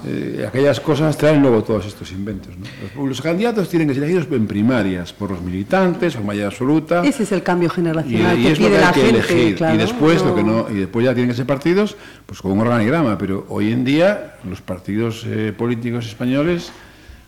eh, 0.07 0.45
aquellas 0.47 0.79
cosas 0.81 1.17
traen 1.17 1.41
luego 1.41 1.63
todos 1.65 1.87
estos 1.87 2.13
inventos. 2.13 2.53
¿no? 2.59 2.65
Los, 2.97 3.09
los 3.09 3.21
candidatos 3.23 3.69
tienen 3.71 3.89
que 3.89 3.95
ser 3.95 4.03
elegidos 4.05 4.29
en 4.31 4.47
primarias 4.47 5.13
por 5.13 5.31
los 5.31 5.41
militantes, 5.41 6.15
por 6.15 6.25
mayoría 6.25 6.49
absoluta. 6.49 7.03
Ese 7.05 7.23
es 7.23 7.33
el 7.33 7.43
cambio 7.43 7.69
Y, 7.69 7.75
generacional 7.77 8.39
y 8.39 8.43
que 8.43 8.53
es 8.53 8.61
lo 8.61 8.67
pide 8.67 8.77
que 8.77 8.81
la 8.83 8.89
hay 8.89 8.95
que 8.95 9.09
elegir. 9.09 9.57
claro, 9.57 9.75
y 9.75 9.79
después 9.79 10.23
lo 10.23 10.35
que 10.35 10.43
no- 10.45 10.69
no, 10.69 10.71
y 10.71 10.75
después 10.81 11.05
ya 11.05 11.15
tienen 11.15 11.31
que 11.31 11.37
ser 11.37 11.47
partidos, 11.47 11.97
pues 12.27 12.41
con 12.43 12.53
un 12.53 12.61
organigrama. 12.61 13.17
Pero 13.17 13.47
hoy 13.49 13.73
en 13.73 13.85
día 13.85 14.35
los 14.49 14.61
partidos 14.61 15.25
eh, 15.27 15.53
políticos 15.57 16.07
españoles 16.07 16.71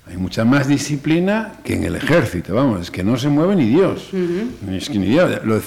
hay 0.09 0.16
mucha 0.16 0.45
más 0.45 0.69
disciplina 0.69 1.55
que 1.64 1.75
en 1.75 1.85
el 1.85 1.97
ejército, 1.97 2.55
vamos, 2.55 2.83
es 2.83 2.90
que 2.92 3.03
no 3.03 3.16
se 3.16 3.29
mueve 3.29 3.57
ni 3.57 3.66
Dios. 3.66 4.11
Es 4.71 4.88
que 4.88 4.99
ni 4.99 5.07
Dios. 5.07 5.45
Lo 5.45 5.61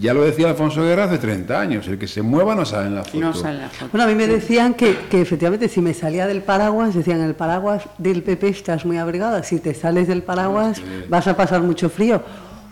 ya 0.00 0.14
lo 0.14 0.24
decía 0.24 0.48
Alfonso 0.48 0.82
Guerra 0.82 1.04
hace 1.04 1.18
30 1.18 1.60
años, 1.60 1.88
el 1.88 1.98
que 1.98 2.06
se 2.06 2.22
mueva 2.22 2.54
no 2.54 2.64
sale 2.64 2.86
en 2.88 2.94
la 2.94 3.04
foto. 3.04 3.20
No 3.20 3.34
sale 3.34 3.58
la 3.58 3.68
foto. 3.68 3.90
Bueno, 3.92 4.04
a 4.04 4.08
mí 4.08 4.14
me 4.14 4.26
decían 4.26 4.74
que, 4.74 4.96
que 5.10 5.20
efectivamente 5.20 5.68
si 5.68 5.82
me 5.82 5.92
salía 5.92 6.26
del 6.26 6.42
paraguas, 6.42 6.94
decían 6.94 7.20
el 7.20 7.34
paraguas 7.34 7.82
del 7.98 8.22
PP 8.22 8.48
estás 8.48 8.86
muy 8.86 8.96
abrigada, 8.96 9.42
si 9.42 9.60
te 9.60 9.74
sales 9.74 10.08
del 10.08 10.22
paraguas 10.22 10.80
vas 11.08 11.26
a 11.26 11.36
pasar 11.36 11.60
mucho 11.62 11.90
frío. 11.90 12.22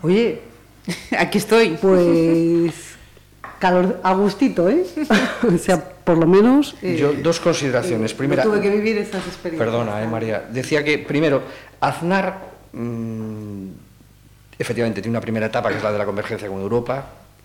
Oye, 0.03 0.41
Aquí 1.19 1.39
estoy. 1.39 1.77
pues 1.81 2.90
calor 3.61 4.01
a 4.03 4.15
gustito, 4.15 4.69
¿eh? 4.69 4.85
o 5.55 5.59
sea, 5.59 5.79
por 5.79 6.19
lo 6.19 6.27
menos... 6.27 6.75
eh, 6.83 6.97
Yo, 6.99 7.13
dos 7.13 7.39
consideraciones. 7.39 8.15
Primera, 8.15 8.43
tuve 8.43 8.61
que 8.61 8.71
vivir 8.71 8.99
esas 8.99 9.25
experiencias. 9.27 9.71
Perdona, 9.71 10.03
eh, 10.03 10.09
María. 10.09 10.43
Decía 10.51 10.83
que, 10.83 10.99
primero, 10.99 11.43
Aznar, 11.79 12.39
mm, 12.73 13.67
efectivamente, 14.59 15.03
tiene 15.03 15.17
una 15.17 15.21
primera 15.21 15.47
etapa 15.47 15.69
que 15.69 15.77
es 15.77 15.83
la 15.83 15.93
de 15.93 15.99
la 15.99 16.07
convergencia 16.07 16.49
con 16.49 16.61
Europa. 16.61 17.05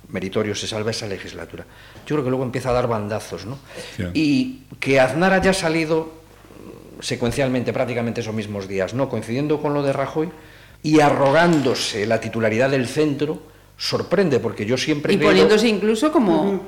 Meritorio 0.09 0.55
se 0.55 0.67
salva 0.67 0.91
esa 0.91 1.05
legislatura. 1.05 1.65
Yo 2.07 2.15
creo 2.15 2.23
que 2.23 2.29
luego 2.29 2.45
empieza 2.45 2.69
a 2.69 2.73
dar 2.73 2.87
bandazos, 2.87 3.45
¿no? 3.45 3.59
Sí. 3.97 4.03
Y 4.13 4.63
que 4.79 4.99
Aznar 4.99 5.33
haya 5.33 5.53
salido 5.53 6.05
mm, 6.05 7.01
secuencialmente, 7.01 7.73
prácticamente 7.73 8.21
esos 8.21 8.33
mismos 8.33 8.67
días, 8.67 8.93
¿no? 8.93 9.09
Coincidiendo 9.09 9.61
con 9.61 9.73
lo 9.73 9.83
de 9.83 9.91
Rajoy 9.91 10.29
y 10.81 11.01
arrogándose 11.01 12.05
la 12.05 12.21
titularidad 12.21 12.69
del 12.69 12.87
centro, 12.87 13.41
sorprende, 13.77 14.39
porque 14.39 14.65
yo 14.65 14.77
siempre 14.77 15.13
Y 15.13 15.17
creído- 15.17 15.31
poniéndose 15.31 15.67
incluso 15.67 16.11
como 16.11 16.63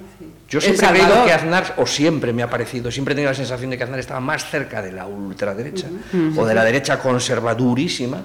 yo 0.50 0.62
siempre 0.62 0.86
he 0.88 0.90
creído 0.92 1.26
que 1.26 1.34
Aznar, 1.34 1.76
o 1.78 1.86
siempre 1.86 2.32
me 2.34 2.44
ha 2.44 2.50
parecido, 2.50 2.90
siempre 2.92 3.14
he 3.14 3.16
tenido 3.16 3.32
la 3.32 3.36
sensación 3.38 3.70
de 3.70 3.78
que 3.78 3.84
Aznar 3.84 4.00
estaba 4.00 4.20
más 4.20 4.50
cerca 4.50 4.82
de 4.82 4.92
la 4.92 5.06
ultraderecha 5.06 5.88
o 6.38 6.46
de 6.46 6.54
la 6.54 6.64
derecha 6.64 7.00
conservadurísima 7.00 8.24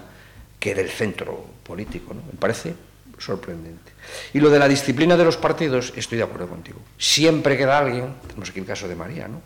que 0.58 0.74
del 0.74 0.88
centro 0.88 1.44
político. 1.64 2.14
¿no? 2.14 2.20
Me 2.22 2.38
parece 2.38 2.74
sorprendente. 3.18 3.92
Y 4.34 4.40
lo 4.40 4.50
de 4.50 4.58
la 4.58 4.66
disciplina 4.68 5.16
de 5.16 5.24
los 5.24 5.36
partidos, 5.36 5.92
estoy 5.96 6.18
de 6.18 6.24
acuerdo 6.24 6.48
contigo. 6.48 6.78
Siempre 6.98 7.56
queda 7.56 7.78
alguien, 7.78 8.14
tenemos 8.26 8.50
aquí 8.50 8.58
el 8.60 8.66
caso 8.66 8.88
de 8.88 8.94
María, 8.96 9.28
¿no? 9.28 9.40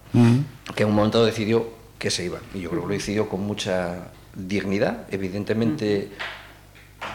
que 0.75 0.83
en 0.83 0.88
un 0.88 0.94
momento 0.94 1.25
decidió 1.25 1.68
que 1.99 2.11
se 2.11 2.25
iban. 2.25 2.40
Y 2.55 2.61
yo 2.61 2.70
creo 2.70 2.83
que 2.83 2.88
lo 2.88 2.94
decidió 2.94 3.29
con 3.29 3.40
mucha 3.40 4.09
dignidad, 4.35 5.07
evidentemente. 5.11 6.11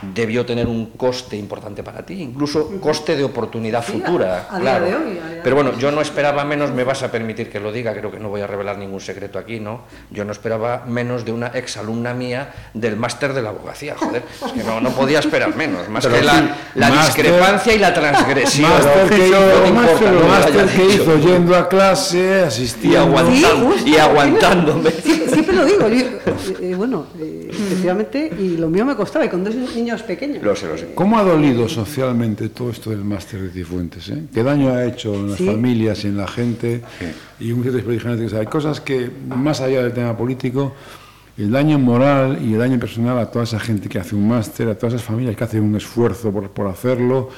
Debió 0.01 0.45
tener 0.45 0.67
un 0.67 0.87
coste 0.97 1.35
importante 1.37 1.83
para 1.83 2.05
ti, 2.05 2.21
incluso 2.21 2.79
coste 2.79 3.15
de 3.15 3.23
oportunidad 3.23 3.83
Sí, 3.85 3.93
futura. 3.93 4.47
a- 4.49 4.55
a 4.55 4.59
día 4.59 4.69
claro. 4.71 4.85
de 4.85 4.95
hoy, 4.95 5.19
a 5.23 5.29
día 5.29 5.41
Pero 5.43 5.55
bueno, 5.55 5.77
yo 5.77 5.91
no 5.91 6.01
esperaba 6.01 6.43
menos, 6.45 6.71
me 6.71 6.83
vas 6.83 7.03
a 7.03 7.11
permitir 7.11 7.49
que 7.51 7.59
lo 7.59 7.71
diga, 7.71 7.93
creo 7.93 8.11
que 8.11 8.19
no 8.19 8.29
voy 8.29 8.41
a 8.41 8.47
revelar 8.47 8.77
ningún 8.77 8.99
secreto 9.01 9.37
aquí, 9.39 9.59
¿no? 9.59 9.81
Yo 10.09 10.25
no 10.25 10.31
esperaba 10.31 10.83
menos 10.87 11.25
de 11.25 11.31
una 11.31 11.47
exalumna 11.47 12.13
mía 12.13 12.51
del 12.73 12.95
máster 12.97 13.33
de 13.33 13.41
la 13.41 13.49
abogacía, 13.49 13.95
joder. 13.97 14.23
Es 14.45 14.51
que 14.51 14.63
no, 14.63 14.79
no 14.81 14.89
podía 14.91 15.19
esperar 15.19 15.55
menos, 15.55 15.87
más 15.89 16.03
Pero 16.05 16.15
que 16.19 16.21
sí, 16.29 16.49
la, 16.75 16.91
discrepancia 16.91 17.73
y 17.73 17.79
la 17.79 17.93
transgresión. 17.93 18.69
Máster 18.69 19.09
que 19.09 19.17
No 19.17 19.25
hizo, 19.27 19.61
me 19.61 19.67
importa 19.69 20.11
lo 20.11 20.67
que 20.67 20.85
hizo 20.85 21.17
yendo 21.19 21.55
a 21.55 21.67
clase, 21.69 22.39
y, 22.41 22.47
asistiendo. 22.47 22.99
aguantando, 23.01 23.65
justo, 23.71 23.87
y 23.89 23.97
aguantándome. 23.97 24.91
Sí, 25.51 25.57
siempre 25.67 25.89
lo 25.89 25.89
digo, 25.89 26.09
yo, 26.09 26.31
eh, 26.61 26.71
eh, 26.71 26.75
bueno, 26.75 27.05
eh, 27.19 27.47
efectivamente, 27.49 28.31
y 28.39 28.57
lo 28.57 28.69
mío 28.69 28.85
me 28.85 28.95
costaba, 28.95 29.25
y 29.25 29.29
con 29.29 29.43
dos 29.43 29.53
niños 29.75 30.01
pequeños. 30.03 30.43
Lo 30.43 30.55
sé, 30.55 30.67
lo 30.67 30.77
sé. 30.77 30.91
¿Cómo 30.95 31.17
ha 31.19 31.23
dolido 31.23 31.67
socialmente 31.69 32.49
todo 32.49 32.69
esto 32.71 32.89
del 32.89 33.03
máster 33.03 33.41
de 33.41 33.49
Cifuentes? 33.49 34.09
eh? 34.09 34.23
¿Qué 34.33 34.43
daño 34.43 34.69
ha 34.69 34.85
hecho 34.85 35.13
en 35.13 35.29
las 35.29 35.37
Sí. 35.37 35.45
familias 35.45 36.03
y 36.03 36.07
en 36.07 36.17
la 36.17 36.27
gente? 36.27 36.81
Y 37.39 37.51
un 37.51 37.61
cierto 37.61 37.77
desperdicio 37.77 38.09
genético. 38.09 38.39
Hay 38.39 38.45
cosas 38.47 38.81
que, 38.81 39.09
más 39.27 39.61
allá 39.61 39.83
del 39.83 39.93
tema 39.93 40.15
político, 40.17 40.73
el 41.37 41.49
daño 41.49 41.79
moral 41.79 42.39
y 42.43 42.53
el 42.53 42.59
daño 42.59 42.77
personal 42.79 43.17
a 43.17 43.31
toda 43.31 43.45
esa 43.45 43.59
gente 43.59 43.89
que 43.89 43.97
hace 43.99 44.15
un 44.15 44.27
máster, 44.27 44.67
a 44.69 44.75
todas 44.75 44.95
esas 44.95 45.05
familias 45.07 45.35
que 45.35 45.43
hacen 45.43 45.63
un 45.63 45.75
esfuerzo 45.75 46.31
por, 46.31 46.49
por 46.51 46.67
hacerlo. 46.67 47.29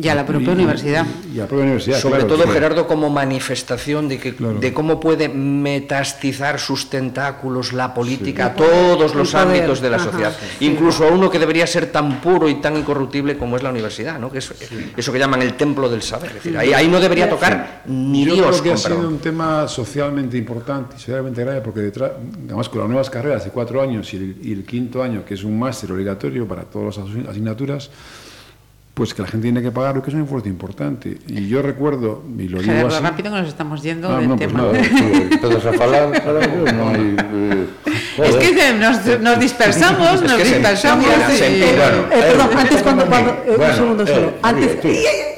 Y 0.00 0.06
a 0.08 0.14
la 0.14 0.24
propia 0.24 0.52
universidad. 0.52 1.04
Y, 1.34 1.38
a 1.38 1.42
la 1.42 1.46
propia 1.48 1.64
universidad. 1.64 1.98
Sobre 1.98 2.20
claro, 2.20 2.34
todo, 2.36 2.44
sí. 2.44 2.50
Gerardo, 2.52 2.86
como 2.86 3.10
manifestación 3.10 4.08
de, 4.08 4.18
que, 4.18 4.34
Claro. 4.36 4.60
de 4.60 4.72
cómo 4.72 5.00
puede 5.00 5.28
metastizar 5.28 6.60
sus 6.60 6.88
tentáculos 6.88 7.72
la 7.72 7.92
política 7.92 8.46
a 8.46 8.54
todos 8.54 9.14
los 9.14 9.32
poder, 9.32 9.46
ámbitos 9.48 9.80
de 9.80 9.90
la 9.90 9.96
ajá, 9.96 10.04
sociedad, 10.10 10.36
sí. 10.58 10.66
incluso 10.66 11.04
a 11.04 11.08
uno 11.10 11.28
que 11.30 11.38
debería 11.38 11.66
ser 11.66 11.90
tan 11.90 12.20
puro 12.20 12.48
y 12.48 12.56
tan 12.60 12.76
incorruptible 12.76 13.36
como 13.36 13.56
es 13.56 13.62
la 13.62 13.70
universidad, 13.70 14.18
¿no? 14.18 14.30
que 14.30 14.38
es 14.38 14.52
eso 14.96 15.12
que 15.12 15.18
llaman 15.18 15.42
el 15.42 15.54
templo 15.54 15.88
del 15.88 16.02
saber. 16.02 16.28
Es 16.30 16.34
decir, 16.34 16.56
ahí, 16.56 16.72
ahí 16.72 16.86
no 16.88 17.00
debería 17.00 17.28
tocar 17.28 17.82
ni 17.86 18.24
Yo 18.24 18.34
Dios. 18.34 18.46
creo 18.60 18.62
que 18.62 18.72
ha 18.72 18.76
sido 18.76 19.08
un 19.08 19.18
tema 19.18 19.66
socialmente 19.66 20.36
importante 20.38 20.94
y 20.96 21.00
socialmente 21.00 21.42
grave 21.42 21.60
porque 21.62 21.80
detrás, 21.80 22.12
además 22.46 22.68
con 22.68 22.78
las 22.80 22.88
nuevas 22.88 23.10
carreras 23.10 23.44
de 23.44 23.50
cuatro 23.50 23.82
años 23.82 24.12
y 24.14 24.16
el, 24.18 24.36
y 24.42 24.52
el 24.52 24.64
quinto 24.64 25.02
año, 25.02 25.24
que 25.24 25.34
es 25.34 25.42
un 25.44 25.58
máster 25.58 25.90
obligatorio 25.92 26.46
para 26.46 26.62
todas 26.62 26.96
las 26.96 27.06
asign- 27.06 27.28
asignaturas, 27.28 27.90
pues 29.00 29.14
que 29.14 29.22
la 29.22 29.28
gente 29.28 29.44
tiene 29.44 29.62
que 29.62 29.70
pagar, 29.70 30.02
que 30.02 30.10
es 30.10 30.14
un 30.14 30.24
esfuerzo 30.24 30.50
importante. 30.50 31.16
Y 31.26 31.48
yo 31.48 31.62
recuerdo, 31.62 32.22
y 32.36 32.48
lo 32.48 32.60
digo 32.60 32.86
así... 32.86 33.02
rápido 33.02 33.32
que 33.32 33.38
nos 33.38 33.48
estamos 33.48 33.82
yendo 33.82 34.10
ah, 34.12 34.18
del 34.18 34.28
no, 34.28 34.36
tema. 34.36 34.68
Pues 34.68 34.92
nada, 34.92 35.40
todos 35.40 35.64
a 35.64 35.72
falar, 35.72 36.10
claro, 36.20 36.40
no 36.76 36.88
hay... 36.90 37.16
Eh, 37.32 37.66
es 38.22 38.36
que 38.36 38.74
nos, 38.74 39.20
nos 39.22 39.40
dispersamos, 39.40 40.16
Es 40.16 40.20
nos 40.20 40.36
dispersamos. 40.36 41.06
se, 41.06 41.32
se, 41.32 41.38
se, 41.38 41.56
y, 41.56 41.60
bueno, 41.60 41.98
eh, 42.12 42.20
perdón, 42.20 42.48
eh, 42.52 42.56
antes 42.58 42.82
cuando... 42.82 43.06
cuando 43.06 43.30
eh, 43.30 43.54
bueno, 43.56 43.72
un 43.72 43.74
segundo 43.74 44.02
eh, 44.02 44.06
solo. 44.06 44.26
Eh, 44.26 44.38
antes... 44.42 44.80
Tú, 44.82 44.88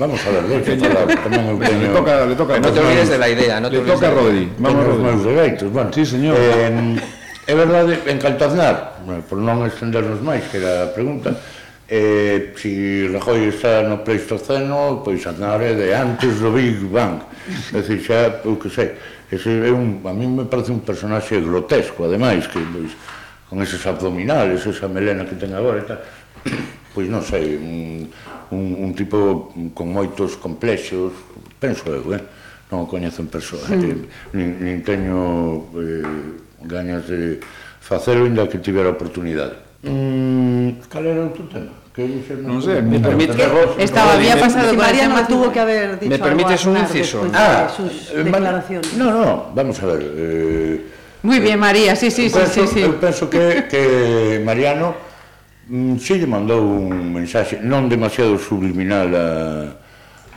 vamos 0.00 0.20
a 0.26 0.30
ver, 0.30 0.42
le, 0.42 1.78
le 1.78 1.88
toca, 1.94 2.26
le 2.26 2.34
toca... 2.34 2.58
No 2.58 2.72
te 2.72 2.80
olvides 2.80 3.10
de 3.10 3.18
la 3.18 3.28
idea, 3.28 3.60
no 3.60 3.70
te 3.70 3.76
Le 3.76 3.82
toca 3.92 4.08
a 4.08 4.10
Rodri. 4.10 4.50
Vamos, 4.58 4.84
Rodri. 5.22 5.68
Bueno, 5.68 5.90
sí, 5.94 6.04
señor. 6.04 6.34
Eh, 6.36 7.00
é 7.46 7.54
verdade, 7.54 7.98
en 8.06 8.18
Cantaznar, 8.18 9.02
por 9.28 9.38
non 9.38 9.66
extendernos 9.66 10.22
máis, 10.22 10.46
que 10.46 10.62
era 10.62 10.86
a 10.86 10.94
pregunta, 10.94 11.34
eh, 11.95 12.55
si 12.57 13.07
Rajoy 13.07 13.49
está 13.49 13.82
no 13.82 14.03
Pleistoceno, 14.03 15.03
pois 15.05 15.26
andare 15.26 15.76
de 15.76 15.93
antes 15.93 16.40
do 16.40 16.51
Big 16.51 16.80
Bang. 16.88 17.20
É 17.68 17.84
dicir, 17.84 18.01
xa, 18.01 18.40
o 18.49 18.57
que 18.57 18.72
sei, 18.72 18.97
ese 19.28 19.61
é 19.61 19.68
un, 19.68 20.01
a 20.09 20.14
mí 20.16 20.24
me 20.24 20.49
parece 20.49 20.72
un 20.72 20.80
personaxe 20.80 21.36
grotesco, 21.45 22.09
ademais, 22.09 22.49
que 22.49 22.64
pois, 22.64 22.97
con 23.45 23.61
eses 23.61 23.84
abdominales, 23.84 24.64
esa 24.64 24.88
melena 24.88 25.28
que 25.28 25.36
ten 25.36 25.53
agora 25.53 25.80
e 25.80 25.84
tal, 25.84 26.01
pois 26.97 27.12
non 27.12 27.20
sei, 27.20 27.61
un, 27.61 28.09
un, 28.57 28.88
un 28.88 28.90
tipo 28.97 29.53
con 29.76 29.93
moitos 29.93 30.40
complexos, 30.40 31.12
penso 31.61 31.93
eu, 31.93 32.09
eh? 32.16 32.24
non 32.72 32.84
o 32.84 32.86
coñezo 32.88 33.20
en 33.20 33.28
persoa, 33.28 33.68
mm. 33.68 34.32
nin, 34.32 34.49
nin 34.64 34.80
teño 34.80 35.68
eh, 35.76 36.09
gañas 36.64 37.05
de 37.05 37.36
facelo, 37.84 38.24
inda 38.24 38.49
que 38.49 38.64
tivera 38.64 38.97
oportunidade. 38.97 39.61
Mm, 39.84 40.88
cal 40.88 41.05
era 41.05 41.28
outro 41.28 41.45
tema? 41.53 41.81
Que 41.93 42.09
non 42.40 42.57
sei, 42.64 42.80
me 42.80 42.97
permite 42.97 43.36
Estaba 43.76 44.16
había 44.16 44.40
pasado 44.40 44.72
Mariano 44.72 45.26
tuvo 45.28 45.53
que 45.53 45.61
haber 45.61 46.01
dicho 46.01 46.09
Me 46.09 46.18
permites 46.18 46.64
un 46.64 46.80
inciso. 46.80 47.28
Ah, 47.34 47.68
sus 47.68 48.09
eh, 48.16 48.24
declaraciones. 48.24 48.97
No, 48.97 49.12
no, 49.12 49.53
vamos 49.55 49.76
a 49.82 49.86
ver. 49.86 50.01
Eh, 50.01 50.86
Muy 51.22 51.38
bien, 51.38 51.55
eh, 51.55 51.57
María, 51.59 51.95
sí, 51.95 52.11
sí, 52.11 52.30
penso, 52.30 52.49
sí, 52.49 52.61
sí, 52.66 52.74
sí. 52.74 52.80
Eu 52.80 52.97
penso 52.97 53.28
que, 53.28 53.68
que 53.68 54.40
Mariano 54.40 54.97
mm, 55.68 56.01
sí 56.01 56.16
lle 56.16 56.24
mandou 56.24 56.64
un 56.64 57.12
mensaxe 57.12 57.61
non 57.61 57.93
demasiado 57.93 58.40
subliminal 58.40 59.12
a 59.12 59.26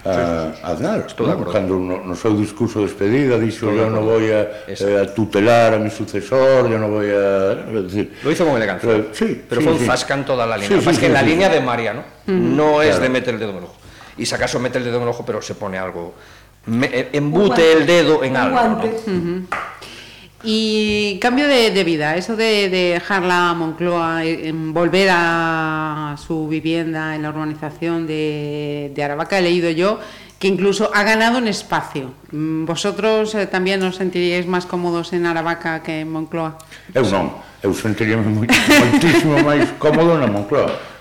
Ah, 0.05 0.53
a 0.61 0.71
Aznar 0.71 1.03
Estou 1.07 1.25
non? 1.25 1.43
cando 1.49 1.81
no, 1.81 2.05
no 2.05 2.15
seu 2.15 2.37
discurso 2.37 2.77
de 2.77 2.85
despedida 2.85 3.41
dixo 3.41 3.73
eu 3.73 3.89
non 3.89 4.05
vou 4.05 4.21
a, 4.21 4.69
eh, 4.69 5.01
a 5.01 5.09
tutelar 5.09 5.73
a 5.73 5.79
mi 5.81 5.89
sucesor 5.89 6.69
eu 6.69 6.77
non 6.77 6.93
vou 6.93 7.01
a... 7.01 7.81
Decir, 7.81 8.13
lo 8.21 8.29
hizo 8.29 8.45
con 8.45 8.53
elegancia. 8.53 8.85
pero, 8.85 9.09
sí, 9.09 9.41
pero 9.49 9.61
sí, 9.61 9.65
fue 9.65 9.73
un 9.73 9.79
sí. 9.79 9.85
zascan 9.89 10.21
toda 10.23 10.45
la 10.45 10.61
línea. 10.61 10.77
sí, 10.77 10.85
más 10.85 10.93
sí, 10.93 11.01
que 11.01 11.07
sí, 11.07 11.13
la 11.13 11.21
sí, 11.21 11.25
línea 11.25 11.49
de 11.49 11.59
Mariano 11.59 12.03
no, 12.27 12.35
no 12.37 12.81
es 12.85 12.89
claro. 12.89 13.01
de 13.01 13.09
meter 13.09 13.33
el 13.33 13.39
dedo 13.39 13.49
en 13.49 13.57
el 13.57 13.63
ojo. 13.63 13.75
Y 14.17 14.25
si 14.27 14.35
acaso 14.35 14.59
mete 14.59 14.77
el 14.77 14.83
dedo 14.85 14.97
en 14.97 15.03
el 15.03 15.09
ojo 15.09 15.25
pero 15.25 15.41
se 15.41 15.55
pone 15.55 15.79
algo 15.79 16.13
me, 16.67 16.85
eh, 16.85 17.09
embute 17.13 17.73
el 17.73 17.85
dedo 17.87 18.23
en 18.23 18.37
algo 18.37 18.61
¿no? 18.61 18.85
uh 18.85 19.09
mm-hmm. 19.09 19.47
-huh. 19.49 19.57
Y 20.45 21.17
cambio 21.19 21.47
de, 21.47 21.71
de 21.71 21.83
vida, 21.83 22.15
eso 22.15 22.35
de, 22.35 22.69
de 22.69 22.93
dejar 22.93 23.23
la 23.23 23.53
Moncloa, 23.55 24.23
eh, 24.23 24.49
en 24.49 24.73
volver 24.73 25.09
a 25.11 26.15
su 26.23 26.47
vivienda 26.47 27.15
en 27.15 27.23
la 27.23 27.29
urbanización 27.29 28.05
de, 28.05 28.91
de 28.93 29.03
Aravaca, 29.03 29.39
he 29.39 29.41
leído 29.41 29.71
yo 29.71 29.99
que 30.37 30.47
incluso 30.47 30.91
ha 30.93 31.03
ganado 31.03 31.39
un 31.39 31.47
espacio. 31.47 32.11
Mm, 32.31 32.65
¿Vosotros 32.65 33.33
eh, 33.33 33.47
también 33.47 33.81
os 33.83 33.95
sentiríais 33.95 34.45
más 34.45 34.65
cómodos 34.65 35.13
en 35.13 35.25
Aravaca 35.25 35.81
que 35.81 36.01
en 36.01 36.11
Moncloa? 36.11 36.59
Eu 36.93 37.09
non, 37.09 37.41
eu 37.65 37.73
sentiríame 37.73 38.29
moi, 38.29 38.45
moitísimo 38.85 39.41
máis 39.41 39.65
cómodo 39.81 40.13
na 40.19 40.29
Moncloa. 40.29 40.94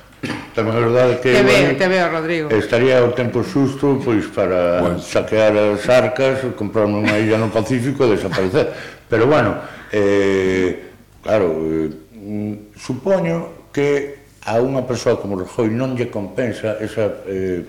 Tamén 0.55 0.75
é 0.77 0.83
verdade 0.83 1.12
que... 1.18 1.31
Te 1.35 1.43
veo, 1.43 1.61
bueno, 1.61 1.79
te 1.79 1.89
veo, 1.89 2.07
Rodrigo. 2.09 2.47
Estaría 2.53 3.03
o 3.03 3.11
tempo 3.12 3.43
xusto 3.43 3.99
pois 4.03 4.27
para 4.31 4.81
bueno. 4.81 4.99
saquear 5.03 5.55
as 5.57 5.85
arcas, 5.89 6.43
comprarme 6.55 7.01
unha 7.01 7.16
illa 7.18 7.41
no 7.41 7.51
Pacífico 7.51 8.07
e 8.07 8.14
desaparecer. 8.16 8.70
Pero 9.09 9.27
bueno, 9.27 9.59
eh, 9.93 10.91
claro, 11.22 11.49
eh, 11.61 11.91
supoño 12.79 13.68
que 13.72 14.25
a 14.45 14.61
unha 14.61 14.85
persoa 14.85 15.16
como 15.16 15.41
Rajoy 15.41 15.72
non 15.72 15.97
lle 15.97 16.12
compensa 16.12 16.77
esa 16.81 17.25
eh, 17.25 17.64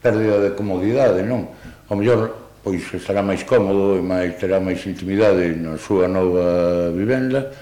pérdida 0.00 0.40
de 0.40 0.50
comodidade, 0.56 1.20
non? 1.22 1.52
O 1.88 1.94
mellor 1.94 2.46
pois 2.66 2.82
estará 2.98 3.22
máis 3.22 3.46
cómodo 3.46 3.94
e 3.94 4.02
máis 4.02 4.34
terá 4.42 4.58
máis 4.58 4.82
intimidade 4.90 5.54
na 5.54 5.78
súa 5.78 6.10
nova 6.10 6.90
vivenda, 6.90 7.54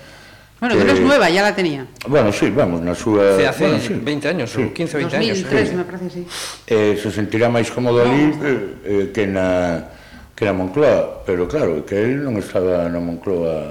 Bueno, 0.61 0.77
que, 0.77 0.81
que 0.81 0.87
non 0.87 0.97
é 0.97 1.05
nueva, 1.05 1.27
ya 1.29 1.43
la 1.43 1.53
tenía. 1.53 1.85
Bueno, 2.07 2.33
sí, 2.33 2.49
vamos, 2.49 2.81
na 2.81 2.95
súa... 2.95 3.37
Sí, 3.37 3.45
hace 3.45 3.67
bueno, 3.67 3.81
sí. 3.83 3.93
20 3.95 4.29
años, 4.29 4.49
sí. 4.51 4.71
15 4.71 4.97
20 4.97 5.17
2003, 5.19 5.19
años. 5.19 5.39
2003, 5.51 5.69
sí. 5.69 5.75
me 5.77 5.85
parece, 5.85 6.07
sí. 6.11 6.23
Eh, 6.67 6.95
se 6.97 7.09
sentirá 7.11 7.51
máis 7.51 7.69
cómodo 7.69 8.01
no. 8.01 8.09
ali 8.09 8.23
eh, 8.33 8.59
eh, 8.85 9.05
que 9.13 9.27
na 9.27 9.91
que 10.35 10.43
na 10.47 10.53
Moncloa, 10.53 11.23
pero 11.27 11.47
claro, 11.47 11.87
que 11.87 11.95
él 11.95 12.23
non 12.23 12.35
estaba 12.39 12.91
na 12.91 12.99
Moncloa 12.99 13.71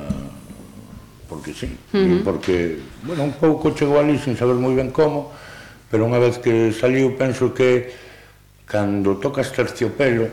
porque 1.27 1.51
sí, 1.51 1.67
uh 1.91 1.97
-huh. 1.97 2.23
porque, 2.23 2.79
bueno, 3.03 3.23
un 3.25 3.35
pouco 3.35 3.73
chegou 3.73 3.97
ali 3.97 4.15
sin 4.21 4.37
saber 4.37 4.55
moi 4.55 4.71
ben 4.77 4.93
como, 4.93 5.33
pero 5.89 6.05
unha 6.05 6.21
vez 6.21 6.37
que 6.37 6.71
saliu, 6.71 7.17
penso 7.17 7.51
que 7.51 7.89
cando 8.69 9.17
tocas 9.17 9.49
terciopelo, 9.51 10.29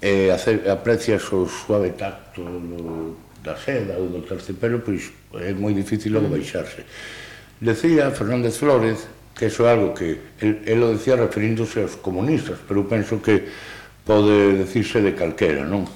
eh, 0.00 0.32
aprecias 0.66 1.22
o 1.36 1.46
suave 1.46 1.92
tacto 1.94 2.42
do 2.42 3.27
da 3.48 3.56
Seda 3.56 3.96
ou 3.96 4.12
do 4.12 4.20
terciopelo, 4.20 4.84
pois 4.84 5.08
é 5.40 5.56
moi 5.56 5.72
difícil 5.72 6.12
logo 6.12 6.28
mm. 6.28 6.36
baixarse. 6.36 6.84
Decía 7.56 8.12
Fernández 8.12 8.60
Flores 8.60 9.08
que 9.32 9.46
iso 9.48 9.64
é 9.64 9.72
algo 9.72 9.94
que 9.94 10.36
el, 10.44 10.60
el 10.66 10.82
o 10.82 10.92
decía 10.92 11.16
referíndose 11.16 11.80
aos 11.80 11.96
comunistas, 11.96 12.60
pero 12.66 12.84
penso 12.84 13.22
que 13.22 13.48
pode 14.04 14.58
decirse 14.58 15.00
de 15.00 15.14
calquera, 15.14 15.64
non? 15.64 15.86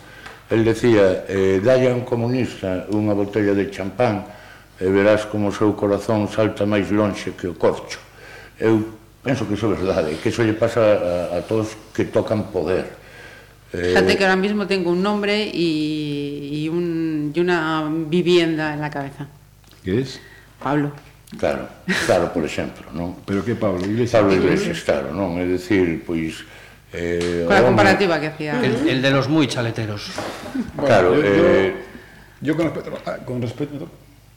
El 0.53 0.63
decía, 0.63 1.27
eh, 1.27 1.59
dalle 1.59 1.91
a 1.91 1.97
un 1.97 2.07
comunista 2.07 2.87
unha 2.93 3.13
botella 3.13 3.51
de 3.51 3.67
champán 3.73 4.23
e 4.79 4.87
verás 4.87 5.27
como 5.27 5.51
o 5.51 5.55
seu 5.55 5.75
corazón 5.75 6.31
salta 6.31 6.63
máis 6.65 6.89
lonxe 6.95 7.35
que 7.35 7.51
o 7.51 7.59
corcho. 7.59 7.99
Eu 8.63 8.79
penso 9.27 9.43
que 9.43 9.59
iso 9.59 9.67
é 9.67 9.75
verdade, 9.75 10.15
que 10.23 10.31
iso 10.31 10.47
lle 10.47 10.55
pasa 10.55 10.79
a, 10.81 11.39
a 11.39 11.39
todos 11.43 11.75
que 11.91 12.07
tocan 12.07 12.47
poder, 12.55 13.02
Eh, 13.73 13.89
Fíjate 13.89 14.13
eh, 14.13 14.17
que 14.17 14.25
ahora 14.25 14.37
mismo 14.37 14.67
tengo 14.67 14.91
un 14.91 15.03
nombre 15.03 15.51
y, 15.53 16.65
y, 16.65 16.69
un, 16.69 17.33
y, 17.35 17.41
una 17.41 17.89
vivienda 17.91 18.75
en 18.75 18.81
la 18.81 18.91
cabeza. 18.91 19.27
¿Qué 19.83 20.01
es? 20.01 20.21
Pablo. 20.63 20.93
Claro, 21.39 21.67
claro, 22.05 22.33
por 22.33 22.45
exemplo, 22.45 22.85
non? 22.93 23.17
Pero 23.25 23.41
que 23.41 23.57
Pablo 23.57 23.81
Iglesias? 23.89 24.21
Pablo 24.21 24.37
Iglesias, 24.37 24.85
claro, 24.85 25.17
non? 25.17 25.41
É 25.41 25.49
dicir, 25.49 26.05
pois... 26.05 26.45
Eh, 26.93 27.49
Con 27.49 27.57
a 27.57 27.65
comparativa 27.65 28.21
que 28.21 28.29
hacía. 28.29 28.61
El, 28.61 28.85
el 28.85 29.01
de 29.01 29.11
los 29.11 29.33
muy 29.33 29.49
chaleteros. 29.49 30.13
Bueno, 30.77 30.85
claro, 30.85 31.17
yo, 31.17 31.25
eh... 31.25 31.73
Yo, 32.45 32.53
yo 32.53 32.57
con 32.57 32.69
respecto... 32.69 32.93
Ah, 33.09 33.17
con 33.25 33.41
respecto 33.41 33.89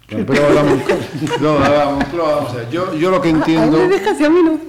Pero 0.08 0.46
hablamos, 0.48 0.80
no, 1.42 1.60
hablamos, 1.60 1.96
Moncloa... 2.00 2.36
vamos 2.36 2.54
a 2.54 2.58
ver, 2.64 2.70
yo, 2.70 2.96
yo 2.96 3.12
lo 3.12 3.20
que 3.20 3.28
ah, 3.28 3.32
entiendo... 3.32 3.78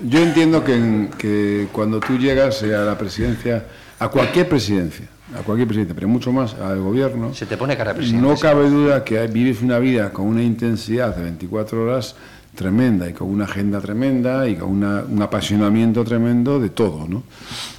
Yo 0.02 0.18
entiendo 0.18 0.64
que, 0.64 0.74
en, 0.74 1.10
que 1.16 1.68
cuando 1.70 2.00
tú 2.00 2.18
llegas 2.18 2.62
a 2.64 2.82
la 2.82 2.98
presidencia 2.98 3.64
a 3.98 4.08
cualquier 4.08 4.48
presidencia, 4.48 5.06
a 5.38 5.42
cualquier 5.42 5.66
presidencia, 5.68 5.94
pero 5.94 6.08
mucho 6.08 6.32
más 6.32 6.54
al 6.54 6.80
gobierno, 6.80 7.32
Se 7.34 7.46
te 7.46 7.56
pone 7.56 7.76
cara 7.76 7.92
de 7.92 7.98
presidente. 7.98 8.26
no 8.26 8.36
cabe 8.36 8.68
duda 8.70 9.04
que 9.04 9.26
vives 9.26 9.62
una 9.62 9.78
vida 9.78 10.12
con 10.12 10.26
una 10.26 10.42
intensidad 10.42 11.14
de 11.16 11.22
24 11.22 11.82
horas 11.82 12.14
tremenda 12.54 13.08
y 13.08 13.12
con 13.12 13.28
una 13.28 13.44
agenda 13.44 13.80
tremenda 13.80 14.48
y 14.48 14.56
con 14.56 14.70
una- 14.70 15.02
un 15.06 15.20
apasionamiento 15.20 16.04
tremendo 16.04 16.58
de 16.58 16.70
todo, 16.70 17.06
¿no? 17.06 17.22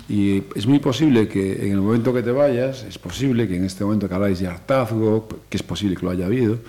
Y 0.08 0.44
es 0.56 0.68
muy 0.68 0.78
posible 0.80 1.28
que 1.28 1.66
en 1.66 1.72
el 1.74 1.82
momento 1.82 2.14
que 2.14 2.22
te 2.22 2.32
vayas, 2.32 2.84
es 2.88 2.98
posible 3.00 3.48
que 3.48 3.56
en 3.56 3.66
este 3.66 3.84
momento 3.84 4.08
que 4.08 4.14
habláis 4.16 4.40
de 4.40 4.48
hartazgo, 4.48 5.28
que 5.50 5.58
es 5.58 5.64
posible 5.64 5.96
que 5.96 6.06
lo 6.06 6.12
haya 6.12 6.28
habido, 6.28 6.60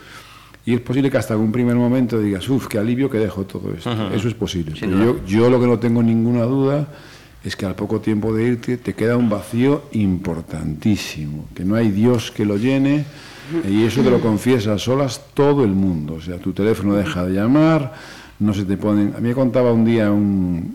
y 0.65 0.75
es 0.75 0.81
posible 0.81 1.11
que 1.11 1.19
hasta 1.19 1.37
un 1.37 1.53
primer 1.53 1.77
momento 1.77 2.19
digas, 2.19 2.49
uff, 2.49 2.67
qué 2.67 2.79
alivio 2.79 3.11
que 3.11 3.19
dejo 3.19 3.45
todo 3.45 3.73
esto. 3.77 3.91
Eso 4.15 4.29
es 4.29 4.35
posible. 4.35 4.75
Sin 4.75 4.91
Pero 4.91 5.05
yo, 5.19 5.25
yo 5.27 5.51
lo 5.51 5.61
que 5.61 5.67
no 5.67 5.79
tengo 5.79 6.03
ninguna 6.03 6.43
duda 6.45 6.89
es 7.49 7.57
que 7.57 7.67
al 7.67 7.75
poco 7.75 8.01
tiempo 8.01 8.35
de 8.35 8.45
irte 8.45 8.77
te 8.77 8.95
queda 8.95 9.17
un 9.17 9.29
vacío 9.29 9.85
importantísimo, 9.93 11.47
que 11.55 11.65
no 11.65 11.75
hay 11.75 11.91
Dios 11.91 12.31
que 12.31 12.45
lo 12.45 12.57
llene 12.57 13.05
y 13.67 13.85
eso 13.85 14.03
te 14.03 14.11
lo 14.11 14.21
confiesa 14.21 14.75
a 14.75 14.79
solas 14.79 15.23
todo 15.33 15.65
el 15.65 15.71
mundo. 15.71 16.15
O 16.15 16.21
sea, 16.21 16.39
tu 16.39 16.53
teléfono 16.53 16.95
deja 16.95 17.25
de 17.25 17.33
llamar, 17.33 17.95
no 18.39 18.53
se 18.53 18.65
te 18.65 18.77
ponen... 18.77 19.15
A 19.17 19.21
mí 19.21 19.29
me 19.29 19.35
contaba 19.35 19.73
un 19.73 19.85
día 19.85 20.13
un... 20.13 20.75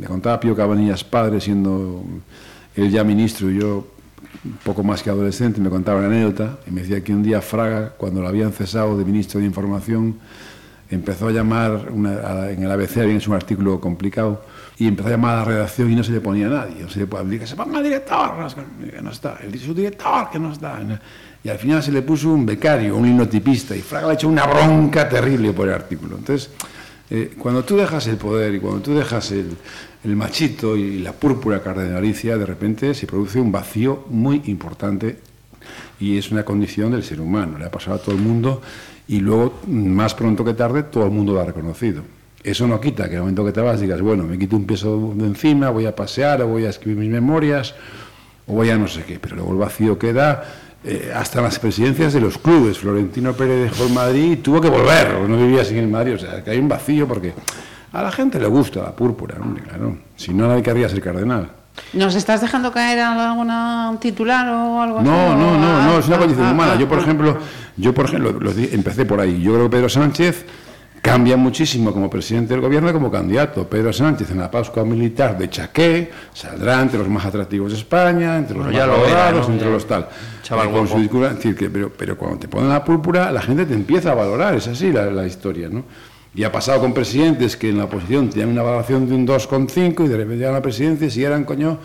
me 0.00 0.06
contaba 0.06 0.38
Pío 0.38 0.54
Cabanillas 0.54 1.02
padre, 1.02 1.40
siendo 1.40 2.04
él 2.76 2.90
ya 2.90 3.02
ministro 3.02 3.50
y 3.50 3.58
yo 3.58 3.88
poco 4.62 4.84
más 4.84 5.02
que 5.02 5.10
adolescente, 5.10 5.60
me 5.60 5.70
contaba 5.70 5.98
una 5.98 6.06
anécdota 6.06 6.58
y 6.68 6.70
me 6.70 6.82
decía 6.82 7.02
que 7.02 7.12
un 7.12 7.22
día 7.22 7.40
Fraga, 7.40 7.94
cuando 7.96 8.20
lo 8.20 8.28
habían 8.28 8.52
cesado 8.52 8.96
de 8.96 9.04
ministro 9.04 9.40
de 9.40 9.46
Información, 9.46 10.16
empezó 10.90 11.28
a 11.28 11.32
llamar 11.32 11.88
en 11.92 12.62
el 12.62 12.70
ABC, 12.70 12.98
había 12.98 13.16
hecho 13.16 13.30
un 13.30 13.36
artículo 13.36 13.80
complicado, 13.80 14.44
y 14.76 14.86
empezó 14.88 15.08
a 15.08 15.12
llamar 15.12 15.34
a 15.36 15.38
la 15.40 15.44
redacción 15.44 15.90
y 15.92 15.94
no 15.94 16.02
se 16.02 16.12
le 16.12 16.20
ponía 16.20 16.46
a 16.46 16.50
nadie. 16.50 16.88
Se 16.88 16.98
le 17.00 17.06
ponía, 17.06 17.38
que 17.38 17.46
se 17.46 17.54
ponga 17.56 17.78
el 17.78 17.84
director, 17.84 18.32
que- 18.90 19.00
no 19.02 19.10
está. 19.10 19.38
Él 19.42 19.52
dice, 19.52 19.66
su 19.66 19.74
director, 19.74 20.30
que 20.30 20.38
no 20.38 20.52
está. 20.52 20.80
Y 21.42 21.48
al 21.48 21.58
final 21.58 21.82
se 21.82 21.92
le 21.92 22.02
puso 22.02 22.30
un 22.32 22.44
becario, 22.46 22.96
un 22.96 23.04
linotipista, 23.06 23.76
y 23.76 23.80
Fraga 23.82 24.06
le 24.06 24.12
ha 24.12 24.14
hecho 24.14 24.28
una 24.28 24.46
bronca 24.46 25.08
terrible 25.08 25.52
por 25.52 25.68
el 25.68 25.74
artículo. 25.74 26.16
Entonces, 26.16 26.50
eh, 27.10 27.34
cuando 27.38 27.62
tú 27.64 27.76
dejas 27.76 28.06
el 28.06 28.16
poder 28.16 28.54
y 28.54 28.60
cuando 28.60 28.80
tú 28.80 28.94
dejas 28.94 29.30
el, 29.30 29.54
el 30.04 30.16
machito 30.16 30.74
y 30.76 30.98
la 31.00 31.12
púrpura 31.12 31.62
cardenalicia, 31.62 32.36
de 32.38 32.46
repente 32.46 32.94
se 32.94 33.06
produce 33.06 33.38
un 33.40 33.52
vacío 33.52 34.06
muy 34.08 34.42
importante 34.46 35.18
y 36.00 36.16
es 36.18 36.30
una 36.32 36.44
condición 36.44 36.90
del 36.92 37.04
ser 37.04 37.20
humano, 37.20 37.58
le 37.58 37.66
ha 37.66 37.70
pasado 37.70 37.96
a 37.96 37.98
todo 38.00 38.14
el 38.14 38.20
mundo 38.22 38.60
y 39.06 39.20
luego, 39.20 39.60
más 39.68 40.14
pronto 40.14 40.44
que 40.44 40.54
tarde, 40.54 40.82
todo 40.84 41.04
el 41.04 41.10
mundo 41.10 41.34
lo 41.34 41.40
ha 41.40 41.44
reconocido. 41.44 42.02
Eso 42.44 42.66
no 42.68 42.78
quita 42.78 43.04
que 43.04 43.12
en 43.12 43.16
el 43.16 43.20
momento 43.22 43.44
que 43.44 43.52
te 43.52 43.60
vas 43.62 43.80
digas, 43.80 44.00
bueno, 44.02 44.24
me 44.24 44.38
quito 44.38 44.54
un 44.54 44.66
peso 44.66 45.12
de 45.16 45.26
encima, 45.26 45.70
voy 45.70 45.86
a 45.86 45.96
pasear 45.96 46.42
o 46.42 46.46
voy 46.48 46.66
a 46.66 46.70
escribir 46.70 46.98
mis 46.98 47.10
memorias 47.10 47.74
o 48.46 48.52
voy 48.52 48.68
a 48.68 48.76
no 48.76 48.86
sé 48.86 49.02
qué, 49.04 49.18
pero 49.18 49.36
luego 49.36 49.52
el 49.52 49.58
vacío 49.58 49.98
queda 49.98 50.44
eh, 50.84 51.10
hasta 51.16 51.40
las 51.40 51.58
presidencias 51.58 52.12
de 52.12 52.20
los 52.20 52.36
clubes. 52.36 52.78
Florentino 52.78 53.32
Pérez 53.32 53.70
dejó 53.70 53.86
el 53.86 53.94
Madrid 53.94 54.32
y 54.32 54.36
tuvo 54.36 54.60
que 54.60 54.68
volver, 54.68 55.18
no 55.26 55.36
vivía 55.38 55.64
sin 55.64 55.78
el 55.78 55.88
Madrid, 55.88 56.16
o 56.16 56.18
sea, 56.18 56.44
que 56.44 56.50
hay 56.50 56.58
un 56.58 56.68
vacío 56.68 57.08
porque 57.08 57.32
a 57.92 58.02
la 58.02 58.12
gente 58.12 58.38
le 58.38 58.46
gusta 58.46 58.82
la 58.82 58.92
púrpura, 58.94 59.36
hombre, 59.40 59.62
claro, 59.62 59.96
si 60.16 60.34
no 60.34 60.46
nadie 60.46 60.62
querría 60.62 60.88
ser 60.90 61.00
cardenal. 61.00 61.48
¿Nos 61.94 62.14
estás 62.14 62.40
dejando 62.42 62.70
caer 62.72 63.00
alguna 63.00 63.96
titular 64.00 64.46
o 64.48 64.82
algo 64.82 64.98
así? 64.98 65.08
No, 65.08 65.34
no, 65.36 65.58
no, 65.58 65.82
no, 65.82 65.98
es 65.98 66.06
una 66.06 66.16
Ah, 66.16 66.18
condición 66.20 66.46
ah, 66.46 66.52
humana. 66.52 66.72
ah, 66.74 66.78
Yo, 66.78 66.88
por 66.88 66.98
ah, 66.98 67.02
ejemplo, 67.02 67.38
yo, 67.76 67.94
por 67.94 68.04
ejemplo, 68.04 68.38
empecé 68.70 69.06
por 69.06 69.18
ahí. 69.18 69.40
Yo 69.42 69.54
creo 69.54 69.64
que 69.64 69.76
Pedro 69.76 69.88
Sánchez 69.88 70.44
cambia 71.04 71.36
muchísimo 71.36 71.92
como 71.92 72.08
presidente 72.08 72.54
del 72.54 72.62
gobierno 72.62 72.88
y 72.88 72.92
como 72.94 73.10
candidato. 73.10 73.68
Pedro 73.68 73.92
Sánchez 73.92 74.30
en 74.30 74.38
la 74.38 74.50
Pascua 74.50 74.86
Militar 74.86 75.36
de 75.36 75.50
Chaqué 75.50 76.10
saldrá 76.32 76.80
entre 76.80 76.98
los 76.98 77.10
más 77.10 77.26
atractivos 77.26 77.72
de 77.72 77.76
España, 77.76 78.38
entre 78.38 78.56
los 78.56 78.64
Bueno, 78.64 78.86
más 78.86 78.88
valorados, 78.88 79.46
¿no? 79.46 79.52
entre 79.52 79.70
los 79.70 79.86
tal. 79.86 80.08
Chaval 80.42 80.70
con 80.70 80.88
su 80.88 80.98
discurso, 80.98 81.28
es 81.28 81.36
decir, 81.36 81.54
que, 81.54 81.68
pero, 81.68 81.92
pero 81.92 82.16
cuando 82.16 82.38
te 82.38 82.48
ponen 82.48 82.70
la 82.70 82.82
púrpura, 82.82 83.30
la 83.30 83.42
gente 83.42 83.66
te 83.66 83.74
empieza 83.74 84.12
a 84.12 84.14
valorar, 84.14 84.54
es 84.54 84.66
así 84.66 84.90
la, 84.92 85.04
la 85.10 85.26
historia, 85.26 85.68
¿no? 85.68 85.84
Y 86.34 86.42
ha 86.42 86.50
pasado 86.50 86.80
con 86.80 86.94
presidentes 86.94 87.58
que 87.58 87.68
en 87.68 87.76
la 87.76 87.84
oposición 87.84 88.30
tenían 88.30 88.48
una 88.48 88.62
valoración 88.62 89.06
de 89.06 89.14
un 89.14 89.26
2,5 89.26 90.06
y 90.06 90.08
de 90.08 90.16
repente 90.16 90.36
llegan 90.36 90.54
a 90.54 90.56
la 90.56 90.62
presidencia 90.62 91.06
y 91.06 91.10
si 91.10 91.22
eran, 91.22 91.44
coño, 91.44 91.80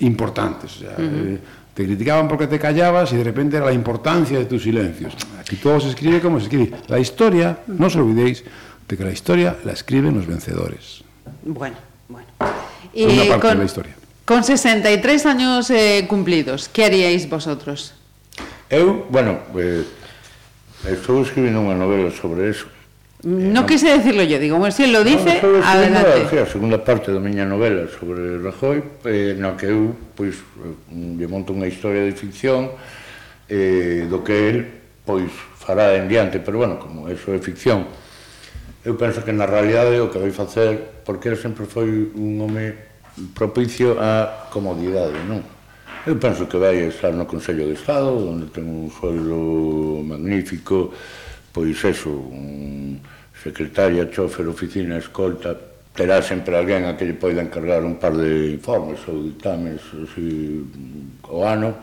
importantes. 0.00 0.76
O 0.76 0.80
sea, 0.80 0.94
eh, 0.98 1.38
Te 1.80 1.86
criticaban 1.86 2.28
porque 2.28 2.46
te 2.46 2.58
callabas 2.58 3.10
y 3.14 3.16
de 3.16 3.24
repente 3.24 3.56
era 3.56 3.64
la 3.64 3.72
importancia 3.72 4.38
de 4.38 4.44
tus 4.44 4.64
silencios. 4.64 5.14
Aquí 5.40 5.56
todo 5.56 5.80
se 5.80 5.88
escribe 5.88 6.20
como 6.20 6.38
se 6.38 6.44
escribe. 6.44 6.76
La 6.88 6.98
historia, 6.98 7.60
no 7.68 7.86
os 7.86 7.96
olvidéis 7.96 8.44
de 8.86 8.98
que 8.98 9.02
la 9.02 9.12
historia 9.12 9.56
la 9.64 9.72
escriben 9.72 10.14
los 10.14 10.26
vencedores. 10.26 11.02
Bueno, 11.42 11.76
bueno. 12.06 12.26
Y 12.92 13.04
una 13.04 13.24
parte 13.24 13.40
con, 13.40 13.50
de 13.52 13.56
la 13.56 13.64
historia. 13.64 13.94
Con 14.26 14.44
63 14.44 15.24
años 15.24 15.70
eh, 15.70 16.04
cumplidos, 16.06 16.68
que 16.68 16.84
haríais 16.84 17.24
vosotros? 17.30 17.94
Eu, 18.68 19.06
bueno, 19.08 19.40
eh, 19.56 19.80
estou 20.84 21.24
escribindo 21.24 21.64
unha 21.64 21.80
novela 21.80 22.12
sobre 22.12 22.52
eso, 22.52 22.68
Eh, 23.22 23.28
no, 23.28 23.60
no 23.60 23.66
quise 23.66 23.90
decirlo 23.90 24.22
yo, 24.22 24.38
digo, 24.38 24.56
bueno, 24.56 24.72
se 24.72 24.86
lo 24.86 25.04
dice, 25.04 25.40
no, 25.42 25.62
adelante. 25.64 26.40
A 26.40 26.46
segunda 26.46 26.82
parte 26.82 27.12
da 27.12 27.20
miña 27.20 27.44
novela 27.44 27.84
sobre 27.88 28.40
Rajoy, 28.40 28.82
eh, 29.04 29.36
na 29.36 29.56
que 29.60 29.68
eu, 29.68 29.92
pois, 30.16 30.40
eh, 30.40 31.18
lle 31.20 31.28
monto 31.28 31.52
unha 31.52 31.68
historia 31.68 32.00
de 32.00 32.16
ficción 32.16 32.72
eh, 33.44 34.08
do 34.08 34.24
que 34.24 34.36
el, 34.48 34.56
pois, 35.04 35.28
fará 35.60 36.00
en 36.00 36.08
diante, 36.08 36.40
pero, 36.40 36.64
bueno, 36.64 36.80
como 36.80 37.12
eso 37.12 37.36
é 37.36 37.38
ficción, 37.44 37.84
eu 38.88 38.96
penso 38.96 39.20
que 39.20 39.36
na 39.36 39.44
realidade 39.44 40.00
o 40.00 40.08
que 40.08 40.16
vai 40.16 40.32
facer, 40.32 41.04
porque 41.04 41.28
ele 41.28 41.36
sempre 41.36 41.68
foi 41.68 42.08
un 42.16 42.40
home 42.40 42.72
propicio 43.36 44.00
á 44.00 44.48
comodidade, 44.48 45.20
non? 45.28 45.44
Eu 46.08 46.16
penso 46.16 46.48
que 46.48 46.56
vai 46.56 46.88
estar 46.88 47.12
no 47.12 47.28
Consello 47.28 47.68
de 47.68 47.76
Estado, 47.76 48.16
onde 48.16 48.48
ten 48.48 48.64
un 48.64 48.88
sueldo 48.88 50.00
magnífico, 50.00 50.96
pois 51.52 51.78
eso, 51.84 52.10
un 52.10 53.00
secretaria, 53.42 54.10
chofer, 54.10 54.46
oficina, 54.46 54.98
escolta, 54.98 55.56
terá 55.94 56.22
sempre 56.22 56.56
alguén 56.56 56.86
a 56.86 56.94
que 56.94 57.08
lle 57.08 57.16
poida 57.16 57.42
encargar 57.42 57.82
un 57.82 57.98
par 57.98 58.14
de 58.14 58.54
informes 58.54 59.00
ou 59.10 59.26
dictames 59.26 59.80
así, 59.96 60.62
o 61.26 61.42
ano, 61.42 61.74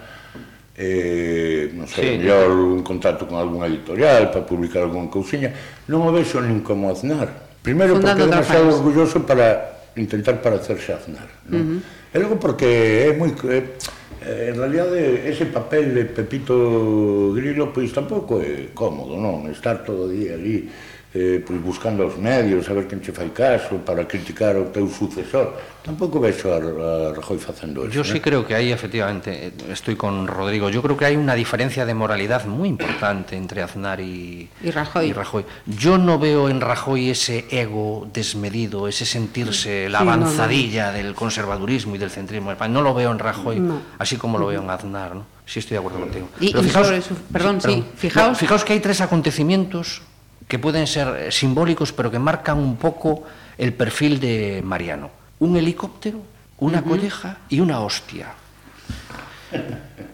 eh, 0.78 1.74
non 1.74 1.90
sei, 1.90 2.16
sí, 2.16 2.24
mellor 2.24 2.54
un 2.54 2.82
contacto 2.86 3.26
con 3.26 3.42
algunha 3.42 3.68
editorial 3.68 4.30
para 4.30 4.46
publicar 4.46 4.86
algunha 4.86 5.10
cousiña, 5.10 5.52
non 5.90 6.06
o 6.08 6.14
vexo 6.14 6.40
nin 6.40 6.62
como 6.64 6.88
Aznar. 6.94 7.60
Primeiro 7.66 7.98
Fundando 7.98 8.24
porque 8.24 8.32
é 8.32 8.34
demasiado 8.38 8.68
orgulloso 8.72 9.18
para 9.28 9.92
intentar 9.98 10.40
parecerse 10.40 10.94
a 10.94 11.02
Aznar, 11.02 11.30
non? 11.50 11.60
Uh 11.60 11.66
-huh. 11.82 12.14
E 12.14 12.18
logo 12.22 12.38
porque 12.40 13.10
é 13.10 13.12
moi... 13.12 13.34
Eh, 13.50 13.97
Eh, 14.28 14.50
en 14.50 14.58
realidad 14.58 14.96
eh, 14.96 15.30
ese 15.30 15.46
papel 15.46 15.96
de 15.96 16.04
Pepito 16.06 17.32
Grillo 17.34 17.72
pois 17.72 17.88
pues, 17.88 17.96
tampouco 17.96 18.44
é 18.44 18.76
cómodo, 18.76 19.16
non? 19.16 19.48
Estar 19.48 19.88
todo 19.88 20.06
o 20.06 20.12
día 20.12 20.36
ali 20.36 20.68
eh, 21.14 21.44
pois 21.46 21.62
buscando 21.64 22.06
os 22.06 22.18
medios, 22.20 22.68
a 22.70 22.74
ver 22.74 22.86
quen 22.86 23.00
che 23.00 23.16
fai 23.16 23.32
caso 23.32 23.80
para 23.80 24.04
criticar 24.04 24.60
o 24.60 24.68
teu 24.70 24.88
sucesor. 24.92 25.56
Tampouco 25.82 26.20
vexo 26.20 26.52
a, 26.52 26.58
a 26.60 27.14
Rajoy 27.16 27.40
facendo 27.40 27.88
eso. 27.88 27.94
Yo 27.94 28.04
sí 28.04 28.18
¿eh? 28.18 28.22
creo 28.22 28.46
que 28.46 28.54
aí, 28.54 28.72
efectivamente, 28.74 29.48
eh, 29.48 29.52
estoy 29.72 29.96
con 29.96 30.28
Rodrigo, 30.28 30.70
yo 30.70 30.84
creo 30.84 30.98
que 31.00 31.08
hai 31.08 31.16
una 31.16 31.34
diferencia 31.34 31.88
de 31.88 31.96
moralidad 31.96 32.44
muy 32.46 32.68
importante 32.68 33.40
entre 33.40 33.64
Aznar 33.64 34.04
y, 34.04 34.52
y, 34.60 34.70
Rajoy. 34.72 35.14
Rajoy. 35.14 35.46
Yo 35.66 35.98
no 35.98 36.20
veo 36.20 36.50
en 36.50 36.60
Rajoy 36.60 37.10
ese 37.10 37.48
ego 37.50 38.06
desmedido, 38.12 38.88
ese 38.92 39.06
sentirse 39.08 39.88
la 39.88 40.04
avanzadilla 40.04 40.92
sí, 40.92 40.92
no, 40.92 40.98
no. 40.98 40.98
del 40.98 41.16
conservadurismo 41.16 41.96
y 41.96 42.00
del 42.00 42.12
centrismo. 42.12 42.52
No 42.68 42.82
lo 42.82 42.94
veo 42.94 43.12
en 43.12 43.20
Rajoy, 43.20 43.64
así 43.98 44.18
como 44.18 44.38
lo 44.38 44.48
veo 44.48 44.62
en 44.62 44.70
Aznar, 44.70 45.16
¿no? 45.16 45.26
Sí, 45.46 45.60
estoy 45.60 45.76
de 45.76 45.80
acuerdo 45.80 46.02
contigo. 46.02 46.28
Y, 46.42 46.52
Pero 46.52 46.64
fijaos, 46.64 46.88
y 46.88 46.90
sobre 46.90 47.02
su, 47.02 47.16
perdón, 47.32 47.62
sí, 47.62 47.68
perdón. 47.68 47.86
sí, 47.86 47.92
fijaos. 47.96 48.38
fijaos 48.38 48.66
que 48.66 48.74
hay 48.74 48.82
tres 48.82 49.00
acontecimientos 49.00 50.02
que 50.48 50.60
pueden 50.60 50.88
ser 50.88 51.08
eh, 51.28 51.32
simbólicos, 51.32 51.92
pero 51.94 52.10
que 52.12 52.20
marcan 52.20 52.58
un 52.58 52.78
poco 52.78 53.24
el 53.58 53.74
perfil 53.74 54.20
de 54.20 54.62
Mariano. 54.64 55.10
Un 55.40 55.58
helicóptero, 55.58 56.20
una 56.60 56.82
colleja 56.82 57.38
y 57.50 57.60
una 57.60 57.80
hostia. 57.82 58.28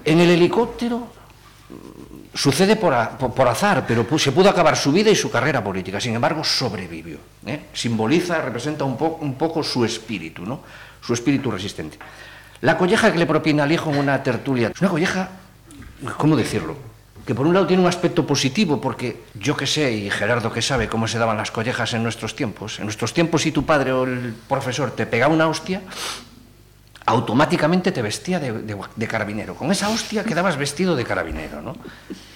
En 0.06 0.20
el 0.20 0.30
helicóptero 0.30 0.98
mm, 1.70 2.36
sucede 2.38 2.76
por, 2.76 2.94
a- 2.94 3.18
por- 3.18 3.48
azar, 3.48 3.86
pero 3.88 4.06
se 4.20 4.32
pudo 4.32 4.50
acabar 4.50 4.76
su 4.76 4.92
vida 4.92 5.10
y 5.10 5.16
su 5.16 5.30
carrera 5.32 5.64
política. 5.64 6.00
Sin 6.00 6.16
embargo, 6.16 6.44
sobrevivió. 6.44 7.18
¿eh? 7.46 7.66
Simboliza, 7.74 8.42
representa 8.42 8.84
un, 8.84 8.98
po- 8.98 9.18
un 9.22 9.36
poco 9.36 9.64
su 9.64 9.86
espíritu, 9.86 10.46
¿no? 10.46 10.62
Su 11.02 11.14
espíritu 11.14 11.52
resistente. 11.52 11.98
La 12.62 12.78
colleja 12.78 13.12
que 13.12 13.20
le 13.20 13.26
propina 13.26 13.64
al 13.64 13.72
hijo 13.72 13.90
en 13.92 13.98
una 13.98 14.24
tertulia 14.24 14.70
es 14.74 14.80
una 14.82 14.90
colleja, 14.90 15.30
¿cómo 16.18 16.36
decirlo? 16.36 16.76
Que 17.26 17.34
por 17.34 17.48
un 17.48 17.54
lado 17.54 17.66
tiene 17.68 17.82
un 17.82 17.88
aspecto 17.88 18.28
positivo, 18.28 18.82
porque 18.82 19.24
yo 19.40 19.56
que 19.56 19.66
sé, 19.66 19.92
y 19.94 20.10
Gerardo 20.10 20.52
que 20.52 20.62
sabe 20.62 20.88
cómo 20.90 21.08
se 21.08 21.18
daban 21.18 21.38
las 21.38 21.52
collejas 21.52 21.94
en 21.94 22.04
nuestros 22.04 22.36
tiempos, 22.36 22.80
en 22.80 22.86
nuestros 22.86 23.14
tiempos 23.14 23.44
si 23.44 23.52
tu 23.54 23.66
padre 23.66 23.94
o 23.94 24.04
el 24.04 24.34
profesor 24.50 24.92
te 24.92 25.06
pegaba 25.06 25.34
una 25.34 25.48
hostia, 25.48 25.82
automáticamente 27.06 27.92
te 27.92 28.02
vestía 28.02 28.40
de, 28.40 28.52
de- 28.64 28.78
de 28.96 29.08
carabinero. 29.08 29.56
Con 29.56 29.72
esa 29.72 29.90
hostia 29.90 30.24
quedabas 30.24 30.56
vestido 30.58 30.96
de 30.96 31.04
carabinero, 31.04 31.62
¿no? 31.62 31.76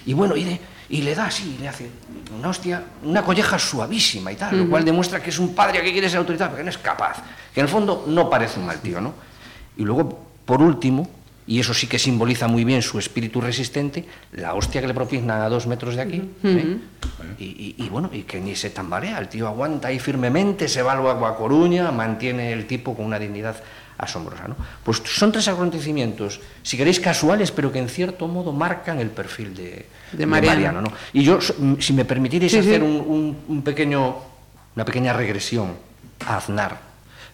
Y 0.06 0.12
bueno, 0.14 0.36
y, 0.36 0.44
de- 0.44 0.60
y 0.90 1.02
le 1.02 1.14
da 1.14 1.26
así, 1.26 1.56
le 1.60 1.68
hace 1.68 1.90
una 2.38 2.48
hostia, 2.48 2.82
una 3.02 3.22
colleja 3.22 3.58
suavísima 3.58 4.32
y 4.32 4.36
tal, 4.36 4.58
lo 4.58 4.68
cual 4.70 4.84
demuestra 4.84 5.22
que 5.22 5.30
es 5.30 5.38
un 5.38 5.54
padre 5.54 5.82
que 5.82 5.92
quiere 5.92 6.08
ser 6.08 6.18
autoritario, 6.18 6.52
pero 6.52 6.58
que 6.58 6.64
no 6.64 6.70
es 6.70 6.78
capaz. 6.78 7.22
Que 7.52 7.60
en 7.60 7.66
el 7.66 7.70
fondo 7.72 8.04
no 8.06 8.28
parece 8.28 8.58
un 8.60 8.66
mal 8.66 8.78
tío, 8.80 9.00
¿no? 9.00 9.14
Y 9.76 9.84
luego, 9.84 10.26
por 10.44 10.60
último, 10.62 11.08
y 11.48 11.58
eso 11.60 11.72
sí 11.72 11.86
que 11.86 11.98
simboliza 11.98 12.46
muy 12.46 12.62
bien 12.62 12.82
su 12.82 12.98
espíritu 12.98 13.40
resistente, 13.40 14.04
la 14.32 14.52
hostia 14.54 14.82
que 14.82 14.86
le 14.86 14.92
propina 14.94 15.44
a 15.44 15.48
dos 15.48 15.66
metros 15.66 15.96
de 15.96 16.02
aquí. 16.02 16.22
¿eh? 16.44 16.76
Y, 17.38 17.44
y- 17.44 17.74
y 17.78 17.88
bueno, 17.88 18.10
y 18.12 18.22
que 18.22 18.38
ni 18.38 18.54
se 18.54 18.68
tambarea, 18.70 19.18
el 19.18 19.28
tío 19.28 19.48
aguanta 19.48 19.88
ahí 19.88 19.98
firmemente, 19.98 20.68
se 20.68 20.82
va 20.82 20.92
al 20.92 20.98
Agua 21.06 21.36
Coruña, 21.36 21.90
mantiene 21.90 22.52
el 22.52 22.66
tipo 22.66 22.94
con 22.94 23.06
una 23.06 23.18
dignidad 23.18 23.56
asombrosa. 23.96 24.46
¿no? 24.46 24.56
Pues 24.84 25.02
son 25.06 25.32
tres 25.32 25.48
acontecimientos, 25.48 26.38
si 26.62 26.76
queréis 26.76 27.00
casuales, 27.00 27.50
pero 27.50 27.72
que 27.72 27.78
en 27.78 27.88
cierto 27.88 28.28
modo 28.28 28.52
marcan 28.52 29.00
el 29.00 29.08
perfil 29.08 29.54
de, 29.54 29.86
De 30.12 30.26
Mariano. 30.26 30.82
¿no? 30.82 30.92
Y 31.14 31.22
yo, 31.24 31.38
mm, 31.58 31.74
si 31.80 31.94
me 31.94 32.04
Sí, 32.50 32.62
sí. 32.62 32.68
hacer 32.68 32.82
un, 32.82 32.90
un- 33.06 33.36
un 33.48 33.62
pequeño, 33.62 34.16
una 34.76 34.84
pequeña 34.84 35.14
regresión 35.14 35.72
a 36.26 36.36
Aznar. 36.36 36.87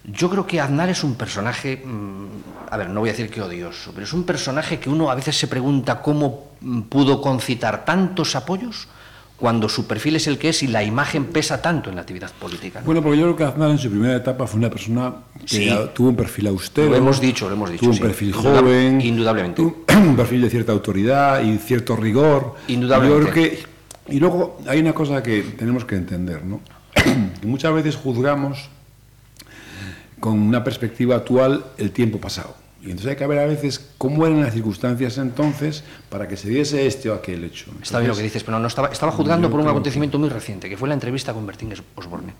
Yo 0.06 0.28
creo 0.28 0.46
que 0.46 0.60
Aznar 0.60 0.90
es 0.90 1.02
un 1.02 1.14
personaje, 1.14 1.82
mm, 1.84 2.26
a 2.70 2.76
ver, 2.76 2.90
no 2.90 3.00
voy 3.00 3.08
a 3.08 3.12
decir 3.12 3.30
que 3.30 3.40
odioso, 3.40 3.90
pero 3.94 4.04
es 4.04 4.12
un 4.12 4.24
personaje 4.24 4.78
que 4.78 4.90
uno 4.90 5.10
a 5.10 5.14
veces 5.14 5.36
se 5.38 5.46
pregunta 5.48 6.02
cómo 6.02 6.48
mm, 6.60 6.82
pudo 6.82 7.22
concitar 7.22 7.84
tantos 7.86 8.36
apoyos 8.36 8.86
cuando 9.38 9.68
su 9.68 9.86
perfil 9.86 10.16
es 10.16 10.26
el 10.26 10.38
que 10.38 10.50
es 10.50 10.62
y 10.62 10.66
la 10.68 10.84
imagen 10.84 11.24
pesa 11.24 11.60
tanto 11.60 11.88
en 11.90 11.96
la 11.96 12.02
actividad 12.02 12.30
política. 12.38 12.80
¿no? 12.80 12.86
Bueno, 12.86 13.02
porque 13.02 13.18
yo 13.18 13.24
creo 13.24 13.36
que 13.36 13.44
Aznar 13.44 13.70
en 13.70 13.78
su 13.78 13.90
primera 13.90 14.14
etapa 14.16 14.46
fue 14.46 14.58
una 14.60 14.70
persona 14.70 15.12
que 15.40 15.48
Sí. 15.48 15.70
tuvo 15.94 16.10
un 16.10 16.16
perfil 16.16 16.46
austero. 16.48 16.90
Lo 16.90 16.96
hemos 16.96 17.20
dicho, 17.20 17.48
lo 17.48 17.54
hemos 17.54 17.70
dicho, 17.70 17.80
Tuvo 17.80 17.90
un 17.90 17.96
sí. 17.96 18.02
perfil 18.02 18.34
Indudable- 18.34 18.60
joven. 18.60 19.00
indudablemente. 19.00 19.62
Un, 19.62 19.76
un 20.08 20.16
perfil 20.16 20.42
de 20.42 20.50
cierta 20.50 20.72
autoridad 20.72 21.42
y 21.42 21.56
cierto 21.58 21.96
rigor. 21.96 22.54
Indudablemente. 22.68 23.24
Yo 23.26 23.32
creo 23.32 23.50
que, 23.50 23.62
y 24.14 24.20
luego 24.20 24.58
hay 24.68 24.80
una 24.80 24.92
cosa 24.92 25.22
que 25.22 25.42
tenemos 25.42 25.84
que 25.86 25.96
entender, 25.96 26.44
¿no? 26.44 26.60
que 26.94 27.46
muchas 27.46 27.72
veces 27.74 27.96
juzgamos 27.96 28.68
con 30.24 30.40
una 30.40 30.64
perspectiva 30.64 31.16
actual 31.16 31.66
el 31.76 31.90
tiempo 31.90 32.18
pasado. 32.18 32.54
Y 32.80 32.86
entonces 32.86 33.10
hay 33.10 33.16
que 33.16 33.26
ver 33.26 33.40
a 33.40 33.44
veces 33.44 33.90
cómo 33.98 34.24
eran 34.24 34.40
las 34.40 34.54
circunstancias 34.54 35.18
entonces 35.18 35.84
para 36.08 36.26
que 36.26 36.38
se 36.38 36.48
diese 36.48 36.86
este 36.86 37.10
o 37.10 37.14
aquel 37.14 37.44
hecho. 37.44 37.70
Está 37.82 37.98
bien 37.98 38.08
lo 38.08 38.16
que 38.16 38.22
dices, 38.22 38.42
pero 38.42 38.58
no 38.58 38.66
estaba, 38.66 38.88
estaba 38.88 39.12
juzgando 39.12 39.50
por 39.50 39.60
un 39.60 39.68
acontecimiento 39.68 40.18
muy 40.18 40.30
reciente, 40.30 40.70
que 40.70 40.78
fue 40.78 40.88
la 40.88 40.94
entrevista 40.94 41.34
con 41.34 41.46
Bertín 41.46 41.74
Osborne. 41.94 42.32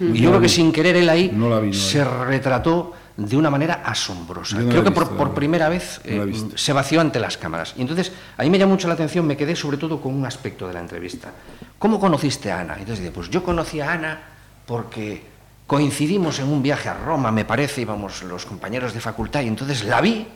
Y 0.00 0.20
yo 0.20 0.30
creo 0.30 0.40
que 0.40 0.48
sin 0.48 0.72
querer 0.72 0.96
él 0.96 1.08
ahí 1.08 1.30
No 1.32 1.48
la 1.48 1.60
vi, 1.60 1.68
no 1.68 1.72
la 1.72 1.78
se 1.78 2.02
retrató 2.02 2.94
de 3.16 3.36
una 3.36 3.48
manera 3.48 3.74
asombrosa. 3.84 4.56
Creo 4.56 4.80
he 4.80 4.84
que 4.86 4.90
por, 4.90 5.04
visto, 5.04 5.16
por 5.16 5.28
la 5.28 5.34
primera 5.36 5.68
vez 5.68 6.00
eh, 6.02 6.32
se 6.56 6.72
vació 6.72 7.00
ante 7.00 7.20
las 7.20 7.36
cámaras. 7.36 7.74
Y 7.76 7.82
entonces, 7.82 8.10
a 8.38 8.42
mí 8.42 8.50
me 8.50 8.58
llamó 8.58 8.72
mucho 8.72 8.88
la 8.88 8.94
atención, 8.94 9.24
me 9.24 9.36
quedé 9.36 9.54
sobre 9.54 9.76
todo 9.76 10.00
con 10.00 10.12
un 10.12 10.26
aspecto 10.26 10.66
de 10.66 10.74
la 10.74 10.80
entrevista. 10.80 11.30
¿Cómo 11.78 12.00
conociste 12.00 12.50
a 12.50 12.58
Ana? 12.58 12.74
Y 12.78 12.80
entonces 12.80 13.04
dice, 13.04 13.12
pues 13.12 13.30
yo 13.30 13.44
conocí 13.44 13.80
a 13.80 13.92
Ana 13.92 14.20
porque 14.66 15.30
coincidimos 15.70 16.40
en 16.40 16.48
un 16.48 16.64
viaje 16.64 16.88
a 16.88 16.94
Roma, 16.94 17.30
me 17.30 17.44
parece, 17.44 17.82
íbamos 17.82 18.24
los 18.24 18.44
compañeros 18.44 18.92
de 18.92 18.98
facultad, 18.98 19.42
y 19.42 19.46
entonces 19.46 19.84
la 19.84 20.00
vi, 20.00 20.26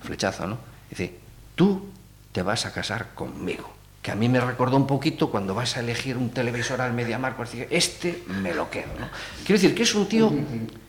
flechazo, 0.00 0.46
¿no? 0.46 0.56
Dice, 0.88 1.18
tú 1.56 1.86
te 2.30 2.42
vas 2.42 2.64
a 2.64 2.72
casar 2.72 3.08
conmigo. 3.12 3.68
Que 4.00 4.12
a 4.12 4.14
mí 4.14 4.28
me 4.28 4.38
recordó 4.38 4.76
un 4.76 4.86
poquito 4.86 5.32
cuando 5.32 5.52
vas 5.52 5.76
a 5.76 5.80
elegir 5.80 6.16
un 6.16 6.30
televisor 6.30 6.80
al 6.80 6.92
Mediamar, 6.92 7.34
pues 7.34 7.50
este 7.70 8.22
me 8.40 8.54
lo 8.54 8.70
quedo, 8.70 8.94
¿no? 9.00 9.08
Quiero 9.44 9.60
decir 9.60 9.74
que 9.74 9.82
es 9.82 9.96
un 9.96 10.06
tío, 10.06 10.32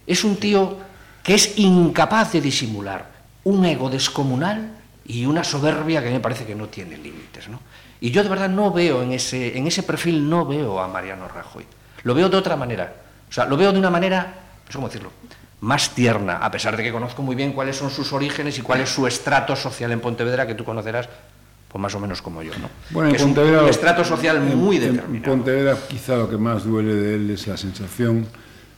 es 0.06 0.24
un 0.24 0.36
tío 0.36 0.78
que 1.24 1.34
es 1.34 1.58
incapaz 1.58 2.34
de 2.34 2.42
disimular 2.42 3.10
un 3.44 3.66
ego 3.66 3.90
descomunal 3.90 4.70
y 5.04 5.26
una 5.26 5.44
soberbia 5.44 6.04
que 6.04 6.12
me 6.12 6.20
parece 6.20 6.46
que 6.46 6.54
no 6.54 6.68
tiene 6.68 6.96
límites, 6.96 7.50
¿no? 7.50 7.60
Y 8.02 8.12
yo 8.12 8.22
de 8.22 8.30
verdad 8.30 8.50
no 8.50 8.72
veo 8.72 9.02
en 9.02 9.14
ese, 9.14 9.58
en 9.58 9.66
ese 9.66 9.82
perfil, 9.82 10.30
no 10.30 10.46
veo 10.46 10.80
a 10.80 10.88
Mariano 10.88 11.28
Rajoy. 11.28 11.66
Lo 12.04 12.14
veo 12.14 12.30
de 12.30 12.38
otra 12.38 12.56
manera. 12.56 13.09
O 13.30 13.32
sea, 13.32 13.46
lo 13.46 13.58
veo 13.58 13.72
de 13.72 13.80
una 13.80 13.90
manera, 13.90 14.34
sé 14.68 14.74
cómo 14.74 14.88
decirlo, 14.88 15.12
más 15.62 15.94
tierna, 15.94 16.38
a 16.38 16.50
pesar 16.52 16.76
de 16.78 16.84
que 16.84 16.92
conozco 16.92 17.22
muy 17.22 17.36
bien 17.36 17.54
cuáles 17.54 17.76
son 17.76 17.90
sus 17.90 18.12
orígenes 18.14 18.58
y 18.58 18.62
cuál 18.62 18.82
es 18.82 18.90
su 18.90 19.06
estrato 19.06 19.56
social 19.56 19.92
en 19.92 20.00
Pontevedra, 20.00 20.48
que 20.48 20.56
tú 20.56 20.64
conocerás 20.64 21.10
pues 21.68 21.82
más 21.82 21.94
o 21.94 22.00
menos 22.00 22.22
como 22.22 22.42
yo, 22.42 22.52
¿no? 22.58 22.70
Bueno, 22.90 23.10
en 23.10 23.16
es 23.16 23.22
Pontevedra, 23.22 23.64
un, 23.64 23.70
estrato 23.70 24.04
social 24.04 24.42
muy 24.42 24.78
en, 24.78 24.82
determinado. 24.82 25.16
En 25.16 25.22
Pontevedra 25.40 25.78
quizá 25.88 26.16
lo 26.16 26.30
que 26.30 26.38
más 26.38 26.64
duele 26.64 26.96
de 26.96 27.16
él 27.16 27.30
es 27.30 27.46
la 27.46 27.58
sensación 27.58 28.26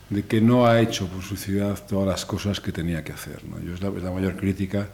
de 0.10 0.26
que 0.26 0.41
no 0.41 0.68
ha 0.68 0.82
hecho 0.82 1.08
por 1.08 1.24
su 1.24 1.38
ciudad 1.38 1.80
todas 1.88 2.08
las 2.08 2.26
cosas 2.26 2.60
que 2.60 2.74
tenía 2.74 3.02
que 3.04 3.14
hacer. 3.14 3.45
¿no? 3.45 3.60
Yo 3.62 3.76
es 3.76 3.82
la, 3.82 3.89
es 3.89 4.04
la 4.04 4.12
mayor 4.12 4.36
crítica 4.36 4.89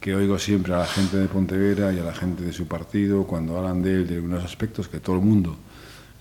que 0.00 0.16
oigo 0.16 0.38
siempre 0.38 0.74
a 0.74 0.78
la 0.78 0.86
gente 0.86 1.16
de 1.16 1.28
Pontevedra 1.28 1.92
y 1.92 2.00
a 2.00 2.02
la 2.02 2.14
gente 2.14 2.42
de 2.42 2.52
su 2.52 2.66
partido 2.66 3.24
cuando 3.24 3.56
hablan 3.56 3.82
de 3.82 3.92
él, 3.92 4.08
de 4.08 4.16
algunos 4.16 4.44
aspectos 4.44 4.88
que 4.88 4.98
todo 4.98 5.14
el 5.16 5.22
mundo 5.22 5.56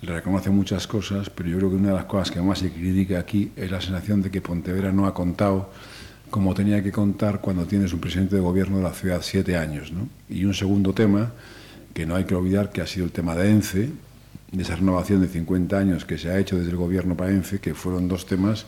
le 0.02 0.14
reconoce 0.14 0.50
muchas 0.50 0.86
cosas, 0.88 1.30
pero 1.30 1.50
yo 1.50 1.58
creo 1.58 1.70
que 1.72 1.76
una 1.76 1.90
de 1.90 1.96
las 1.96 2.06
cosas 2.06 2.32
que 2.32 2.42
más 2.42 2.60
se 2.60 2.72
critica 2.72 3.20
aquí 3.20 3.52
es 3.56 3.72
la 3.72 3.82
sensación 3.82 4.22
de 4.22 4.30
que 4.30 4.42
Pontevedra 4.42 4.92
no 4.92 5.08
ha 5.08 5.14
contado 5.14 5.72
como 6.30 6.54
tenía 6.54 6.84
que 6.84 6.92
contar 6.92 7.40
cuando 7.40 7.66
tienes 7.66 7.94
un 7.94 8.00
presidente 8.00 8.36
de 8.36 8.42
gobierno 8.42 8.78
de 8.78 8.84
la 8.84 8.94
ciudad 8.94 9.22
siete 9.22 9.58
años. 9.58 9.92
¿no? 9.92 10.08
Y 10.30 10.46
un 10.46 10.54
segundo 10.54 10.94
tema, 10.94 11.32
que 11.94 12.06
no 12.06 12.16
hay 12.16 12.26
que 12.26 12.36
olvidar, 12.36 12.72
que 12.72 12.82
ha 12.82 12.88
sido 12.88 13.06
el 13.06 13.12
tema 13.12 13.36
de 13.36 13.50
ENCE, 13.50 13.90
de 14.52 14.64
esa 14.64 14.76
renovación 14.76 15.22
de 15.22 15.28
50 15.28 15.78
años 15.78 16.06
que 16.06 16.18
se 16.18 16.30
ha 16.30 16.38
hecho 16.38 16.58
desde 16.58 16.72
el 16.72 16.78
gobierno 16.78 17.16
para 17.16 17.32
ENCE, 17.32 17.60
que 17.60 17.74
fueron 17.74 18.08
dos 18.08 18.26
temas 18.26 18.66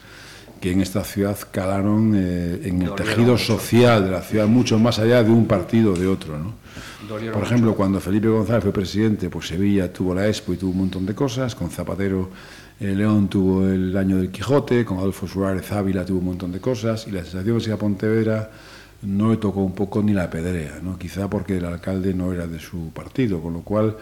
que 0.60 0.72
en 0.72 0.82
esta 0.82 1.04
ciudad 1.04 1.38
calaron 1.52 2.14
eh, 2.16 2.62
en 2.64 2.82
el 2.82 2.94
tejido 2.96 3.38
social 3.38 4.06
de 4.06 4.12
la 4.12 4.22
ciudad, 4.22 4.48
mucho 4.48 4.78
más 4.78 5.00
allá 5.00 5.24
de 5.24 5.32
un 5.32 5.46
partido 5.46 5.94
o 5.94 5.96
de 5.96 6.08
otro. 6.08 6.38
¿no? 6.38 6.54
Por 7.32 7.44
ejemplo, 7.44 7.76
cuando 7.76 8.00
Felipe 8.00 8.28
González 8.28 8.64
fue 8.64 8.74
presidente, 8.74 9.30
pues 9.30 9.48
Sevilla 9.48 9.92
tuvo 9.92 10.14
la 10.14 10.28
Expo 10.28 10.54
y 10.54 10.58
tuvo 10.58 10.72
un 10.72 10.78
montón 10.80 11.06
de 11.06 11.16
cosas, 11.16 11.56
con 11.56 11.70
Zapatero 11.70 12.30
eh, 12.80 12.94
León 12.96 13.28
tuvo 13.28 13.68
el 13.68 13.96
año 13.98 14.18
del 14.18 14.32
Quijote, 14.32 14.86
con 14.86 14.98
Adolfo 14.98 15.28
Suárez 15.28 15.72
Ávila 15.72 16.06
tuvo 16.06 16.20
un 16.20 16.26
montón 16.26 16.52
de 16.52 16.60
cosas, 16.60 17.08
y 17.08 17.12
la 17.12 17.24
sensación 17.24 17.58
que 17.58 17.64
se 17.64 17.72
a 17.72 17.78
Pontevedra 17.78 18.52
no 19.02 19.32
le 19.32 19.38
tocó 19.38 19.62
un 19.62 19.74
poco 19.74 20.04
ni 20.04 20.14
la 20.14 20.30
pedrea, 20.30 20.80
¿no? 20.84 20.98
quizá 20.98 21.30
porque 21.30 21.58
el 21.58 21.66
alcalde 21.66 22.14
no 22.14 22.34
era 22.34 22.48
de 22.48 22.60
su 22.60 22.92
partido, 22.92 23.42
con 23.42 23.54
lo 23.54 23.62
cual 23.62 23.98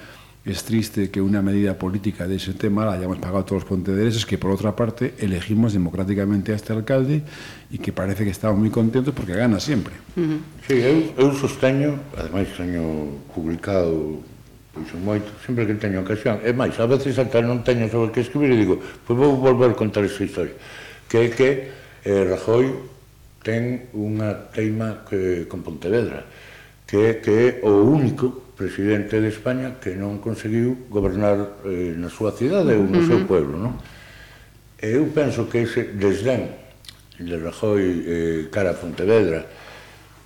es 0.49 0.63
triste 0.63 1.11
que 1.11 1.21
una 1.21 1.41
medida 1.41 1.77
política 1.77 2.27
de 2.27 2.37
ese 2.37 2.53
tema 2.53 2.85
la 2.85 2.93
hayamos 2.93 3.19
pagado 3.19 3.43
todos 3.43 3.63
los 3.63 3.69
pontedereses, 3.69 4.25
que 4.25 4.37
por 4.37 4.51
otra 4.51 4.75
parte 4.75 5.13
elegimos 5.19 5.73
democráticamente 5.73 6.53
a 6.53 6.55
este 6.55 6.71
alcalde 6.71 7.23
e 7.67 7.77
que 7.77 7.91
parece 7.91 8.23
que 8.23 8.31
estamos 8.31 8.55
moi 8.55 8.71
contentos 8.71 9.11
porque 9.11 9.35
gana 9.35 9.59
sempre. 9.59 9.91
Uh 10.15 10.23
-huh. 10.23 10.39
Sí, 10.63 10.79
eu, 10.79 11.11
eu 11.19 11.29
sosteño, 11.35 11.99
ademais 12.15 12.47
teño 12.55 13.19
publicado 13.35 14.23
pois 14.71 14.93
moito, 15.01 15.27
sempre 15.43 15.65
que 15.65 15.75
teño 15.75 16.05
ocasión, 16.05 16.39
e 16.45 16.53
máis, 16.53 16.77
a 16.79 16.85
veces 16.85 17.17
ata 17.17 17.41
non 17.43 17.65
teño 17.65 17.89
sobre 17.91 18.13
que 18.13 18.21
escribir 18.23 18.53
e 18.53 18.57
digo, 18.61 18.79
pois 19.03 19.17
vou 19.17 19.35
volver 19.35 19.73
a 19.73 19.75
contar 19.75 20.05
esa 20.05 20.23
historia, 20.23 20.55
que 21.09 21.17
é 21.17 21.27
que 21.33 21.49
eh, 22.05 22.23
Rajoy 22.23 22.71
ten 23.43 23.89
unha 23.91 24.47
teima 24.53 25.03
que, 25.03 25.49
con 25.49 25.65
Pontevedra, 25.65 26.23
que, 26.85 27.19
que 27.19 27.33
é 27.33 27.47
o 27.67 27.83
único 27.83 28.46
presidente 28.57 29.21
de 29.21 29.29
España 29.29 29.77
que 29.77 29.93
non 29.93 30.17
conseguiu 30.17 30.89
gobernar 30.89 31.61
eh, 31.63 31.93
na 31.93 32.09
súa 32.09 32.33
cidade 32.33 32.73
ou 32.73 32.89
no 32.89 32.97
uh 32.97 33.05
-huh. 33.05 33.07
seu 33.07 33.19
pueblo, 33.29 33.55
non? 33.61 33.77
E 34.81 34.97
eu 34.97 35.05
penso 35.13 35.45
que 35.45 35.61
ese 35.61 35.93
desdén 35.93 36.57
de 37.21 37.37
Rajoy 37.37 37.85
eh, 37.85 38.41
cara 38.49 38.73
a 38.73 38.79
Pontevedra, 38.81 39.45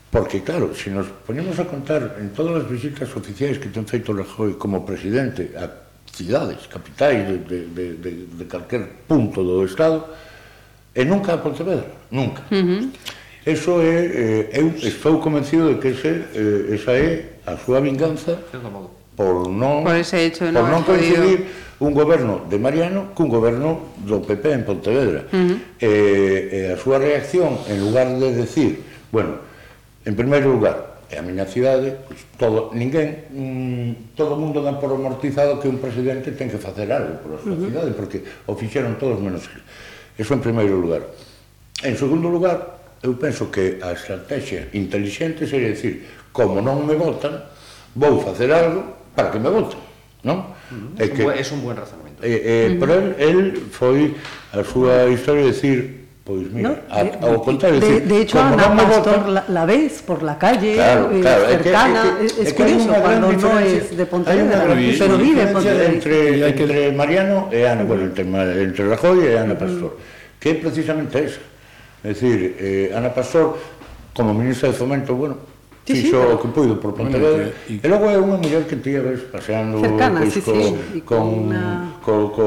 porque 0.07 0.41
claro, 0.47 0.71
se 0.71 0.89
nos 0.89 1.11
ponemos 1.27 1.59
a 1.59 1.67
contar 1.67 2.19
en 2.23 2.31
todas 2.31 2.63
as 2.63 2.67
visitas 2.71 3.11
oficiais 3.11 3.59
que 3.59 3.67
ten 3.67 3.83
feito 3.83 4.15
Rajoy 4.15 4.55
como 4.55 4.87
presidente 4.87 5.51
a 5.59 5.67
cidades, 6.07 6.71
capitais 6.71 7.27
de, 7.27 7.37
de, 7.43 7.59
de, 7.67 7.85
de, 7.99 8.11
de 8.31 8.45
calquer 8.47 9.07
punto 9.07 9.43
do 9.43 9.67
Estado, 9.67 10.07
e 10.95 11.03
nunca 11.03 11.35
a 11.35 11.43
Pontevedra, 11.43 11.91
nunca. 12.11 12.47
Uh 12.47 12.63
-huh. 12.63 12.81
Eso 13.43 13.81
é, 13.81 14.49
eh, 14.53 14.59
eu 14.61 14.69
estou 14.77 15.19
convencido 15.19 15.73
de 15.73 15.79
que 15.81 15.87
ese, 15.89 16.23
eh, 16.35 16.75
esa 16.75 16.91
é 16.91 17.30
a 17.45 17.57
súa 17.57 17.81
vinganza 17.81 18.37
por 19.15 19.49
non, 19.49 19.83
por, 19.83 19.95
ese 19.95 20.25
hecho, 20.25 20.47
por 20.49 20.67
non, 20.69 20.81
coincidir 20.85 21.45
un 21.81 21.91
goberno 21.93 22.45
de 22.45 22.57
Mariano 22.61 23.11
cun 23.17 23.27
goberno 23.27 23.97
do 24.05 24.21
PP 24.21 24.45
en 24.53 24.63
Pontevedra. 24.63 25.25
Uh 25.29 25.35
-huh. 25.35 25.57
Eh, 25.81 25.85
e, 25.85 25.89
eh, 25.89 26.69
e 26.69 26.73
a 26.73 26.77
súa 26.77 27.01
reacción, 27.01 27.57
en 27.67 27.81
lugar 27.81 28.07
de 28.21 28.33
decir, 28.37 28.85
bueno, 29.09 29.41
en 30.05 30.13
primeiro 30.13 30.53
lugar, 30.53 31.01
é 31.11 31.19
a 31.19 31.25
miña 31.25 31.43
cidade, 31.43 31.99
pues, 32.07 32.23
todo, 32.39 32.71
ninguén, 32.71 33.27
mmm, 33.33 34.15
todo 34.15 34.39
mundo 34.39 34.63
dan 34.63 34.79
por 34.79 34.93
amortizado 34.95 35.59
que 35.59 35.67
un 35.67 35.81
presidente 35.81 36.31
ten 36.31 36.47
que 36.47 36.61
facer 36.61 36.87
algo 36.87 37.19
por 37.19 37.35
a 37.35 37.37
súa 37.41 37.51
uh 37.51 37.59
-huh. 37.59 37.67
cidade, 37.67 37.91
porque 37.91 38.23
o 38.47 38.55
fixeron 38.55 38.95
todos 38.95 39.19
menos 39.19 39.43
ele. 39.51 39.61
Eso 40.15 40.33
en 40.33 40.41
primeiro 40.41 40.79
lugar. 40.79 41.03
En 41.83 41.97
segundo 41.97 42.29
lugar, 42.29 42.80
eu 43.03 43.13
penso 43.15 43.49
que 43.49 43.79
a 43.81 43.93
estrategia 43.93 44.67
inteligente 44.73 45.47
sería 45.47 45.69
decir, 45.69 46.05
como 46.31 46.61
non 46.61 46.85
me 46.85 46.93
votan, 46.93 47.41
vou 47.97 48.21
facer 48.21 48.53
algo 48.53 49.09
para 49.17 49.33
que 49.33 49.39
me 49.41 49.49
voten, 49.49 49.81
non? 50.21 50.53
Uh 50.69 50.93
-huh. 50.95 51.01
É 51.01 51.09
que, 51.09 51.25
é 51.25 51.43
un 51.49 51.61
buen 51.65 51.75
razonamento. 51.75 52.21
Eh, 52.21 52.29
eh, 52.29 52.69
uh 52.69 52.77
-huh. 52.77 52.79
Pero 52.79 52.93
el, 52.93 53.07
el 53.17 53.37
foi 53.73 54.13
a 54.53 54.61
súa 54.61 55.09
historia 55.09 55.49
de 55.49 55.51
decir, 55.51 55.77
pois 56.21 56.45
mira, 56.53 56.69
no, 56.69 56.93
a, 56.93 57.01
de, 57.01 57.09
ao 57.25 57.41
contrario, 57.41 57.81
de, 57.81 57.89
decir, 57.89 58.01
de 58.05 58.17
hecho, 58.21 58.37
como 58.37 58.53
Ana 58.53 58.69
non 58.69 58.73
me 58.77 58.85
Pastor 58.85 59.17
votan, 59.17 59.33
la, 59.33 59.43
la 59.49 59.63
ves 59.65 59.93
por 60.05 60.21
la 60.21 60.37
calle, 60.37 60.77
claro, 60.77 61.09
eh, 61.09 61.25
claro, 61.25 61.43
cercana, 61.57 62.01
é 62.05 62.05
que, 62.05 62.25
é 62.25 62.29
que, 62.29 62.41
es, 62.45 62.47
es 62.47 62.53
curioso, 62.53 62.85
que 62.93 63.01
cuando 63.01 63.27
no 63.33 63.51
es 63.59 63.83
de 63.97 64.05
Pontevedra, 64.05 64.61
pero 64.69 65.17
vive 65.17 65.41
en 65.41 65.51
Pontevedra. 65.57 65.89
Entre, 65.89 66.17
entre 66.53 66.79
Mariano 66.93 67.49
e 67.49 67.65
Ana, 67.65 67.81
uh 67.81 67.83
-huh. 67.83 67.89
bueno, 67.89 68.03
entre, 68.13 68.23
entre 68.61 68.81
Rajoy 68.93 69.17
e 69.25 69.41
Ana 69.41 69.57
Pastor, 69.57 69.89
uh 69.89 69.97
-huh. 69.97 70.37
que 70.37 70.53
é 70.53 70.55
precisamente 70.61 71.17
esa 71.17 71.50
É 72.03 72.09
dicir, 72.09 72.55
eh, 72.59 72.91
Ana 72.95 73.09
Pastor, 73.09 73.57
como 74.13 74.33
ministra 74.33 74.69
de 74.69 74.75
Fomento, 74.75 75.15
bueno, 75.15 75.37
Sí, 75.85 75.95
fixo 75.95 76.21
sí, 76.21 76.33
o 76.33 76.39
que 76.39 76.47
puido 76.49 76.79
por 76.79 76.93
Pontevedra 76.93 77.49
e, 77.65 77.81
e 77.81 77.87
logo 77.89 78.05
é 78.05 78.13
unha 78.13 78.37
muller 78.37 78.69
que 78.69 78.77
tía, 78.77 79.01
a 79.01 79.09
ves 79.09 79.25
paseando 79.33 79.81
Cercana, 79.81 80.21
pois, 80.21 80.29
sí, 80.29 80.41
co, 80.45 80.53
sí, 80.53 81.01
con, 81.01 81.49
una... 81.49 81.97
co, 82.05 82.29
co 82.29 82.45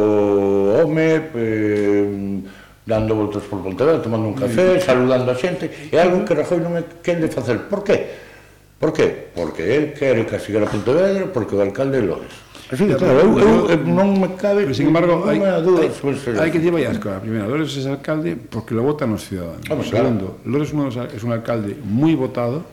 home 0.79 1.35
eh, 1.35 2.39
dando 2.87 3.13
voltas 3.19 3.43
por 3.51 3.59
Pontevedra, 3.59 3.99
tomando 3.99 4.31
un 4.31 4.39
café, 4.39 4.79
sí. 4.79 4.87
saludando 4.87 5.35
a 5.35 5.37
xente 5.37 5.67
é 5.91 5.99
algo 5.99 6.23
que 6.23 6.31
Rajoy 6.31 6.63
non 6.63 6.79
é 6.79 6.87
quen 7.03 7.19
de 7.19 7.27
facer 7.27 7.67
por 7.67 7.83
que? 7.83 8.07
Por 8.79 8.95
que? 8.95 9.35
Porque 9.35 9.67
el 9.67 9.99
quere 9.99 10.23
que 10.23 10.39
a 10.39 10.71
Pontevedra 10.71 11.27
porque 11.27 11.59
o 11.59 11.61
alcalde 11.61 11.99
é 11.99 12.07
López 12.07 12.31
Sí, 12.73 12.87
claro, 12.87 13.21
eu, 13.21 13.39
eu, 13.39 13.71
eu 13.71 13.79
non 13.85 14.17
me 14.17 14.35
cabe 14.41 14.65
Pero, 14.65 14.73
sin 14.73 14.89
embargo, 14.89 15.29
hai, 15.29 15.37
hai, 15.37 15.61
hai 15.61 16.49
que 16.49 16.59
decir 16.59 16.73
varias 16.73 16.97
cosas. 16.97 17.21
Primero, 17.21 17.45
Lores 17.45 17.77
es 17.77 17.85
alcalde 17.85 18.41
porque 18.41 18.73
lo 18.73 18.83
votan 18.83 19.13
los 19.13 19.29
ciudadanos. 19.29 19.69
Segundo, 19.85 20.41
claro. 20.41 20.65
Lores 20.65 20.73
es 21.13 21.23
un 21.23 21.33
alcalde 21.33 21.77
muy 21.85 22.17
votado 22.17 22.65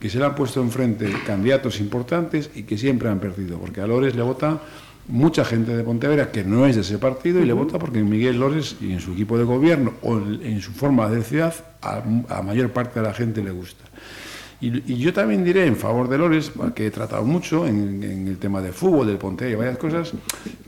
que 0.00 0.08
se 0.08 0.18
le 0.18 0.24
han 0.24 0.34
puesto 0.34 0.60
enfrente 0.60 1.12
candidatos 1.26 1.80
importantes 1.80 2.50
y 2.54 2.64
que 2.64 2.76
siempre 2.76 3.08
han 3.08 3.20
perdido, 3.20 3.58
porque 3.58 3.80
a 3.80 3.86
Lores 3.86 4.14
le 4.16 4.22
vota 4.22 4.60
mucha 5.08 5.44
gente 5.44 5.76
de 5.76 5.84
Pontevedra 5.84 6.32
que 6.32 6.44
no 6.44 6.66
es 6.66 6.76
de 6.76 6.80
ese 6.80 6.98
partido 6.98 7.40
y 7.40 7.44
le 7.44 7.52
vota 7.52 7.78
porque 7.78 8.00
Miguel 8.00 8.40
Lores 8.40 8.76
y 8.80 8.92
en 8.92 9.00
su 9.00 9.12
equipo 9.12 9.36
de 9.36 9.44
gobierno 9.44 9.92
o 10.02 10.16
en, 10.16 10.60
su 10.62 10.72
forma 10.72 11.08
de 11.10 11.22
ciudad 11.22 11.54
a, 11.82 12.02
a 12.28 12.42
mayor 12.42 12.70
parte 12.70 13.00
de 13.00 13.06
la 13.06 13.12
gente 13.12 13.42
le 13.42 13.50
gusta. 13.50 13.84
Y, 14.64 14.82
y, 14.94 14.96
yo 14.96 15.12
también 15.12 15.44
diré 15.44 15.66
en 15.66 15.76
favor 15.76 16.08
de 16.08 16.16
Lores, 16.16 16.50
que 16.74 16.86
he 16.86 16.90
tratado 16.90 17.22
mucho 17.22 17.66
en, 17.66 18.02
en 18.02 18.28
el 18.28 18.38
tema 18.38 18.62
de 18.62 18.72
fútbol, 18.72 19.06
del 19.06 19.18
Ponte 19.18 19.50
y 19.50 19.54
varias 19.54 19.76
cosas, 19.76 20.12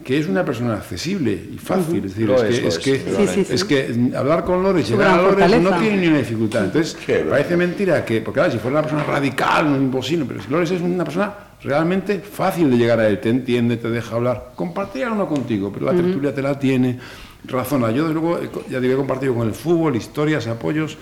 que 0.04 0.18
es 0.18 0.28
una 0.28 0.44
persona 0.44 0.74
accesible 0.74 1.32
y 1.32 1.56
fácil. 1.56 2.04
Es 2.04 2.14
decir, 2.14 2.30
es, 2.30 2.42
que, 2.42 2.66
es, 2.68 2.78
que, 2.78 3.26
sí, 3.26 3.44
sí, 3.44 3.54
es 3.54 3.64
que 3.64 4.12
hablar 4.14 4.44
con 4.44 4.62
Lores, 4.62 4.86
llegar 4.86 5.18
a 5.18 5.22
Lores, 5.22 5.62
no 5.62 5.78
tiene 5.78 5.96
ni 5.96 6.08
una 6.08 6.18
dificultad. 6.18 6.66
Entonces, 6.66 6.94
parece 7.30 7.56
mentira 7.56 8.04
que, 8.04 8.20
porque 8.20 8.40
claro, 8.40 8.52
si 8.52 8.58
fuera 8.58 8.80
una 8.80 8.82
persona 8.82 9.04
radical, 9.04 9.70
no 9.70 9.76
es 9.76 9.82
imposible, 9.82 10.26
pero 10.28 10.42
si 10.42 10.50
Lores 10.50 10.70
es 10.72 10.82
una 10.82 11.04
persona 11.04 11.34
realmente 11.62 12.18
fácil 12.20 12.70
de 12.70 12.76
llegar 12.76 13.00
a 13.00 13.08
él, 13.08 13.18
te 13.18 13.30
entiende, 13.30 13.78
te 13.78 13.88
deja 13.88 14.14
hablar, 14.14 14.52
compartir 14.54 15.08
uno 15.08 15.26
contigo, 15.26 15.72
pero 15.72 15.86
la 15.86 15.92
uh 15.92 15.94
-huh. 15.94 16.02
tertulia 16.02 16.34
te 16.34 16.42
la 16.42 16.58
tiene, 16.58 16.98
razona. 17.46 17.90
Yo, 17.92 18.08
desde 18.08 18.20
luego, 18.20 18.40
ya 18.68 18.78
te 18.78 18.92
he 18.92 18.94
compartido 18.94 19.34
con 19.34 19.48
el 19.48 19.54
fútbol, 19.54 19.96
historias, 19.96 20.46
apoyos 20.48 20.98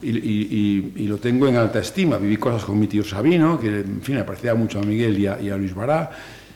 y, 0.00 0.10
y, 0.10 0.92
y, 0.96 1.06
lo 1.06 1.16
tengo 1.18 1.48
en 1.48 1.56
alta 1.56 1.80
estima. 1.80 2.18
Viví 2.18 2.36
cosas 2.36 2.64
con 2.64 2.78
mi 2.78 2.86
tío 2.86 3.02
Sabino, 3.02 3.58
que 3.58 3.80
en 3.80 4.00
fin, 4.02 4.16
me 4.16 4.24
parecía 4.24 4.54
mucho 4.54 4.78
a 4.78 4.82
Miguel 4.82 5.18
y 5.18 5.26
a, 5.26 5.40
y 5.40 5.50
a 5.50 5.56
Luis 5.56 5.74
Bará, 5.74 6.10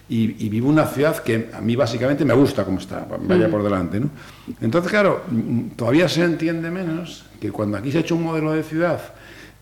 y, 0.09 0.49
vivo 0.49 0.69
una 0.69 0.87
ciudad 0.87 1.17
que 1.23 1.49
a 1.53 1.61
mí 1.61 1.75
básicamente 1.75 2.25
me 2.25 2.35
gusta 2.35 2.65
como 2.65 2.79
está, 2.79 3.07
vaya 3.27 3.51
por 3.51 3.63
delante. 3.63 3.99
¿no? 3.99 4.11
Entonces, 4.61 4.91
claro, 4.91 5.23
todavía 5.75 6.09
se 6.09 6.23
entiende 6.23 6.71
menos 6.71 7.25
que 7.41 7.51
cuando 7.51 7.79
aquí 7.79 7.91
se 7.91 7.99
ha 7.99 8.01
hecho 8.03 8.17
un 8.17 8.25
modelo 8.25 8.53
de 8.53 8.63
ciudad 8.63 9.01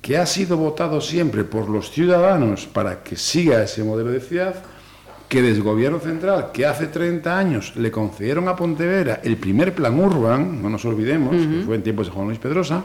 que 0.02 0.16
ha 0.16 0.26
sido 0.26 0.56
votado 0.56 1.00
siempre 1.00 1.44
por 1.44 1.68
los 1.68 1.90
ciudadanos 1.90 2.66
para 2.66 3.02
que 3.02 3.16
siga 3.16 3.62
ese 3.62 3.84
modelo 3.84 4.10
de 4.10 4.20
ciudad, 4.20 4.54
que 5.28 5.42
desde 5.42 5.58
el 5.58 5.62
gobierno 5.62 6.00
central, 6.00 6.50
que 6.52 6.66
hace 6.66 6.86
30 6.86 7.38
años 7.38 7.76
le 7.76 7.90
concedieron 7.90 8.48
a 8.48 8.56
Pontevedra 8.56 9.20
el 9.22 9.36
primer 9.36 9.74
plan 9.74 9.98
urban, 10.00 10.60
no 10.60 10.68
nos 10.68 10.84
olvidemos, 10.84 11.36
uh 11.36 11.38
-huh. 11.38 11.60
que 11.60 11.66
fue 11.66 11.76
en 11.76 11.82
tiempos 11.82 12.06
de 12.06 12.12
Juan 12.12 12.26
Luis 12.26 12.38
Pedrosa, 12.38 12.82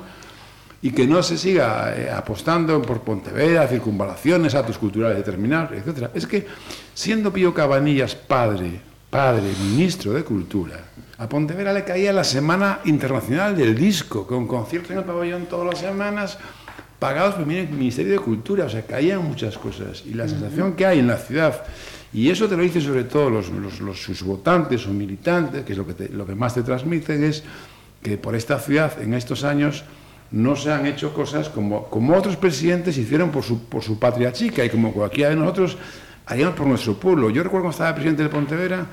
y 0.86 0.92
que 0.92 1.08
no 1.08 1.24
se 1.24 1.36
siga 1.36 1.96
eh, 1.98 2.12
apostando 2.12 2.80
por 2.80 3.02
Pontevedra, 3.02 3.68
circunvalaciones, 3.68 4.54
actos 4.54 4.78
culturales 4.78 5.18
determinados, 5.18 5.72
etc. 5.72 6.12
Es 6.14 6.28
que, 6.28 6.46
siendo 6.94 7.34
Pío 7.34 7.56
Cabanillas 7.56 8.14
padre, 8.14 8.82
padre, 9.10 9.52
ministro 9.64 10.14
de 10.14 10.24
Cultura, 10.24 10.76
a 11.18 11.28
Pontevedra 11.28 11.74
le 11.74 11.84
caía 11.84 12.14
la 12.14 12.24
Semana 12.24 12.82
Internacional 12.86 13.58
del 13.58 13.74
Disco, 13.76 14.28
con 14.28 14.46
conciertos 14.46 14.92
en 14.92 15.00
el 15.00 15.06
pabellón 15.06 15.48
todas 15.48 15.66
las 15.66 15.80
semanas, 15.80 16.38
pagados 17.00 17.34
por 17.34 17.52
el 17.52 17.68
Ministerio 17.70 18.12
de 18.12 18.20
Cultura, 18.20 18.66
o 18.66 18.70
sea, 18.70 18.86
caían 18.86 19.24
muchas 19.24 19.58
cosas. 19.58 20.04
Y 20.06 20.14
la 20.14 20.28
sensación 20.28 20.74
que 20.74 20.86
hay 20.86 21.00
en 21.00 21.08
la 21.08 21.18
ciudad, 21.18 21.64
y 22.14 22.30
eso 22.30 22.48
te 22.48 22.56
lo 22.56 22.62
dicen 22.62 22.84
sobre 22.84 23.06
todo 23.06 23.32
los, 23.32 23.50
los, 23.50 24.00
sus 24.00 24.22
votantes 24.22 24.86
o 24.86 24.92
militantes, 24.92 25.66
que 25.66 25.72
es 25.72 25.80
lo 25.80 25.88
que, 25.88 26.10
lo 26.10 26.28
que 26.28 26.36
más 26.36 26.54
te 26.54 26.62
transmiten, 26.62 27.24
es 27.24 27.44
que 28.04 28.20
por 28.20 28.36
esta 28.36 28.60
ciudad 28.60 29.02
en 29.02 29.16
estos 29.16 29.44
años 29.44 29.84
no 30.32 30.56
se 30.56 30.72
han 30.72 30.86
hecho 30.86 31.14
cosas 31.14 31.50
como, 31.50 31.86
como 31.86 32.16
otros 32.16 32.36
presidentes 32.36 32.98
hicieron 32.98 33.32
por 33.32 33.44
su, 33.44 33.66
por 33.66 33.84
su 33.84 34.00
patria 34.00 34.34
chica 34.34 34.64
y 34.66 34.70
como 34.70 34.92
cualquiera 34.92 35.30
de 35.30 35.36
nosotros 35.36 35.78
haríamos 36.26 36.56
por 36.56 36.68
nuestro 36.68 36.96
pueblo. 36.96 37.30
Yo 37.30 37.44
recuerdo 37.44 37.66
cuando 37.66 37.76
estaba 37.76 37.94
presidente 37.94 38.24
de 38.24 38.30
Pontevedra 38.30 38.86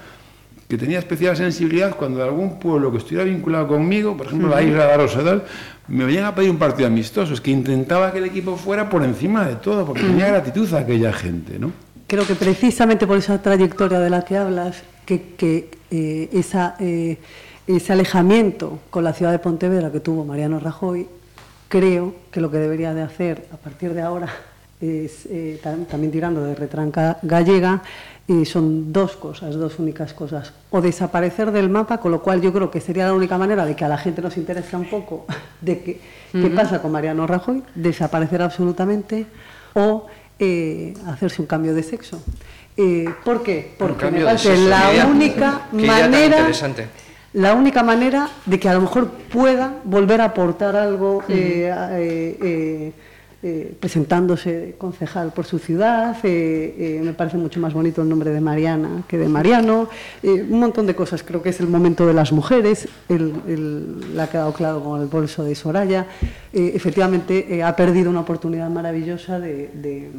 que 0.69 0.79
tenía 0.79 0.99
especial 0.99 1.37
sensibilidad 1.37 1.97
cuando 1.97 2.19
de 2.19 2.25
algún 2.25 2.59
pueblo 2.59 2.91
que 2.91 2.99
estuviera 2.99 3.25
vinculado 3.25 3.69
conmigo, 3.69 4.17
por 4.17 4.27
ejemplo 4.27 4.49
la 4.49 4.63
isla 4.63 4.87
de 4.87 4.93
Arosadal, 4.93 5.45
me 5.89 6.05
venían 6.05 6.25
a 6.25 6.35
pedir 6.35 6.51
un 6.51 6.57
partido 6.57 6.87
amistoso, 6.87 7.35
es 7.35 7.41
que 7.41 7.51
intentaba 7.51 8.11
que 8.11 8.19
el 8.19 8.25
equipo 8.25 8.57
fuera 8.57 8.89
por 8.89 9.05
encima 9.05 9.47
de 9.47 9.57
todo, 9.57 9.85
porque 9.85 10.01
tenía 10.01 10.29
gratitud 10.29 10.73
a 10.73 10.79
aquella 10.79 11.13
gente, 11.13 11.59
¿no? 11.59 11.73
Creo 12.07 12.27
que 12.27 12.35
precisamente 12.35 13.07
por 13.07 13.19
esa 13.19 13.43
trayectoria 13.43 13.99
de 13.99 14.09
la 14.09 14.25
que 14.25 14.37
hablas, 14.39 14.83
que, 15.05 15.35
que 15.37 15.71
eh, 15.91 16.31
esa, 16.33 16.77
eh, 16.79 17.19
ese 17.67 17.93
alejamiento 17.93 18.79
con 18.89 19.05
la 19.05 19.13
ciudad 19.13 19.33
de 19.33 19.39
Pontevedra 19.39 19.93
que 19.93 20.01
tuvo 20.01 20.25
Mariano 20.25 20.59
Rajoy, 20.59 21.07
creo 21.73 22.15
que 22.31 22.43
lo 22.43 22.51
que 22.51 22.59
debería 22.59 22.93
de 22.93 23.01
hacer 23.01 23.47
a 23.51 23.57
partir 23.57 23.95
de 23.95 24.03
ahora 24.03 24.29
es, 24.79 25.25
eh, 25.25 25.59
también 25.91 26.13
tirando 26.13 26.45
de 26.45 26.55
retranca 26.55 27.17
gallega, 27.23 27.81
y 28.29 28.45
son 28.45 28.93
dos 28.93 29.17
cosas, 29.17 29.55
dos 29.55 29.79
únicas 29.79 30.13
cosas. 30.13 30.53
O 30.71 30.83
desaparecer 30.83 31.51
del 31.51 31.71
mapa, 31.71 31.97
con 31.97 32.13
lo 32.13 32.21
cual 32.21 32.43
yo 32.43 32.53
creo 32.53 32.71
que 32.71 32.83
sería 32.83 33.07
la 33.07 33.15
única 33.15 33.39
manera 33.39 33.65
de 33.65 33.75
que 33.75 33.87
a 33.87 33.89
la 33.89 33.97
gente 33.97 34.21
nos 34.21 34.37
interese 34.37 34.77
un 34.77 34.85
poco 34.85 35.25
de 35.63 35.81
que, 35.81 36.01
qué 36.31 36.51
pasa 36.51 36.83
con 36.83 36.93
Mariano 36.93 37.27
Rajoy, 37.27 37.63
desaparecer 37.75 38.43
absolutamente, 38.43 39.25
o 39.73 40.09
eh, 40.39 40.93
hacerse 41.07 41.41
un 41.41 41.47
cambio 41.47 41.75
de 41.75 41.83
sexo. 41.83 42.23
Eh, 42.77 43.09
¿Por 43.25 43.43
qué? 43.43 43.75
Porque 43.79 44.11
me 44.11 44.25
parece 44.25 44.59
la 44.59 45.07
única 45.09 45.69
manera 45.73 46.49
la 47.33 47.55
única 47.55 47.83
manera 47.83 48.29
de 48.47 48.61
que 48.61 48.69
a 48.69 48.75
lo 48.75 48.83
mejor 48.83 49.09
pueda 49.09 49.75
volver 49.85 50.21
a 50.21 50.27
aportar 50.27 50.77
algo 50.77 51.23
eh, 51.29 51.73
eh, 52.01 52.93
eh, 53.43 53.75
presentándose 53.79 54.75
concejal 54.79 55.33
por 55.33 55.45
su 55.45 55.59
ciudad, 55.59 56.17
eh, 56.23 56.75
eh, 56.79 57.01
me 57.03 57.13
parece 57.13 57.37
mucho 57.37 57.59
más 57.59 57.75
bonito 57.75 58.03
el 58.03 58.09
nombre 58.09 58.31
de 58.31 58.41
Mariana 58.41 59.03
que 59.09 59.19
de 59.19 59.29
Mariano, 59.29 59.89
eh, 60.23 60.47
un 60.49 60.61
montón 60.61 60.87
de 60.87 60.95
cosas, 60.95 61.23
creo 61.23 61.43
que 61.43 61.51
es 61.51 61.61
el 61.61 61.67
momento 61.67 62.07
de 62.07 62.15
las 62.15 62.31
mujeres, 62.33 62.89
el, 63.09 63.35
el, 63.49 64.17
la 64.17 64.25
ha 64.25 64.31
quedado 64.31 64.53
claro 64.53 64.83
con 64.83 65.01
el 65.01 65.09
bolso 65.09 65.43
de 65.43 65.55
Soraya, 65.55 66.07
eh, 66.53 66.73
efectivamente 66.75 67.47
eh, 67.51 67.63
ha 67.63 67.75
perdido 67.75 68.11
una 68.11 68.21
oportunidad 68.21 68.71
maravillosa 68.71 69.41
de, 69.41 69.71
de, 69.75 70.11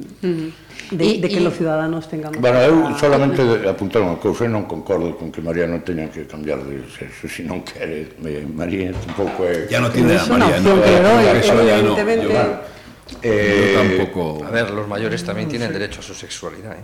de, 0.92 1.20
de 1.20 1.30
que 1.30 1.40
los 1.40 1.56
ciudadanos 1.56 2.10
tengamos... 2.10 2.42
Bueno, 2.42 2.60
eu 2.60 2.92
solamente 3.00 3.40
a... 3.40 3.72
apuntar 3.72 4.04
unha 4.04 4.20
cousa, 4.20 4.52
non 4.52 4.68
concordo 4.68 5.16
con 5.16 5.32
que 5.32 5.40
Mariano 5.40 5.80
teña 5.80 6.12
que 6.12 6.28
cambiar 6.28 6.60
de 6.68 6.84
sexo, 6.92 7.32
se 7.32 7.48
non 7.48 7.64
quere, 7.64 8.20
María 8.52 8.92
tampouco 8.92 9.48
é... 9.48 9.72
Ya 9.72 9.80
non 9.80 9.96
tiene 9.96 10.20
a 10.20 10.28
Mariano, 10.28 10.60
no, 10.60 10.76
no, 10.76 11.08
no, 11.08 11.14
evidentemente... 11.24 12.28
Yo, 12.28 12.74
Eh, 13.22 13.74
tampoco. 13.76 14.46
A 14.46 14.50
ver, 14.50 14.72
los 14.72 14.88
mayores 14.88 15.24
también 15.24 15.50
tienen 15.50 15.72
derecho 15.72 16.00
a 16.00 16.04
su 16.04 16.14
sexualidad. 16.14 16.74
¿eh? 16.74 16.84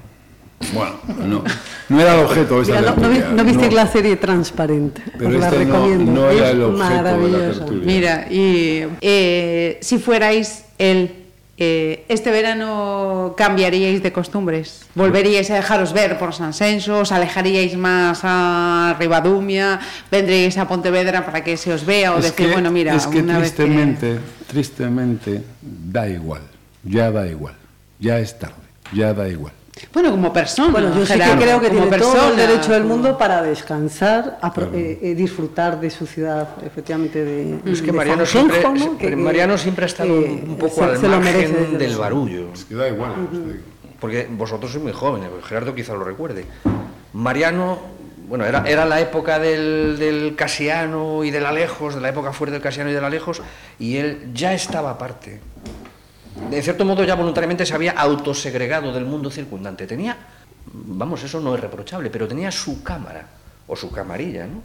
Bueno, 0.74 1.00
no, 1.26 1.44
no 1.90 2.02
era 2.02 2.16
el 2.16 2.26
objeto. 2.26 2.62
Mira, 2.62 2.82
no, 2.82 2.96
no, 2.96 3.32
no, 3.32 3.44
viste 3.44 3.72
la 3.72 3.88
serie 3.88 4.18
Transparente. 4.18 5.02
Pero 5.18 5.30
este 5.30 5.40
la 5.40 5.50
recomiendo. 5.50 6.12
No, 6.12 6.30
era 6.30 6.50
el 6.52 6.62
objeto 6.62 7.18
de 7.18 7.30
la 7.30 7.38
tertulia. 7.52 7.86
Mira, 7.86 8.28
y 8.30 8.86
eh, 9.02 9.78
si 9.82 9.98
fuerais 10.00 10.66
el 10.78 11.19
eh, 11.60 12.06
este 12.08 12.32
verano 12.32 13.36
cambiaríais 13.38 14.02
de 14.02 14.12
costumbres? 14.12 14.88
¿Volveríais 14.96 15.52
a 15.52 15.56
dejaros 15.56 15.94
ver 15.94 16.18
por 16.18 16.34
San 16.34 16.54
Senso? 16.54 17.00
¿Os 17.00 17.12
alejaríais 17.12 17.76
más 17.78 18.22
a 18.24 18.96
Ribadumia? 18.98 19.80
¿Vendríais 20.10 20.58
a 20.58 20.68
Pontevedra 20.68 21.26
para 21.26 21.44
que 21.44 21.58
se 21.58 21.74
os 21.74 21.86
vea? 21.86 22.16
¿O 22.16 22.20
es 22.20 22.32
decir, 22.32 22.48
que, 22.48 22.54
bueno, 22.54 22.72
mira, 22.72 22.96
es 22.96 23.08
que 23.08 23.20
una 23.20 23.40
tristemente, 23.40 24.14
vez 24.14 24.22
que... 24.22 24.46
tristemente, 24.46 25.44
da 25.62 26.08
igual. 26.08 26.42
Ya 26.84 27.12
da 27.12 27.28
igual. 27.28 27.56
Ya 28.00 28.20
es 28.20 28.40
tarde. 28.40 28.56
Ya 28.94 29.14
da 29.14 29.28
igual. 29.28 29.54
Bueno, 29.94 30.12
como 30.12 30.32
persona. 30.34 30.72
Bueno, 30.72 30.96
yo 30.96 31.06
Gerardo, 31.06 31.34
sí 31.34 31.40
que 31.40 31.44
creo 31.46 31.60
que 31.62 31.70
tiene 31.70 31.88
persona, 31.88 32.20
todo 32.20 32.32
el 32.32 32.38
derecho 32.38 32.72
del 32.74 32.84
mundo 32.84 33.18
para 33.18 33.42
descansar, 33.42 34.38
a 34.42 34.52
Claro. 34.54 34.72
eh, 34.74 35.00
eh, 35.02 35.16
disfrutar 35.16 35.80
de 35.80 35.90
su 35.90 36.06
ciudad, 36.06 36.50
efectivamente, 36.66 37.24
de, 37.24 37.60
Es 37.72 37.82
que 37.82 37.88
de 37.88 37.94
Mariano 37.94 38.26
siempre, 38.26 38.62
¿no? 38.64 38.98
Que- 38.98 39.16
Mariano 39.16 39.58
siempre 39.58 39.86
ha 39.86 39.88
estado 39.88 40.20
eh, 40.22 40.44
un 40.48 40.58
poco 40.58 40.76
se- 40.76 40.84
al 40.84 40.98
se 40.98 41.08
lo 41.08 41.20
merece, 41.20 41.54
margen 41.54 41.78
del 41.78 41.96
barullo. 41.98 42.54
Es 42.54 42.66
que 42.66 42.76
da 42.76 42.88
igual. 42.88 43.14
Porque 44.00 44.28
vosotros 44.32 44.72
sois 44.72 44.84
muy 44.84 44.94
jóvenes, 44.94 45.30
Gerardo 45.48 45.74
quizá 45.76 45.94
lo 45.94 46.04
recuerde. 46.04 46.46
Mariano, 47.14 47.80
bueno, 48.28 48.46
era, 48.46 48.64
era 48.68 48.86
la 48.86 49.00
época 49.02 49.40
del, 49.40 49.98
del 49.98 50.36
Casiano 50.36 51.24
y 51.24 51.32
del 51.32 51.46
Alejos, 51.46 51.96
de 51.96 52.02
la 52.02 52.10
época 52.10 52.32
fuerte 52.32 52.54
del 52.54 52.62
Casiano 52.62 52.90
y 52.90 52.94
del 52.94 53.04
Alejos, 53.04 53.42
y 53.80 53.98
él 53.98 54.30
ya 54.34 54.54
estaba 54.54 54.92
aparte. 54.92 55.40
De 56.50 56.62
cierto 56.62 56.84
modo 56.86 57.04
ya 57.04 57.16
voluntariamente 57.16 57.66
se 57.66 57.74
había 57.76 57.92
autosegregado 57.92 58.92
del 58.92 59.06
mundo 59.06 59.30
circundante. 59.30 59.86
Tenía, 59.86 60.18
vamos, 60.74 61.24
eso 61.24 61.40
no 61.40 61.54
es 61.56 61.62
reprochable, 61.62 62.10
pero 62.10 62.28
tenía 62.28 62.52
su 62.52 62.82
cámara 62.84 63.28
o 63.68 63.76
su 63.76 63.92
camarilla, 63.92 64.48
¿no? 64.48 64.64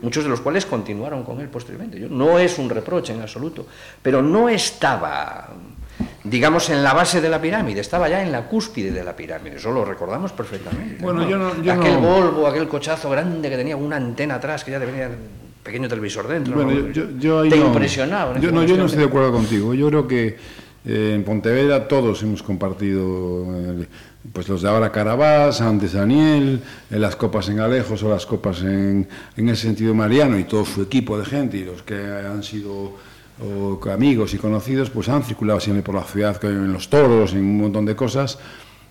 Muchos 0.00 0.24
de 0.24 0.30
los 0.30 0.40
cuales 0.40 0.64
continuaron 0.64 1.24
con 1.24 1.40
él 1.40 1.48
posteriormente. 1.48 2.00
Yo- 2.00 2.08
no 2.08 2.38
es 2.38 2.58
un 2.58 2.70
reproche 2.70 3.12
en 3.12 3.20
absoluto, 3.20 3.66
pero 4.00 4.22
no 4.22 4.48
estaba, 4.48 5.48
digamos, 6.24 6.70
en 6.70 6.82
la 6.82 6.94
base 6.94 7.20
de 7.20 7.28
la 7.28 7.38
pirámide, 7.38 7.82
estaba 7.82 8.08
ya 8.08 8.22
en 8.22 8.32
la 8.32 8.46
cúspide 8.48 8.90
de 8.92 9.04
la 9.04 9.14
pirámide, 9.14 9.56
eso 9.56 9.70
lo 9.72 9.84
recordamos 9.84 10.32
perfectamente. 10.32 11.02
Bueno, 11.04 11.28
yo 11.28 11.36
no- 11.36 11.60
yo 11.62 11.70
aquel 11.74 12.00
no- 12.00 12.00
Volvo, 12.00 12.46
aquel 12.46 12.66
cochazo 12.66 13.10
grande 13.10 13.50
que 13.50 13.56
tenía 13.58 13.76
una 13.76 13.96
antena 13.96 14.36
atrás, 14.36 14.64
que 14.64 14.70
ya 14.70 14.80
tenía 14.80 15.08
un 15.08 15.16
pequeño 15.62 15.86
televisor 15.86 16.26
dentro. 16.26 16.54
Bueno, 16.54 16.70
¿no? 16.70 16.88
yo, 16.88 17.10
yo- 17.10 17.18
yo 17.18 17.40
ahí 17.40 17.50
Te 17.50 17.58
no- 17.58 17.66
impresionaba. 17.66 18.38
Yo 18.40 18.50
no, 18.52 18.64
yo 18.64 18.78
no 18.78 18.86
estoy 18.86 19.00
de 19.00 19.06
acuerdo 19.08 19.32
contigo. 19.32 19.74
Yo 19.74 19.88
creo 19.88 20.08
que 20.08 20.38
eh, 20.86 21.12
en 21.14 21.24
Pontevedra 21.24 21.88
todos 21.88 22.22
hemos 22.22 22.42
compartido, 22.42 23.44
eh, 23.54 23.86
pues 24.32 24.48
los 24.48 24.62
de 24.62 24.68
ahora 24.68 24.92
Carabás, 24.92 25.60
antes 25.60 25.94
Daniel, 25.94 26.62
eh, 26.90 26.98
las 26.98 27.16
copas 27.16 27.48
en 27.48 27.58
Alejos 27.58 28.02
o 28.04 28.08
las 28.08 28.24
copas 28.24 28.62
en, 28.62 29.08
en 29.36 29.48
ese 29.48 29.62
sentido 29.62 29.94
Mariano 29.94 30.38
y 30.38 30.44
todo 30.44 30.64
su 30.64 30.82
equipo 30.82 31.18
de 31.18 31.24
gente 31.24 31.56
y 31.56 31.64
los 31.64 31.82
que 31.82 31.96
han 31.96 32.42
sido 32.42 32.94
o, 33.42 33.80
amigos 33.90 34.32
y 34.34 34.38
conocidos, 34.38 34.90
pues 34.90 35.08
han 35.08 35.22
circulado 35.22 35.60
siempre 35.60 35.82
por 35.82 35.94
la 35.94 36.04
ciudad 36.04 36.42
en 36.44 36.72
los 36.72 36.88
toros, 36.88 37.32
en 37.32 37.40
un 37.40 37.58
montón 37.58 37.84
de 37.84 37.94
cosas. 37.94 38.38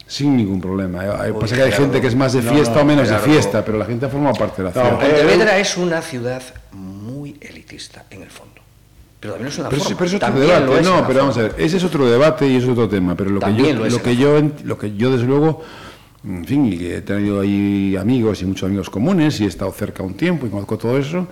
Sin 0.07 0.37
ningún 0.37 0.61
problema. 0.61 1.03
Uy, 1.33 1.33
pasa 1.41 1.55
que 1.55 1.63
hay 1.63 1.71
gente 1.71 1.99
que 1.99 2.05
es 2.05 2.15
más 2.15 2.33
de 2.33 2.43
fiesta 2.43 2.75
no, 2.75 2.81
o 2.81 2.85
menos 2.85 3.09
de 3.09 3.17
fiesta, 3.17 3.65
pero 3.65 3.79
la 3.79 3.85
gente 3.85 4.07
forma 4.07 4.33
parte 4.33 4.61
de 4.61 4.69
la 4.69 4.75
No, 4.75 4.81
ciudad. 4.81 4.99
Pontevedra 4.99 5.57
es 5.57 5.77
una 5.77 5.99
ciudad 6.03 6.43
muy 6.71 7.35
elitista 7.41 8.05
en 8.11 8.21
el 8.21 8.29
fondo. 8.29 8.54
Pero 9.25 9.33
también 9.33 9.47
es 9.51 9.59
una 9.59 9.69
Pero, 9.69 9.81
forma. 9.81 9.85
ese- 9.89 9.95
pero 9.95 10.05
es 10.07 10.13
otro 10.15 10.27
También 10.27 10.47
lo 10.47 10.53
debate, 10.53 10.81
es 10.81 10.87
no, 10.87 11.07
pero 11.07 11.19
vamos 11.19 11.37
a 11.37 11.41
ver, 11.41 11.55
ese 11.57 11.77
es 11.77 11.83
otro 11.83 12.05
debate 12.09 12.47
y 12.47 12.55
es 12.57 12.65
otro 12.67 12.87
tema, 12.89 13.15
pero 13.15 13.29
lo 13.31 13.39
que 13.39 13.55
yo, 13.55 13.73
lo 13.73 14.01
que 14.01 14.15
yo, 14.15 14.41
lo 14.63 14.77
que 14.77 14.95
yo 14.95 15.11
desde 15.11 15.25
luego, 15.25 15.61
en 16.27 16.45
fin, 16.45 16.65
y 16.65 16.85
he 16.85 17.01
tenido 17.01 17.39
ahí 17.41 17.95
amigos 17.95 18.41
y 18.41 18.45
muchos 18.45 18.67
amigos 18.67 18.89
comunes 18.89 19.39
y 19.41 19.45
he 19.45 19.47
estado 19.47 19.71
cerca 19.71 20.01
un 20.03 20.15
tiempo 20.15 20.47
y 20.47 20.49
conozco 20.49 20.77
todo 20.77 20.97
eso, 20.97 21.27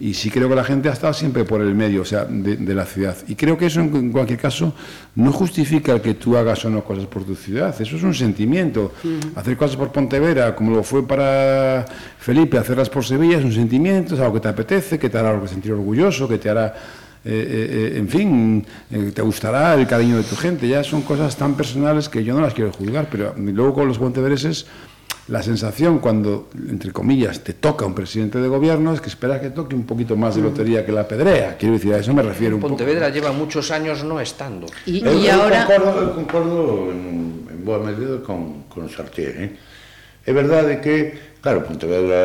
y 0.00 0.14
sí 0.14 0.30
creo 0.30 0.48
que 0.48 0.54
la 0.54 0.62
gente 0.62 0.88
ha 0.88 0.92
estado 0.92 1.12
siempre 1.12 1.44
por 1.44 1.60
el 1.60 1.74
medio, 1.74 2.02
o 2.02 2.04
sea, 2.04 2.24
de, 2.24 2.56
de 2.56 2.72
la 2.74 2.84
ciudad. 2.86 3.16
Y 3.26 3.34
creo 3.34 3.58
que 3.58 3.66
eso 3.66 3.80
en, 3.80 3.94
en 3.96 4.12
cualquier 4.12 4.38
caso 4.38 4.72
no 5.16 5.32
justifica 5.32 5.92
el 5.92 6.00
que 6.00 6.14
tú 6.14 6.36
hagas 6.36 6.64
o 6.64 6.70
no 6.70 6.84
cosas 6.84 7.06
por 7.06 7.24
tu 7.24 7.34
ciudad, 7.34 7.74
eso 7.80 7.96
es 7.96 8.02
un 8.04 8.14
sentimiento. 8.14 8.92
Hacer 9.34 9.56
cosas 9.56 9.76
por 9.76 9.90
Pontevedra, 9.90 10.54
como 10.54 10.70
lo 10.76 10.82
fue 10.84 11.04
para 11.04 11.84
Felipe, 12.20 12.56
hacerlas 12.58 12.88
por 12.88 13.04
Sevilla 13.04 13.38
es 13.38 13.44
un 13.44 13.52
sentimiento, 13.52 14.14
es 14.14 14.20
algo 14.20 14.34
que 14.34 14.40
te 14.40 14.48
apetece, 14.48 15.00
que 15.00 15.10
te 15.10 15.18
hará 15.18 15.44
sentir 15.48 15.72
orgulloso, 15.72 16.28
que 16.28 16.38
te 16.38 16.48
hará 16.48 16.74
eh, 17.28 17.36
eh, 17.36 17.92
eh, 17.94 17.98
en 18.00 18.08
fin, 18.08 18.64
eh, 18.90 19.12
te 19.12 19.20
gustará 19.20 19.74
el 19.74 19.86
cariño 19.86 20.16
de 20.16 20.24
tu 20.24 20.36
gente. 20.36 20.66
Ya 20.66 20.82
son 20.82 21.02
cosas 21.02 21.36
tan 21.36 21.54
personales 21.60 22.08
que 22.08 22.24
yo 22.24 22.32
no 22.34 22.40
las 22.40 22.54
quiero 22.54 22.72
juzgar, 22.72 23.08
pero 23.10 23.34
luego 23.36 23.74
con 23.74 23.86
los 23.86 23.98
pontevereses, 23.98 24.64
la 25.28 25.42
sensación 25.42 25.98
cuando, 25.98 26.48
entre 26.56 26.90
comillas, 26.90 27.44
te 27.44 27.52
toca 27.52 27.84
un 27.84 27.92
presidente 27.94 28.40
de 28.40 28.48
gobierno 28.48 28.94
es 28.94 29.02
que 29.02 29.10
esperas 29.10 29.42
que 29.42 29.50
toque 29.50 29.74
un 29.76 29.84
poquito 29.84 30.16
más 30.16 30.36
de 30.36 30.40
lotería 30.40 30.86
que 30.86 30.92
la 30.92 31.06
pedrea. 31.06 31.58
Quiero 31.58 31.74
decir, 31.74 31.92
a 31.92 31.98
eso 31.98 32.14
me 32.14 32.22
refiero 32.22 32.56
un 32.56 32.62
poco. 32.62 32.76
Pontevedra 32.76 33.10
lleva 33.10 33.30
muchos 33.32 33.70
años 33.70 34.02
no 34.02 34.18
estando. 34.20 34.66
Y, 34.86 35.04
Eu, 35.04 35.20
y 35.20 35.26
eu 35.28 35.42
ahora... 35.42 35.66
concordo, 35.66 36.00
eu 36.00 36.10
concordo 36.16 36.90
en, 36.92 37.44
en 37.44 37.60
boa 37.62 37.78
medida 37.78 38.24
con, 38.24 38.64
con 38.72 38.88
Sartier, 38.88 39.36
eh? 39.36 39.50
É 40.24 40.32
verdade 40.32 40.80
que, 40.80 41.12
claro, 41.44 41.60
Pontevedra 41.60 42.16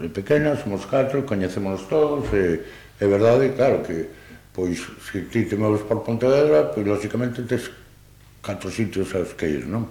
é 0.00 0.08
pequena, 0.08 0.56
somos 0.56 0.88
catro, 0.88 1.24
coñecémonos 1.28 1.84
todos, 1.88 2.32
e 2.32 2.64
É 3.00 3.06
verdade, 3.06 3.52
claro, 3.52 3.82
que 3.82 4.08
pois 4.56 4.80
se 5.12 5.20
ti 5.28 5.44
te 5.44 5.56
moves 5.56 5.82
por 5.84 6.00
Pontevedra, 6.02 6.72
pois 6.72 6.86
lóxicamente 6.86 7.44
tes 7.44 7.68
catro 8.40 8.70
sitios 8.70 9.12
aos 9.12 9.36
que 9.36 9.46
ir, 9.48 9.68
non? 9.68 9.84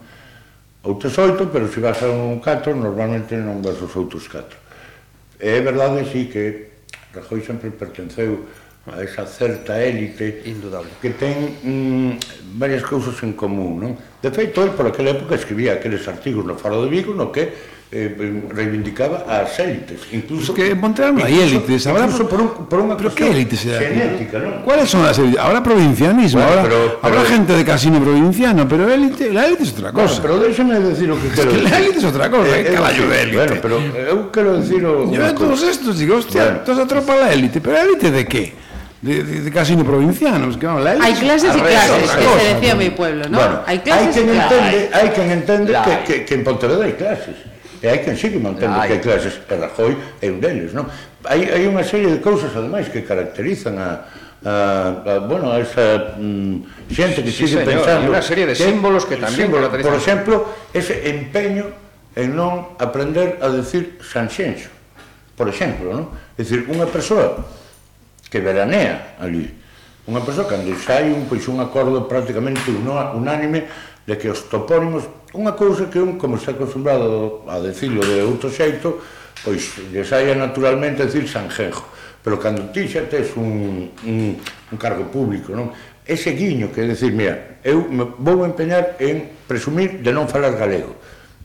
Ou 0.81 0.97
tes 0.97 1.13
oito, 1.21 1.49
pero 1.53 1.69
se 1.69 1.81
vas 1.81 2.01
a 2.01 2.09
un 2.09 2.41
catro, 2.41 2.73
normalmente 2.73 3.37
non 3.37 3.61
vas 3.61 3.77
aos 3.77 3.93
outros 3.93 4.25
catro. 4.25 4.57
E 5.37 5.49
é 5.53 5.61
verdade, 5.61 6.01
sí, 6.09 6.25
que 6.33 6.73
Rajoy 7.13 7.45
sempre 7.45 7.69
pertenceu 7.71 8.43
a 8.85 9.01
esa 9.01 9.25
certa 9.25 9.81
élite 9.81 10.41
Indudable. 10.45 10.89
que 11.01 11.09
ten 11.13 11.57
mm, 11.61 12.57
varias 12.57 12.83
cousas 12.85 13.17
en 13.21 13.33
común, 13.33 13.81
non? 13.81 13.91
De 14.21 14.29
feito, 14.29 14.61
el 14.65 14.73
por 14.73 14.89
aquela 14.89 15.13
época 15.13 15.37
escribía 15.37 15.77
aqueles 15.77 16.05
artigos 16.09 16.45
no 16.45 16.57
Faro 16.57 16.81
de 16.85 16.89
Vigo 16.89 17.13
no 17.13 17.29
que 17.29 17.74
Eh, 17.91 18.17
eh, 18.19 18.41
reivindicaba 18.49 19.25
as 19.29 19.59
élites, 19.59 20.01
incluso 20.11 20.55
que 20.55 20.73
en 20.73 20.81
Pontevedra 20.81 21.13
non 21.13 21.21
hai 21.21 21.37
élites, 21.37 21.85
habrá 21.85 22.09
por, 22.09 22.41
un, 22.41 22.65
por 22.65 22.81
unha 22.81 22.97
pero 22.97 23.13
que 23.13 23.29
élites 23.29 23.61
era? 23.61 23.77
Genética, 23.77 24.41
non? 24.41 24.65
Cuáles 24.65 24.89
son 24.89 25.05
as 25.05 25.21
élites? 25.21 25.37
Habrá 25.37 25.61
provincianismo, 25.61 26.41
bueno, 26.41 26.65
habrá, 26.65 26.65
pero, 26.65 26.97
pero, 26.97 27.21
gente 27.29 27.53
de 27.53 27.61
casino 27.61 28.01
provinciano, 28.01 28.65
pero 28.65 28.89
élite, 28.89 29.29
la 29.29 29.45
élite 29.45 29.63
é 29.63 29.69
outra 29.69 29.93
cosa. 29.93 30.17
Bueno, 30.17 30.21
pero 30.25 30.33
déxame 30.49 30.81
decir 30.81 31.07
o 31.13 31.15
que 31.21 31.29
quero. 31.29 31.45
Es 31.45 31.55
que 31.55 31.61
la 31.61 31.77
élite 31.77 32.01
é 32.01 32.07
outra 32.09 32.27
cosa, 32.27 32.51
eh, 32.57 32.65
eh 32.65 32.73
caballo 32.73 33.03
de 33.05 33.17
élite. 33.21 33.37
Bueno, 33.37 33.55
pero 33.61 33.75
eh, 33.77 34.11
eu 34.11 34.17
quero 34.33 34.49
decir 34.57 34.81
o 34.81 34.93
Yo 35.13 35.21
todos 35.37 35.61
estos 35.61 35.93
digo, 36.01 36.17
hostia, 36.17 36.41
bueno. 36.41 36.59
toda 36.65 36.81
esa 36.81 36.87
tropa 36.89 37.13
la 37.13 37.29
élite, 37.37 37.61
pero 37.61 37.77
élite 37.77 38.09
de 38.09 38.25
que? 38.25 38.43
De, 38.97 39.21
de, 39.21 39.45
de, 39.45 39.51
casino 39.53 39.85
provinciano. 39.85 40.49
Es 40.49 40.57
que, 40.57 40.65
vamos, 40.65 40.81
la 40.81 40.97
hay 40.97 41.13
clases 41.13 41.53
y 41.53 41.61
clases, 41.61 42.01
que 42.17 42.25
cosa, 42.25 42.39
se 42.41 42.53
decía 42.57 42.73
en 42.73 42.81
mi 42.81 42.89
pueblo, 42.89 43.29
¿no? 43.29 43.37
Bueno, 43.37 43.61
hay 43.69 43.77
clases 43.77 44.09
hay 44.09 44.13
quien 44.17 44.29
entende, 44.33 44.89
hai 44.89 44.99
Hay 45.05 45.09
quien 45.13 45.29
entende 45.29 45.69
que, 45.85 45.93
que, 46.01 46.25
que 46.25 46.33
en 46.33 46.43
Pontevedra 46.43 46.83
hay 46.89 46.97
clases. 46.97 47.54
E 47.85 47.87
hai 47.87 48.01
quen 48.01 48.17
sigue 48.17 48.41
mantendo 48.41 48.81
Ai. 48.81 48.89
que 48.89 48.97
clases 48.97 49.37
e 49.45 49.53
Rajoy 49.53 49.93
é 50.17 50.25
un 50.33 50.41
deles, 50.41 50.73
non? 50.73 50.89
Hai, 51.21 51.45
hai 51.53 51.69
unha 51.69 51.85
serie 51.85 52.09
de 52.09 52.17
cousas, 52.17 52.49
ademais, 52.57 52.89
que 52.89 53.05
caracterizan 53.05 53.77
a, 53.77 54.09
a, 54.41 54.53
a 55.05 55.13
bueno, 55.21 55.53
a 55.53 55.61
esa 55.61 56.17
mm, 56.17 56.89
xente 56.89 57.21
que 57.21 57.29
sí, 57.29 57.45
sigue 57.45 57.61
señor, 57.61 57.85
pensando... 57.85 58.09
unha 58.09 58.25
serie 58.25 58.49
de 58.49 58.57
símbolos 58.57 59.05
que, 59.05 59.21
que 59.21 59.29
tamén 59.29 59.37
símbolo, 59.37 59.69
Por 59.69 60.01
exemplo, 60.01 60.49
ese 60.73 60.97
empeño 61.13 61.69
en 62.17 62.33
non 62.33 62.73
aprender 62.81 63.37
a 63.37 63.53
decir 63.53 64.01
Sanxenxo, 64.01 64.73
por 65.37 65.45
exemplo, 65.45 65.93
non? 65.93 66.09
É 66.33 66.41
dicir, 66.41 66.65
unha 66.65 66.89
persoa 66.89 67.45
que 68.33 68.41
veranea 68.41 69.13
ali, 69.21 69.45
unha 70.09 70.25
persoa 70.25 70.49
cando 70.49 70.73
xa 70.73 71.05
hai 71.05 71.13
un, 71.13 71.29
pois, 71.29 71.45
un 71.45 71.61
acordo 71.61 72.09
prácticamente 72.09 72.65
unánime 72.73 73.69
de 74.05 74.17
que 74.17 74.29
os 74.29 74.45
topónimos, 74.47 75.09
unha 75.33 75.57
cousa 75.57 75.89
que 75.89 75.97
un, 75.97 76.21
como 76.21 76.37
está 76.37 76.53
acostumbrado 76.53 77.43
a 77.49 77.57
decirlo 77.57 78.05
de 78.05 78.21
outro 78.21 78.53
xeito, 78.53 79.01
pois 79.41 79.81
lle 79.89 80.05
saia 80.05 80.37
naturalmente 80.37 81.05
decir 81.05 81.25
Sanjenjo. 81.25 81.83
Pero 82.21 82.41
cando 82.41 82.73
ti 82.73 82.89
xa 82.89 83.05
tes 83.05 83.33
un, 83.37 83.89
un, 84.05 84.17
un 84.37 84.77
cargo 84.77 85.09
público, 85.09 85.53
non? 85.53 85.73
Ese 86.05 86.37
guiño 86.37 86.69
que 86.69 86.85
é 86.85 86.89
decir, 86.89 87.13
mira, 87.13 87.61
eu 87.65 87.85
me 87.89 88.05
vou 88.21 88.45
empeñar 88.45 88.97
en 89.01 89.41
presumir 89.49 90.05
de 90.05 90.13
non 90.13 90.29
falar 90.29 90.53
galego 90.53 90.93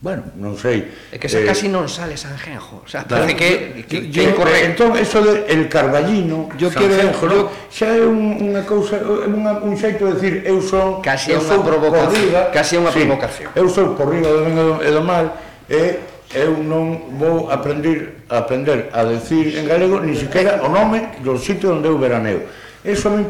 Bueno, 0.00 0.24
non 0.40 0.56
sei. 0.56 0.88
É 1.12 1.20
que 1.20 1.28
esa 1.28 1.44
eh, 1.44 1.44
casi 1.44 1.68
non 1.68 1.84
sale 1.84 2.16
Sanjenjo, 2.16 2.80
o 2.80 2.88
sea, 2.88 3.04
parece 3.04 3.36
que, 3.36 3.84
que, 3.84 4.08
que 4.08 4.08
yo, 4.08 4.32
incorrecto. 4.32 4.88
Entón, 4.88 4.90
eso 4.96 5.20
de 5.20 5.44
el 5.44 5.68
carballino, 5.68 6.48
yo 6.56 6.72
quero 6.72 6.96
Genjo, 6.96 7.52
xa 7.68 7.92
é 7.92 8.00
un, 8.00 8.48
unha 8.48 8.64
cousa, 8.64 8.96
unha, 9.28 9.60
un 9.60 9.76
xeito 9.76 10.08
de 10.08 10.16
decir, 10.16 10.34
eu 10.48 10.64
son 10.64 11.04
casi 11.04 11.36
eu 11.36 11.44
unha 11.44 11.60
provocación, 11.60 12.16
corriga, 12.16 12.48
casi 12.48 12.80
unha 12.80 12.88
sí, 12.96 13.04
provocación. 13.04 13.52
Eu 13.52 13.68
sou 13.68 13.92
por 13.92 14.08
riba 14.08 14.32
do 14.32 14.40
ben 14.48 14.56
e 14.80 14.88
do 14.88 15.04
mal 15.04 15.36
e 15.68 16.00
eu 16.32 16.56
non 16.64 17.12
vou 17.20 17.52
aprender 17.52 18.24
a 18.32 18.40
aprender 18.40 18.88
a 18.96 19.04
decir 19.04 19.52
en 19.52 19.68
galego 19.68 20.00
ni 20.00 20.16
siquiera 20.16 20.64
o 20.64 20.72
nome 20.72 21.20
do 21.20 21.36
sitio 21.36 21.76
onde 21.76 21.92
eu 21.92 22.00
veraneo. 22.00 22.48
Eso 22.80 23.12
a 23.12 23.20
mí, 23.20 23.28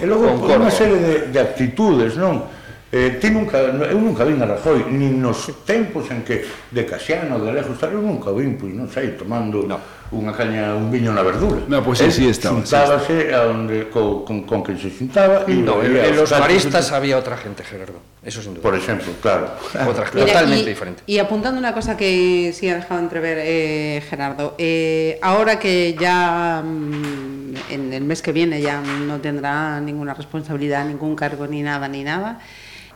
e 0.00 0.04
logo 0.08 0.32
unha 0.48 0.72
serie 0.72 0.96
de, 0.96 1.14
de 1.28 1.38
actitudes, 1.44 2.16
non? 2.16 2.63
Eh, 2.94 3.18
ti 3.18 3.26
nunca, 3.28 3.58
eu 3.58 3.98
nunca 3.98 4.22
vin 4.22 4.38
a 4.38 4.46
Rajoy, 4.46 4.86
nin 4.86 5.18
nos 5.18 5.50
tempos 5.66 6.06
en 6.14 6.22
que 6.22 6.46
de 6.70 6.86
Casiano, 6.86 7.42
de 7.42 7.50
lejos, 7.50 7.74
tal, 7.74 7.90
eu 7.90 7.98
nunca 7.98 8.30
vin, 8.30 8.54
pois 8.54 8.70
non 8.70 8.86
sei, 8.86 9.18
tomando 9.18 9.66
No. 9.66 9.82
unha 10.14 10.30
caña, 10.30 10.78
un 10.78 10.94
viño 10.94 11.10
na 11.10 11.26
verdura. 11.26 11.66
No, 11.66 11.82
pues 11.82 11.98
sí, 11.98 12.06
El 12.06 12.14
sí 12.14 12.24
estaba, 12.30 12.62
sí 12.62 12.70
Xuntábase 12.70 13.34
a 13.34 13.50
onde, 13.50 13.90
co, 13.90 14.22
con, 14.22 14.46
con 14.46 14.62
que 14.62 14.78
se 14.78 14.94
xuntaba 14.94 15.42
e 15.42 15.58
No, 15.58 15.82
en, 15.82 15.90
los 16.14 16.30
de- 16.30 16.94
había 16.94 17.18
otra 17.18 17.34
gente, 17.34 17.66
Gerardo. 17.66 17.98
Eso 18.22 18.38
sin 18.38 18.54
duda. 18.54 18.62
Por 18.62 18.78
exemplo, 18.78 19.10
claro. 19.18 19.58
Otra, 19.90 20.06
Mira, 20.14 20.30
totalmente 20.30 20.62
y, 20.62 20.68
diferente. 20.70 21.02
Y 21.10 21.18
apuntando 21.18 21.58
una 21.58 21.74
cosa 21.74 21.96
que 21.98 22.54
sí 22.54 22.70
ha 22.70 22.76
dejado 22.78 23.00
entrever 23.02 23.42
eh, 23.42 24.06
Gerardo, 24.06 24.54
eh, 24.56 25.18
ahora 25.18 25.58
que 25.58 25.98
ya 25.98 26.62
mm, 26.62 27.74
en 27.74 27.92
el 27.92 28.04
mes 28.04 28.22
que 28.22 28.30
viene 28.30 28.62
ya 28.62 28.78
no 28.80 29.18
tendrá 29.18 29.80
ninguna 29.80 30.14
responsabilidad, 30.14 30.86
ningún 30.86 31.16
cargo 31.18 31.48
ni 31.50 31.58
nada, 31.66 31.88
ni 31.88 32.04
nada, 32.04 32.38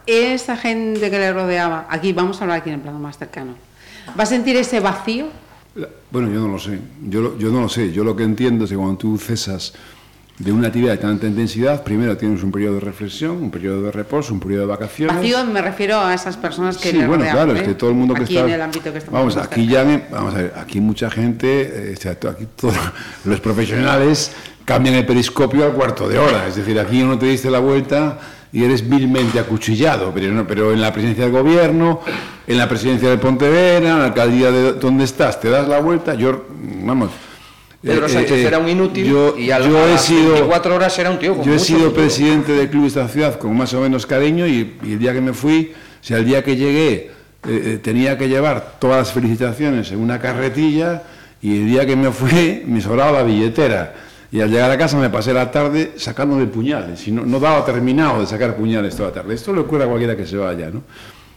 esa 0.09 0.57
gente 0.57 1.11
que 1.11 1.19
le 1.19 1.33
rodeaba, 1.33 1.87
aquí 1.91 2.13
vamos 2.13 2.41
a 2.41 2.45
hablar 2.45 2.59
aquí 2.59 2.71
en 2.71 2.77
el 2.77 2.81
plano 2.81 2.99
más 2.99 3.19
cercano, 3.19 3.55
¿va 4.19 4.23
a 4.23 4.27
sentir 4.27 4.57
ese 4.57 4.81
vacío? 4.81 5.27
Bueno, 6.11 6.29
yo 6.33 6.41
no 6.41 6.49
lo 6.49 6.59
sé. 6.59 6.79
Yo, 7.09 7.39
yo 7.39 7.51
no 7.51 7.61
lo 7.61 7.69
sé. 7.69 7.93
Yo 7.93 8.03
lo 8.03 8.17
que 8.17 8.25
entiendo 8.25 8.65
es 8.65 8.71
que 8.71 8.77
cuando 8.77 8.97
tú 8.97 9.17
cesas 9.19 9.75
de 10.39 10.53
una 10.53 10.69
actividad 10.69 10.93
de 10.93 10.99
tanta 10.99 11.27
intensidad, 11.27 11.83
primero 11.83 12.17
tienes 12.17 12.43
un 12.43 12.51
periodo 12.51 12.75
de 12.75 12.81
reflexión, 12.81 13.33
un 13.43 13.51
periodo 13.51 13.83
de 13.83 13.93
reposo, 13.93 14.33
un 14.33 14.41
periodo 14.41 14.63
de 14.63 14.67
vacaciones. 14.69 15.17
Vacío 15.17 15.45
me 15.45 15.61
refiero 15.61 16.01
a 16.01 16.15
esas 16.15 16.37
personas 16.37 16.79
que 16.79 16.91
Sí, 16.91 16.97
le 16.97 17.07
bueno, 17.07 17.25
rodeaban. 17.25 17.45
claro, 17.45 17.59
¿eh? 17.59 17.63
es 17.63 17.69
que 17.69 17.75
todo 17.75 17.91
el 17.91 17.97
mundo 17.97 18.15
que 18.15 18.23
aquí 18.23 18.37
está... 18.37 18.49
en 18.49 18.55
el 18.55 18.63
ámbito 18.63 18.93
que 18.93 18.99
estamos 18.99 19.35
Vamos, 19.35 19.37
aquí 19.37 19.67
ya, 19.67 19.85
vamos 20.11 20.35
a 20.35 20.39
ver, 20.39 20.55
aquí 20.57 20.81
mucha 20.81 21.11
gente, 21.11 21.93
eh, 21.93 22.09
aquí 22.09 22.47
todos 22.57 22.75
los 23.25 23.41
profesionales 23.41 24.33
cambian 24.65 24.95
el 24.95 25.07
periscopio 25.07 25.65
al 25.65 25.73
cuarto 25.73 26.09
de 26.09 26.19
hora, 26.19 26.47
es 26.47 26.57
decir, 26.57 26.79
aquí 26.79 27.03
uno 27.03 27.19
te 27.19 27.27
diste 27.27 27.51
la 27.51 27.59
vuelta 27.59 28.19
y 28.53 28.65
eres 28.65 28.89
vilmente 28.89 29.39
acuchillado, 29.39 30.13
pero, 30.15 30.33
no, 30.33 30.47
pero 30.47 30.73
en 30.73 30.81
la 30.81 30.93
presidencia 30.93 31.25
del 31.25 31.33
gobierno, 31.33 32.01
en 32.47 32.59
la 32.59 32.69
presidencia 32.69 33.11
de 33.11 33.19
Pontevedra, 33.19 33.91
en 33.91 33.99
la 33.99 34.05
alcaldía 34.07 34.51
de 34.51 34.73
donde 34.75 35.05
estás, 35.05 35.41
te 35.41 35.51
das 35.51 35.69
la 35.69 35.81
vuelta, 35.81 36.15
yo, 36.15 36.47
vamos... 36.83 37.11
Pedro 37.81 38.07
eh, 38.07 38.09
Sánchez 38.09 38.39
eh, 38.39 38.47
era 38.47 38.59
un 38.59 38.69
inútil 38.69 39.07
yo, 39.07 39.39
y 39.39 39.53
a, 39.53 39.61
yo 39.61 39.79
a 39.79 39.93
he 39.93 39.99
sido 39.99 40.33
24 40.33 40.75
horas 40.75 40.99
era 40.99 41.13
un 41.13 41.19
tío 41.21 41.37
con 41.37 41.45
yo 41.45 41.55
he 41.55 41.61
sido 41.61 41.79
futuro. 41.79 41.95
presidente 41.95 42.51
del 42.51 42.69
club 42.69 42.83
de 42.83 42.89
esta 42.89 43.07
ciudad 43.07 43.39
con 43.39 43.57
más 43.57 43.73
o 43.73 43.81
menos 43.81 44.05
cariño 44.05 44.49
y, 44.49 44.79
y 44.83 44.95
el 44.95 44.99
día 44.99 45.13
que 45.13 45.21
me 45.21 45.33
fui, 45.33 45.73
o 45.75 46.05
sea, 46.05 46.17
el 46.19 46.25
día 46.25 46.43
que 46.43 46.57
llegué 46.57 47.13
eh, 47.47 47.79
tenía 47.81 48.19
que 48.19 48.29
llevar 48.29 48.79
todas 48.81 48.99
las 48.99 49.13
felicitaciones 49.13 49.93
en 49.93 50.01
una 50.01 50.21
carretilla 50.21 51.05
y 51.41 51.59
el 51.59 51.67
día 51.67 51.87
que 51.87 51.95
me 51.95 52.11
fui 52.11 52.65
me 52.67 52.81
sobraba 52.81 53.13
la 53.13 53.23
billetera. 53.23 53.95
Y 54.31 54.41
al 54.41 54.51
llegar 54.51 54.71
a 54.71 54.77
casa 54.77 54.99
me 54.99 55.09
pasé 55.09 55.33
la 55.33 55.51
tarde 55.51 55.95
sacándome 55.97 56.47
puñales 56.47 57.07
y 57.09 57.13
no, 57.13 57.25
no 57.25 57.41
daba 57.41 57.65
terminado 57.65 58.21
de 58.21 58.27
sacar 58.27 58.57
puñales 58.57 58.95
toda 58.95 59.09
la 59.09 59.15
tarde. 59.15 59.35
Esto 59.35 59.55
le 59.55 59.61
ocurre 59.61 59.85
a 59.85 59.87
cualquiera 59.87 60.17
que 60.17 60.27
se 60.27 60.37
vaya, 60.37 60.71
¿no? 60.71 60.83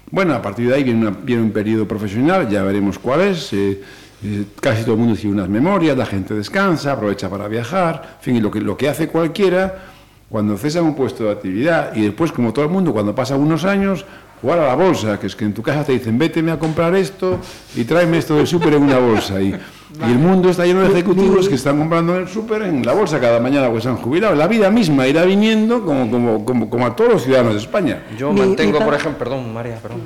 Bueno, 0.09 0.33
a 0.33 0.41
partir 0.41 0.67
de 0.67 0.75
ahí 0.75 0.83
viene, 0.83 1.41
un 1.41 1.51
periodo 1.51 1.87
profesional, 1.87 2.49
ya 2.49 2.63
veremos 2.63 2.99
cuál 2.99 3.21
es. 3.21 3.53
eh, 3.53 3.81
eh, 4.23 4.45
casi 4.59 4.83
todo 4.83 4.93
el 4.93 4.99
mundo 4.99 5.15
tiene 5.15 5.33
unas 5.35 5.49
memorias, 5.49 5.97
la 5.97 6.05
gente 6.05 6.35
descansa, 6.35 6.91
aprovecha 6.91 7.27
para 7.27 7.47
viajar, 7.47 8.17
en 8.19 8.23
fin, 8.23 8.43
lo 8.43 8.51
que, 8.51 8.61
lo 8.61 8.77
que 8.77 8.87
hace 8.87 9.07
cualquiera 9.07 9.85
cuando 10.29 10.57
cesa 10.57 10.81
un 10.81 10.95
puesto 10.95 11.25
de 11.25 11.31
actividad 11.31 11.95
y 11.95 12.03
después, 12.03 12.31
como 12.31 12.53
todo 12.53 12.63
el 12.65 12.71
mundo, 12.71 12.93
cuando 12.93 13.15
pasa 13.15 13.35
unos 13.35 13.65
años, 13.65 14.05
jugar 14.41 14.59
a 14.59 14.67
la 14.67 14.75
bolsa, 14.75 15.19
que 15.19 15.27
es 15.27 15.35
que 15.35 15.43
en 15.43 15.53
tu 15.53 15.61
casa 15.61 15.83
te 15.83 15.91
dicen, 15.91 16.17
véteme 16.17 16.51
a 16.51 16.59
comprar 16.59 16.95
esto 16.95 17.39
y 17.75 17.83
tráeme 17.83 18.19
esto 18.19 18.35
del 18.35 18.47
súper 18.47 18.75
en 18.75 18.83
una 18.83 18.99
bolsa. 18.99 19.41
Y, 19.41 19.53
y 19.99 20.11
el 20.11 20.17
mundo 20.19 20.49
está 20.49 20.65
lleno 20.65 20.81
de 20.81 20.87
ejecutivos 20.89 21.47
que 21.49 21.55
están 21.55 21.77
comprando 21.77 22.15
en 22.15 22.21
el 22.23 22.27
súper 22.27 22.61
en 22.63 22.85
la 22.85 22.93
bolsa 22.93 23.19
cada 23.19 23.39
mañana 23.39 23.67
porque 23.67 23.81
se 23.81 23.89
han 23.89 23.97
jubilado. 23.97 24.35
La 24.35 24.47
vida 24.47 24.69
misma 24.69 25.07
irá 25.07 25.23
viniendo 25.23 25.83
como, 25.85 26.09
como, 26.09 26.45
como, 26.45 26.69
como 26.69 26.85
a 26.85 26.95
todos 26.95 27.11
los 27.13 27.23
ciudadanos 27.23 27.53
de 27.53 27.59
España. 27.59 28.03
Yo 28.17 28.31
Mi- 28.31 28.39
mantengo, 28.41 28.79
mi 28.79 28.85
por 28.85 28.93
ejemplo, 28.93 29.19
perdón, 29.19 29.53
María, 29.53 29.75
perdón. 29.75 30.01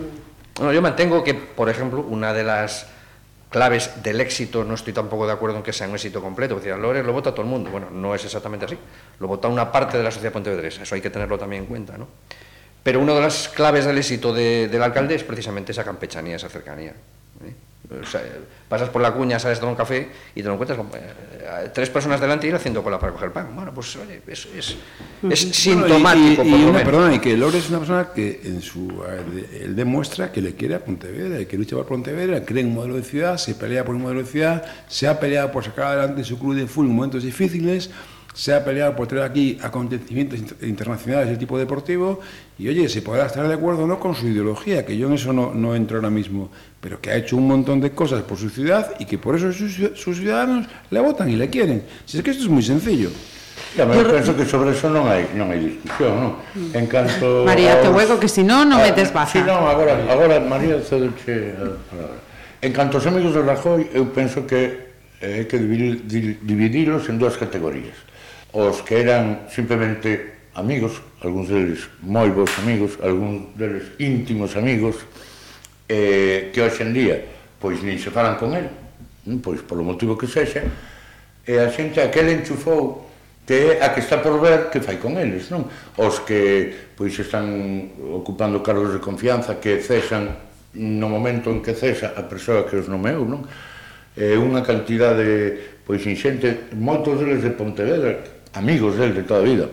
No, 0.60 0.72
yo 0.74 0.82
mantengo 0.82 1.24
que, 1.24 1.34
por 1.34 1.70
ejemplo, 1.70 2.06
una 2.10 2.34
de 2.34 2.44
las 2.44 2.88
claves 3.50 3.92
del 4.04 4.20
éxito, 4.22 4.64
no 4.64 4.74
estoy 4.74 4.92
tampoco 4.94 5.26
de 5.28 5.34
acuerdo 5.34 5.58
en 5.58 5.64
que 5.64 5.72
sea 5.72 5.88
un 5.88 5.94
éxito 5.96 6.22
completo, 6.22 6.56
porque 6.56 6.70
Lores 6.76 7.06
lo 7.06 7.14
vota 7.14 7.32
todo 7.32 7.42
el 7.44 7.48
mundo. 7.48 7.70
Bueno, 7.70 7.88
no 7.92 8.14
es 8.16 8.24
exactamente 8.26 8.66
así. 8.66 8.78
Lo 9.20 9.28
vota 9.28 9.48
una 9.48 9.72
parte 9.72 9.98
de 9.98 10.04
la 10.04 10.12
sociedad 10.12 10.34
pontevedresa, 10.34 10.84
eso 10.84 10.96
hay 10.96 11.02
que 11.02 11.10
tenerlo 11.10 11.38
también 11.38 11.64
en 11.64 11.68
cuenta, 11.68 11.98
¿no? 11.98 12.08
Pero 12.84 13.00
una 13.00 13.14
de 13.14 13.22
las 13.22 13.48
claves 13.50 13.86
del 13.86 13.98
éxito 13.98 14.34
de- 14.34 14.68
del 14.68 14.84
alcalde 14.84 15.16
es 15.16 15.24
precisamente 15.24 15.72
esa 15.72 15.84
campechanía, 15.84 16.36
esa 16.36 16.50
cercanía. 16.50 16.94
O 17.90 18.06
sea, 18.06 18.22
pasas 18.68 18.90
por 18.90 19.02
la 19.02 19.12
cuña, 19.14 19.38
sales 19.40 19.58
a 19.58 19.62
tomar 19.62 19.74
un 19.74 19.78
café 19.78 20.10
y 20.34 20.42
te 20.42 20.48
lo 20.48 20.54
encuentras 20.54 20.78
con 20.78 20.88
eh, 20.96 21.70
tres 21.74 21.90
personas 21.90 22.20
delante 22.20 22.48
y 22.48 22.50
él 22.50 22.56
haciendo 22.56 22.84
cola 22.84 23.00
para 23.00 23.12
coger 23.14 23.32
pan. 23.32 23.56
Bueno, 23.56 23.74
pues 23.74 23.96
oye, 23.98 24.22
es, 24.28 24.48
es, 24.56 24.76
es 25.30 25.40
sintomático, 25.56 25.98
Bueno, 26.02 26.26
y, 26.28 26.32
y- 26.32 26.36
por 26.36 26.46
y 26.46 26.50
lo 26.52 26.56
una- 26.58 26.66
menos. 26.80 26.84
perdona, 26.84 27.16
y 27.16 27.20
que 27.20 27.38
Lore 27.38 27.58
es 27.60 27.70
una 27.70 27.80
persona 27.80 28.10
que 28.14 28.42
en 28.44 28.62
su, 28.62 29.04
él 29.62 29.76
demuestra 29.76 30.32
que 30.32 30.42
le 30.42 30.56
quiere 30.56 30.76
a 30.76 30.80
Pontevedra, 30.84 31.44
que 31.46 31.58
lucha 31.58 31.76
por 31.76 31.86
Pontevedra, 31.86 32.44
cree 32.44 32.62
en 32.62 32.68
un 32.70 32.76
modelo 32.76 32.96
de 32.96 33.04
ciudad, 33.04 33.38
se 33.38 33.56
pelea 33.56 33.86
por 33.86 33.96
un 33.96 34.02
modelo 34.02 34.22
de 34.22 34.28
ciudad, 34.28 34.66
se 34.88 35.08
ha 35.08 35.20
peleado 35.20 35.52
por 35.52 35.64
sacar 35.64 35.86
adelante 35.88 36.24
su 36.24 36.40
club 36.40 36.56
de 36.56 36.68
fútbol 36.68 36.90
en 36.90 36.96
momentos 36.96 37.24
difíciles, 37.24 37.92
se 38.36 38.54
ha 38.54 38.64
peleado 38.64 38.96
por 38.96 39.08
traer 39.08 39.24
aquí 39.24 39.58
acontecimientos 39.62 40.40
internacionales 40.62 41.30
de 41.30 41.38
tipo 41.38 41.58
deportivo 41.58 42.20
y 42.60 42.68
oye, 42.68 42.90
se 42.90 43.02
podrá 43.02 43.28
estar 43.28 43.48
de 43.48 43.54
acuerdo 43.54 43.86
o 43.86 43.88
no 43.88 43.98
con 43.98 44.14
su 44.14 44.28
ideología, 44.28 44.86
que 44.86 44.98
yo 44.98 45.08
en 45.08 45.14
eso 45.14 45.32
no, 45.32 45.54
no, 45.54 45.74
entro 45.74 45.98
ahora 45.98 46.10
mismo, 46.10 46.50
pero 46.82 47.00
que 47.00 47.12
ha 47.12 47.16
hecho 47.16 47.38
un 47.38 47.48
montón 47.48 47.80
de 47.80 47.92
cosas 47.92 48.24
por 48.24 48.38
su 48.38 48.50
ciudad 48.50 48.94
y 49.00 49.06
que 49.06 49.18
por 49.18 49.38
eso 49.38 49.54
sus, 49.54 49.80
sus 49.96 50.18
ciudadanos 50.18 50.68
le 50.92 51.00
votan 51.00 51.30
y 51.30 51.38
le 51.38 51.50
quieren. 51.50 51.84
Si 52.06 52.18
es 52.18 52.24
que 52.24 52.32
esto 52.32 52.44
es 52.44 52.50
muy 52.50 52.62
sencillo. 52.62 53.10
E 53.78 53.82
además, 53.82 54.12
penso 54.12 54.36
que 54.36 54.44
sobre 54.44 54.72
eso 54.72 54.92
non 54.92 55.08
hai 55.08 55.32
non 55.32 55.48
hai 55.48 55.60
discusión, 55.60 56.12
non? 56.20 56.32
Mm. 56.52 56.76
En 56.76 56.86
canto 56.92 57.48
María, 57.48 57.80
aos... 57.80 57.88
te 57.88 57.90
hueco 57.92 58.20
que 58.20 58.28
si 58.28 58.44
no 58.44 58.68
non 58.68 58.84
ah, 58.84 58.88
metes 58.88 59.16
baza. 59.16 59.32
Si 59.32 59.42
non, 59.44 59.64
agora 59.64 59.96
agora 60.12 60.44
María 60.44 60.80
cedoche 60.84 61.56
eh, 61.56 61.56
a 61.56 61.72
palabra. 61.88 62.20
En 62.60 62.72
canto 62.76 63.00
aos 63.00 63.08
amigos 63.08 63.32
de 63.32 63.44
Rajoy, 63.44 63.88
eu 63.96 64.12
penso 64.12 64.44
que 64.44 64.92
hai 65.24 65.44
eh, 65.44 65.48
que 65.48 65.60
dividilos 65.60 67.08
en 67.08 67.16
dúas 67.16 67.40
categorías 67.40 67.96
os 68.56 68.80
que 68.88 69.04
eran 69.04 69.52
simplemente 69.52 70.48
amigos, 70.56 71.04
algúns 71.20 71.52
deles 71.52 71.92
moi 72.00 72.32
bons 72.32 72.56
amigos, 72.64 72.96
algúns 73.04 73.52
deles 73.60 73.92
íntimos 74.00 74.56
amigos, 74.56 74.96
eh, 75.92 76.56
que 76.56 76.64
hoxe 76.64 76.88
en 76.88 76.96
día 76.96 77.18
pois 77.60 77.84
nin 77.84 78.00
se 78.00 78.16
falan 78.16 78.40
con 78.40 78.56
el, 78.56 78.72
mm, 79.28 79.44
pois 79.44 79.60
polo 79.60 79.84
motivo 79.84 80.16
que 80.16 80.32
sexa, 80.32 80.64
e 81.44 81.60
a 81.60 81.68
xente 81.68 82.00
aquel 82.00 82.32
enchufou 82.32 83.04
que 83.44 83.78
é 83.78 83.84
a 83.84 83.92
que 83.92 84.00
está 84.00 84.24
por 84.24 84.40
ver 84.40 84.72
que 84.72 84.80
fai 84.80 84.98
con 85.04 85.20
eles, 85.20 85.52
non? 85.52 85.68
Os 86.00 86.24
que 86.24 86.96
pois 86.96 87.14
están 87.20 87.92
ocupando 88.16 88.64
cargos 88.64 88.96
de 88.96 89.04
confianza 89.04 89.60
que 89.60 89.84
cesan 89.84 90.32
no 90.80 91.12
momento 91.12 91.52
en 91.52 91.60
que 91.60 91.76
cesa 91.76 92.16
a 92.16 92.24
persoa 92.24 92.64
que 92.64 92.80
os 92.80 92.88
nomeou, 92.88 93.28
non? 93.28 93.44
É 94.16 94.40
unha 94.40 94.64
cantidade 94.64 95.84
pois 95.86 96.02
inxente, 96.08 96.72
moitos 96.74 97.20
deles 97.20 97.44
de 97.46 97.54
Pontevedra, 97.54 98.18
amigos 98.56 98.98
del 98.98 99.14
de 99.14 99.24
toda 99.24 99.44
a 99.44 99.48
vida, 99.48 99.68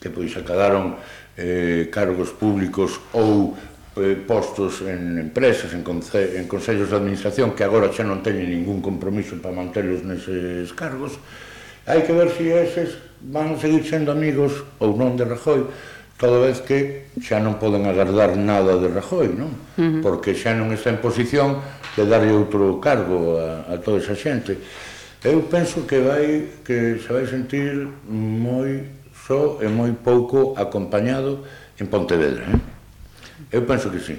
que 0.00 0.08
pois 0.08 0.32
acadaron 0.38 0.96
eh, 1.36 1.90
cargos 1.90 2.30
públicos 2.30 2.98
ou 3.12 3.54
eh, 3.98 4.14
postos 4.14 4.80
en 4.86 5.18
empresas, 5.18 5.74
en, 5.74 5.82
conce 5.82 6.38
en 6.38 6.46
consellos 6.46 6.90
de 6.90 6.96
administración 6.96 7.52
que 7.52 7.66
agora 7.66 7.90
xa 7.90 8.06
non 8.06 8.22
teñen 8.22 8.48
ningún 8.48 8.80
compromiso 8.80 9.34
para 9.42 9.54
mantelos 9.54 10.06
neses 10.06 10.70
cargos 10.72 11.18
hai 11.90 12.06
que 12.06 12.14
ver 12.14 12.30
se 12.30 12.38
si 12.38 12.46
eses 12.54 12.90
van 13.20 13.58
seguir 13.58 13.82
sendo 13.82 14.14
amigos 14.14 14.62
ou 14.78 14.94
non 14.94 15.18
de 15.18 15.26
Rajoy 15.26 15.66
toda 16.20 16.38
vez 16.38 16.62
que 16.62 17.10
xa 17.18 17.42
non 17.42 17.58
poden 17.58 17.88
agardar 17.88 18.38
nada 18.38 18.78
de 18.78 18.88
Rajoy 18.88 19.32
non? 19.34 19.50
Uh 19.50 19.98
-huh. 19.98 20.00
porque 20.04 20.38
xa 20.38 20.54
non 20.54 20.70
está 20.70 20.94
en 20.94 21.02
posición 21.02 21.58
de 21.98 22.06
darlle 22.06 22.30
outro 22.30 22.78
cargo 22.78 23.42
a, 23.42 23.66
a 23.66 23.74
toda 23.82 23.98
esa 23.98 24.14
xente 24.14 24.60
Eu 25.20 25.42
penso 25.52 25.84
que 25.84 26.00
vai 26.00 26.48
que 26.64 26.96
se 26.96 27.12
vai 27.12 27.28
sentir 27.28 27.84
moi 28.08 28.88
só 29.12 29.60
e 29.60 29.68
moi 29.68 29.92
pouco 29.92 30.56
acompañado 30.56 31.44
en 31.76 31.92
Pontevedra. 31.92 32.48
Eh? 32.48 33.60
Eu 33.60 33.68
penso 33.68 33.92
que 33.92 34.00
sí, 34.00 34.16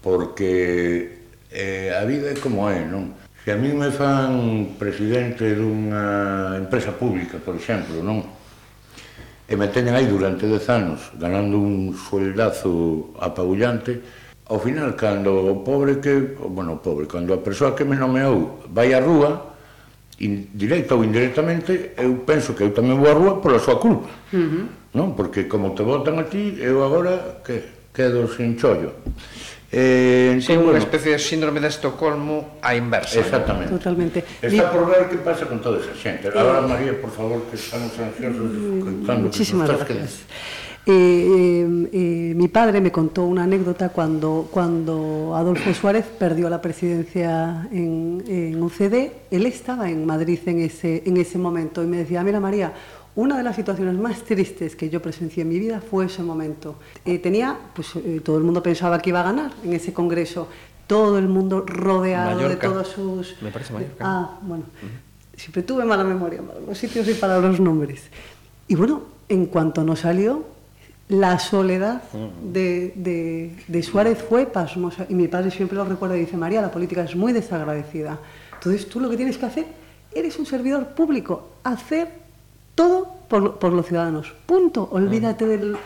porque 0.00 1.20
eh, 1.52 1.92
a 1.92 2.00
vida 2.08 2.32
é 2.32 2.36
como 2.40 2.64
é, 2.64 2.80
non? 2.80 3.12
Se 3.44 3.52
a 3.52 3.60
mí 3.60 3.76
me 3.76 3.92
fan 3.92 4.72
presidente 4.80 5.52
dunha 5.52 6.56
empresa 6.56 6.96
pública, 6.96 7.36
por 7.44 7.52
exemplo, 7.52 8.00
non? 8.00 8.24
E 9.44 9.52
me 9.52 9.68
teñen 9.68 9.92
aí 9.92 10.08
durante 10.08 10.48
10 10.48 10.64
anos 10.72 11.12
ganando 11.20 11.60
un 11.60 11.92
sueldazo 11.92 13.12
apabullante, 13.20 14.00
ao 14.48 14.56
final, 14.56 14.96
cando 14.96 15.44
o 15.44 15.60
pobre 15.60 16.00
que... 16.00 16.40
Bueno, 16.40 16.76
o 16.76 16.80
pobre, 16.80 17.04
cando 17.04 17.36
a 17.36 17.44
persoa 17.44 17.76
que 17.76 17.84
me 17.84 18.00
nomeou 18.00 18.64
vai 18.72 18.96
á 18.96 19.00
rúa, 19.04 19.47
in, 20.18 20.50
directa 20.54 20.94
ou 20.94 21.04
indirectamente, 21.04 21.94
eu 21.96 22.22
penso 22.26 22.54
que 22.54 22.62
eu 22.66 22.74
tamén 22.74 22.98
vou 22.98 23.08
á 23.10 23.14
rúa 23.14 23.32
pola 23.38 23.62
súa 23.62 23.78
culpa. 23.78 24.10
Uh 24.34 24.38
-huh. 24.38 24.64
Non? 24.94 25.14
Porque 25.14 25.46
como 25.46 25.76
te 25.76 25.84
votan 25.86 26.18
a 26.18 26.26
ti, 26.26 26.58
eu 26.58 26.82
agora 26.82 27.44
que 27.44 27.90
quedo 27.94 28.26
sin 28.26 28.58
chollo. 28.58 28.98
Eh, 29.70 30.32
entón, 30.32 30.42
sí, 30.42 30.52
bueno, 30.56 30.72
unha 30.72 30.80
especie 30.80 31.12
de 31.12 31.20
síndrome 31.20 31.60
de 31.60 31.68
Estocolmo 31.68 32.56
a 32.64 32.72
inversa. 32.72 33.20
Exactamente. 33.20 33.68
Totalmente. 33.76 34.24
Está 34.40 34.72
por 34.72 34.88
ver 34.88 35.12
que 35.12 35.20
pasa 35.20 35.44
con 35.44 35.60
toda 35.60 35.76
esa 35.76 35.92
xente. 35.92 36.32
Agora, 36.32 36.64
eh, 36.64 36.72
María, 36.72 36.94
por 36.96 37.12
favor, 37.12 37.44
que 37.52 37.60
estamos 37.60 37.92
ansiosos. 38.00 38.48
Mm, 38.48 39.28
muchísimas 39.28 39.68
gracias. 39.68 40.24
Que... 40.24 40.67
eh, 40.90 41.88
eh, 41.92 42.32
mi 42.34 42.48
padre 42.48 42.80
me 42.80 42.90
contó 42.90 43.24
una 43.24 43.44
anécdota 43.44 43.90
cuando, 43.90 44.48
cuando 44.50 45.34
Adolfo 45.36 45.74
Suárez 45.74 46.06
perdió 46.06 46.48
la 46.48 46.62
presidencia 46.62 47.68
en, 47.70 48.24
en 48.26 48.62
UCD. 48.62 49.12
Él 49.30 49.44
estaba 49.44 49.90
en 49.90 50.06
Madrid 50.06 50.38
en 50.46 50.60
ese, 50.60 51.02
en 51.04 51.18
ese 51.18 51.36
momento 51.36 51.84
y 51.84 51.86
me 51.86 51.98
decía, 51.98 52.22
mira 52.22 52.40
María, 52.40 52.72
una 53.16 53.36
de 53.36 53.42
las 53.42 53.56
situaciones 53.56 53.96
más 53.96 54.22
tristes 54.22 54.76
que 54.76 54.88
yo 54.88 55.02
presencié 55.02 55.42
en 55.42 55.48
mi 55.48 55.58
vida 55.58 55.82
fue 55.82 56.06
ese 56.06 56.22
momento. 56.22 56.76
Eh, 57.04 57.18
tenía, 57.18 57.54
pues 57.74 57.96
eh, 57.96 58.22
todo 58.24 58.38
el 58.38 58.44
mundo 58.44 58.62
pensaba 58.62 59.00
que 59.00 59.10
iba 59.10 59.20
a 59.20 59.24
ganar 59.24 59.52
en 59.64 59.74
ese 59.74 59.92
congreso, 59.92 60.48
todo 60.86 61.18
el 61.18 61.28
mundo 61.28 61.64
rodeado 61.66 62.38
de 62.38 62.44
Mallorca. 62.44 62.68
todos 62.68 62.88
sus... 62.88 63.42
Me 63.42 63.50
parece 63.50 63.74
Mallorca. 63.74 63.96
Ah, 64.00 64.38
bueno. 64.40 64.64
Siempre 65.36 65.64
tuve 65.64 65.84
mala 65.84 66.04
memoria 66.04 66.40
para 66.40 66.60
los 66.60 66.78
sitios 66.78 67.06
y 67.08 67.14
para 67.14 67.40
los 67.40 67.60
nombres. 67.60 68.04
Y 68.68 68.74
bueno, 68.74 69.02
en 69.28 69.46
cuanto 69.46 69.84
nos 69.84 69.98
salió, 69.98 70.44
la 71.08 71.38
soledad 71.38 72.02
de, 72.42 72.92
de- 72.96 73.56
de 73.66 73.82
Suárez 73.82 74.18
fue 74.28 74.46
pasmosa. 74.46 75.06
Y 75.08 75.14
mi 75.14 75.28
padre 75.28 75.50
siempre 75.50 75.76
lo 75.76 75.84
recuerda 75.84 76.16
y 76.16 76.20
dice, 76.20 76.36
María, 76.36 76.60
la 76.60 76.70
política 76.70 77.02
es 77.04 77.16
muy 77.16 77.32
desagradecida. 77.32 78.18
Entonces 78.54 78.88
tú 78.88 79.00
lo 79.00 79.08
que 79.08 79.16
tienes 79.16 79.38
que 79.38 79.46
hacer, 79.46 79.66
eres 80.14 80.38
un 80.38 80.46
servidor 80.46 80.88
público, 80.88 81.50
hacer 81.64 82.08
todo 82.74 83.08
por, 83.28 83.58
por 83.58 83.72
los 83.72 83.86
ciudadanos. 83.86 84.34
Punto. 84.46 84.88
Olvídate 84.92 85.46
del, 85.46 85.76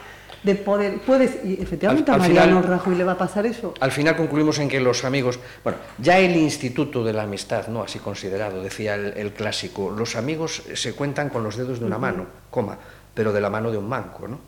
de 0.43 0.55
poder. 0.57 0.99
Puedes, 1.07 1.39
y 1.45 1.55
efectivamente 1.63 2.11
Al- 2.11 2.17
a 2.17 2.19
Mariano 2.19 2.61
final- 2.61 2.65
Rajoy 2.79 2.97
le 2.97 3.05
va 3.05 3.13
a 3.13 3.19
pasar 3.19 3.47
eso. 3.47 3.75
Al 3.81 3.93
final 3.93 4.17
concluimos 4.17 4.59
en 4.59 4.69
que 4.69 4.81
los 4.81 5.05
amigos, 5.05 5.39
bueno, 5.63 5.79
ya 5.99 6.19
el 6.19 6.35
instituto 6.37 7.05
de 7.05 7.13
la 7.13 7.23
amistad, 7.23 7.69
¿no? 7.69 7.83
Así 7.83 7.99
considerado, 8.01 8.63
decía 8.63 8.95
el, 8.97 9.13
el 9.17 9.33
clásico, 9.33 9.91
los 9.91 10.17
amigos 10.17 10.63
se 10.75 10.95
cuentan 10.95 11.29
con 11.29 11.45
los 11.45 11.57
dedos 11.57 11.79
de 11.79 11.87
una 11.87 11.99
mano, 11.99 12.27
coma, 12.51 12.79
pero 13.15 13.33
de 13.33 13.41
la 13.41 13.51
mano 13.51 13.71
de 13.71 13.79
un 13.79 13.89
manco, 13.89 14.29
¿no? 14.29 14.39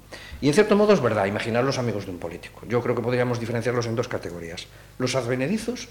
Y 0.41 0.49
en 0.49 0.55
cierto 0.55 0.77
modo 0.77 0.93
es 0.93 1.01
verdad, 1.01 1.27
imaginar 1.27 1.65
los 1.65 1.79
amigos 1.79 2.07
de 2.07 2.13
un 2.13 2.19
político. 2.19 2.63
Yo 2.69 2.83
creo 2.83 2.95
que 2.95 3.03
podríamos 3.03 3.41
diferenciarlos 3.41 3.87
en 3.87 3.97
dos 3.97 4.09
categorías, 4.09 4.67
los 4.99 5.15
advenedizos 5.15 5.89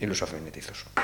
y 0.00 0.06
los 0.06 0.22
advenedizos. 0.22 0.84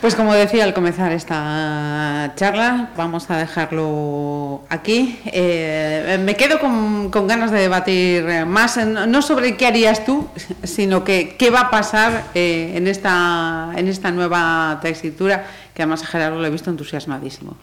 Pues 0.00 0.14
como 0.14 0.34
decía 0.34 0.64
al 0.64 0.74
comenzar 0.74 1.10
esta 1.12 2.32
charla, 2.36 2.90
vamos 2.96 3.30
a 3.30 3.38
dejarlo 3.38 4.62
aquí. 4.68 5.18
Eh, 5.24 6.18
me 6.22 6.36
quedo 6.36 6.60
con, 6.60 7.10
con 7.10 7.26
ganas 7.26 7.50
de 7.50 7.60
debatir 7.60 8.46
más, 8.46 8.76
no 8.86 9.22
sobre 9.22 9.56
qué 9.56 9.66
harías 9.66 10.04
tú, 10.04 10.28
sino 10.64 11.02
que 11.02 11.36
qué 11.38 11.50
va 11.50 11.60
a 11.60 11.70
pasar 11.70 12.24
eh, 12.34 12.74
en, 12.76 12.88
esta, 12.88 13.70
en 13.74 13.88
esta 13.88 14.10
nueva 14.10 14.78
textura, 14.82 15.46
que 15.74 15.82
además 15.82 16.02
a 16.02 16.06
Gerardo 16.06 16.38
lo 16.38 16.46
he 16.46 16.50
visto 16.50 16.68
entusiasmadísimo. 16.68 17.56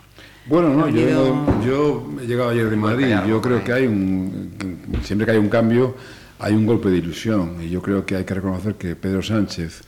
Bueno, 0.46 0.70
no, 0.74 0.90
yo, 0.90 1.06
vengo- 1.06 1.62
yo 1.66 2.08
he 2.22 2.28
llegado 2.28 2.50
ayer 2.50 2.70
de 2.70 2.76
Madrid. 2.76 3.16
Yo 3.28 3.42
creo 3.42 3.64
que 3.64 3.72
hay 3.74 3.88
un. 3.88 4.52
Siempre 5.04 5.26
que 5.26 5.32
hay 5.32 5.38
un 5.38 5.50
cambio, 5.50 5.96
hay 6.40 6.54
un 6.54 6.66
golpe 6.66 6.90
de 6.90 6.98
ilusión. 6.98 7.56
Y 7.62 7.70
yo 7.70 7.82
creo 7.82 8.06
que 8.06 8.16
hay 8.18 8.24
que 8.26 8.34
reconocer 8.34 8.76
que 8.76 8.96
Pedro 8.96 9.22
Sánchez 9.22 9.82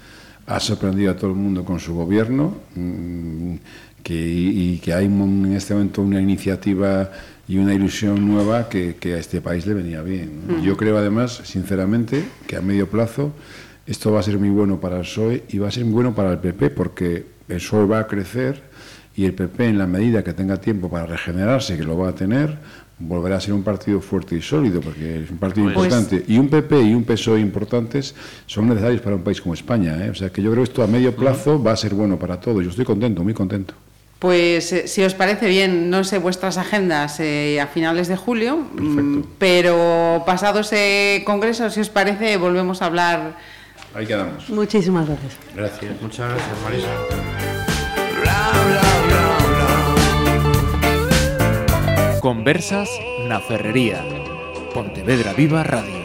ha 0.47 0.59
sorprendido 0.59 1.11
a 1.11 1.15
todo 1.15 1.31
el 1.31 1.35
mundo 1.35 1.63
con 1.65 1.79
su 1.79 1.93
gobierno. 1.93 2.55
mm, 2.75 3.55
Que, 4.03 4.13
y, 4.13 4.77
que 4.83 4.93
hay 4.93 5.05
en 5.05 5.51
este 5.53 5.73
momento 5.73 6.03
una 6.03 6.21
iniciativa 6.21 7.09
y 7.47 7.57
una 7.57 7.73
ilusión 7.73 8.23
nueva 8.27 8.69
que, 8.69 8.97
que 8.99 9.15
a 9.15 9.17
este 9.17 9.41
país 9.41 9.65
le 9.65 9.73
venía 9.73 10.03
bien. 10.03 10.41
¿no? 10.47 10.63
Yo 10.63 10.77
creo 10.77 10.95
además, 10.99 11.41
sinceramente, 11.43 12.23
que 12.45 12.55
a 12.55 12.61
medio 12.61 12.87
plazo 12.87 13.31
esto 13.87 14.11
va 14.11 14.19
a 14.19 14.23
ser 14.23 14.37
muy 14.37 14.49
bueno 14.49 14.79
para 14.79 14.97
el 14.97 15.01
PSOE 15.01 15.43
y 15.49 15.57
va 15.57 15.69
a 15.69 15.71
ser 15.71 15.85
muy 15.85 15.93
bueno 15.93 16.13
para 16.13 16.31
el 16.33 16.37
PP 16.37 16.69
porque 16.69 17.25
el 17.49 17.57
PSOE 17.57 17.87
va 17.87 17.99
a 18.01 18.05
crecer 18.07 18.61
y 19.15 19.25
el 19.25 19.33
PP, 19.33 19.67
en 19.67 19.77
la 19.77 19.87
medida 19.87 20.23
que 20.23 20.33
tenga 20.33 20.57
tiempo 20.57 20.89
para 20.89 21.05
regenerarse, 21.05 21.77
que 21.77 21.83
lo 21.83 21.97
va 21.97 22.09
a 22.09 22.15
tener, 22.15 22.57
volverá 22.99 23.37
a 23.37 23.41
ser 23.41 23.53
un 23.53 23.63
partido 23.63 24.01
fuerte 24.01 24.35
y 24.35 24.41
sólido, 24.41 24.81
porque 24.81 25.23
es 25.23 25.29
un 25.29 25.37
partido 25.37 25.71
Pues- 25.71 25.85
importante. 25.85 26.23
Y 26.27 26.37
un 26.37 26.49
PP 26.49 26.81
y 26.81 26.93
un 26.93 27.03
PSOE 27.03 27.39
importantes 27.39 28.15
son 28.45 28.67
necesarios 28.67 29.01
para 29.01 29.15
un 29.15 29.23
país 29.23 29.41
como 29.41 29.53
España. 29.53 30.05
¿eh? 30.05 30.09
O 30.09 30.15
sea 30.15 30.29
que 30.29 30.41
yo 30.41 30.51
creo 30.51 30.63
que 30.63 30.69
esto 30.69 30.83
a 30.83 30.87
medio 30.87 31.15
plazo 31.15 31.61
va 31.61 31.71
a 31.71 31.77
ser 31.77 31.93
bueno 31.93 32.17
para 32.19 32.39
todos. 32.39 32.63
Yo 32.63 32.69
estoy 32.69 32.85
contento, 32.85 33.23
muy 33.23 33.33
contento. 33.33 33.73
Pues 34.19 34.71
eh, 34.71 34.87
si 34.87 35.03
os 35.03 35.13
parece 35.13 35.47
bien, 35.47 35.89
no 35.89 36.03
sé 36.03 36.17
vuestras 36.19 36.57
agendas 36.57 37.19
eh, 37.19 37.59
a 37.61 37.67
finales 37.67 38.07
de 38.07 38.15
julio, 38.15 38.57
mm, 38.57 39.21
pero 39.37 40.23
pasado 40.25 40.61
ese 40.61 41.21
congreso, 41.25 41.69
si 41.69 41.81
os 41.81 41.89
parece, 41.89 42.37
volvemos 42.37 42.81
a 42.81 42.85
hablar 42.85 43.35
Ahí 43.93 44.05
quedamos. 44.05 44.49
Muchísimas 44.49 45.07
gracias. 45.07 45.37
Gracias. 45.55 46.01
Muchas 46.01 46.29
gracias, 46.29 46.61
Marisa. 46.63 47.54
Conversas 52.25 52.89
na 53.29 53.39
Ferrería. 53.39 54.01
Pontevedra 54.73 55.31
Viva 55.37 55.61
Radio. 55.61 56.04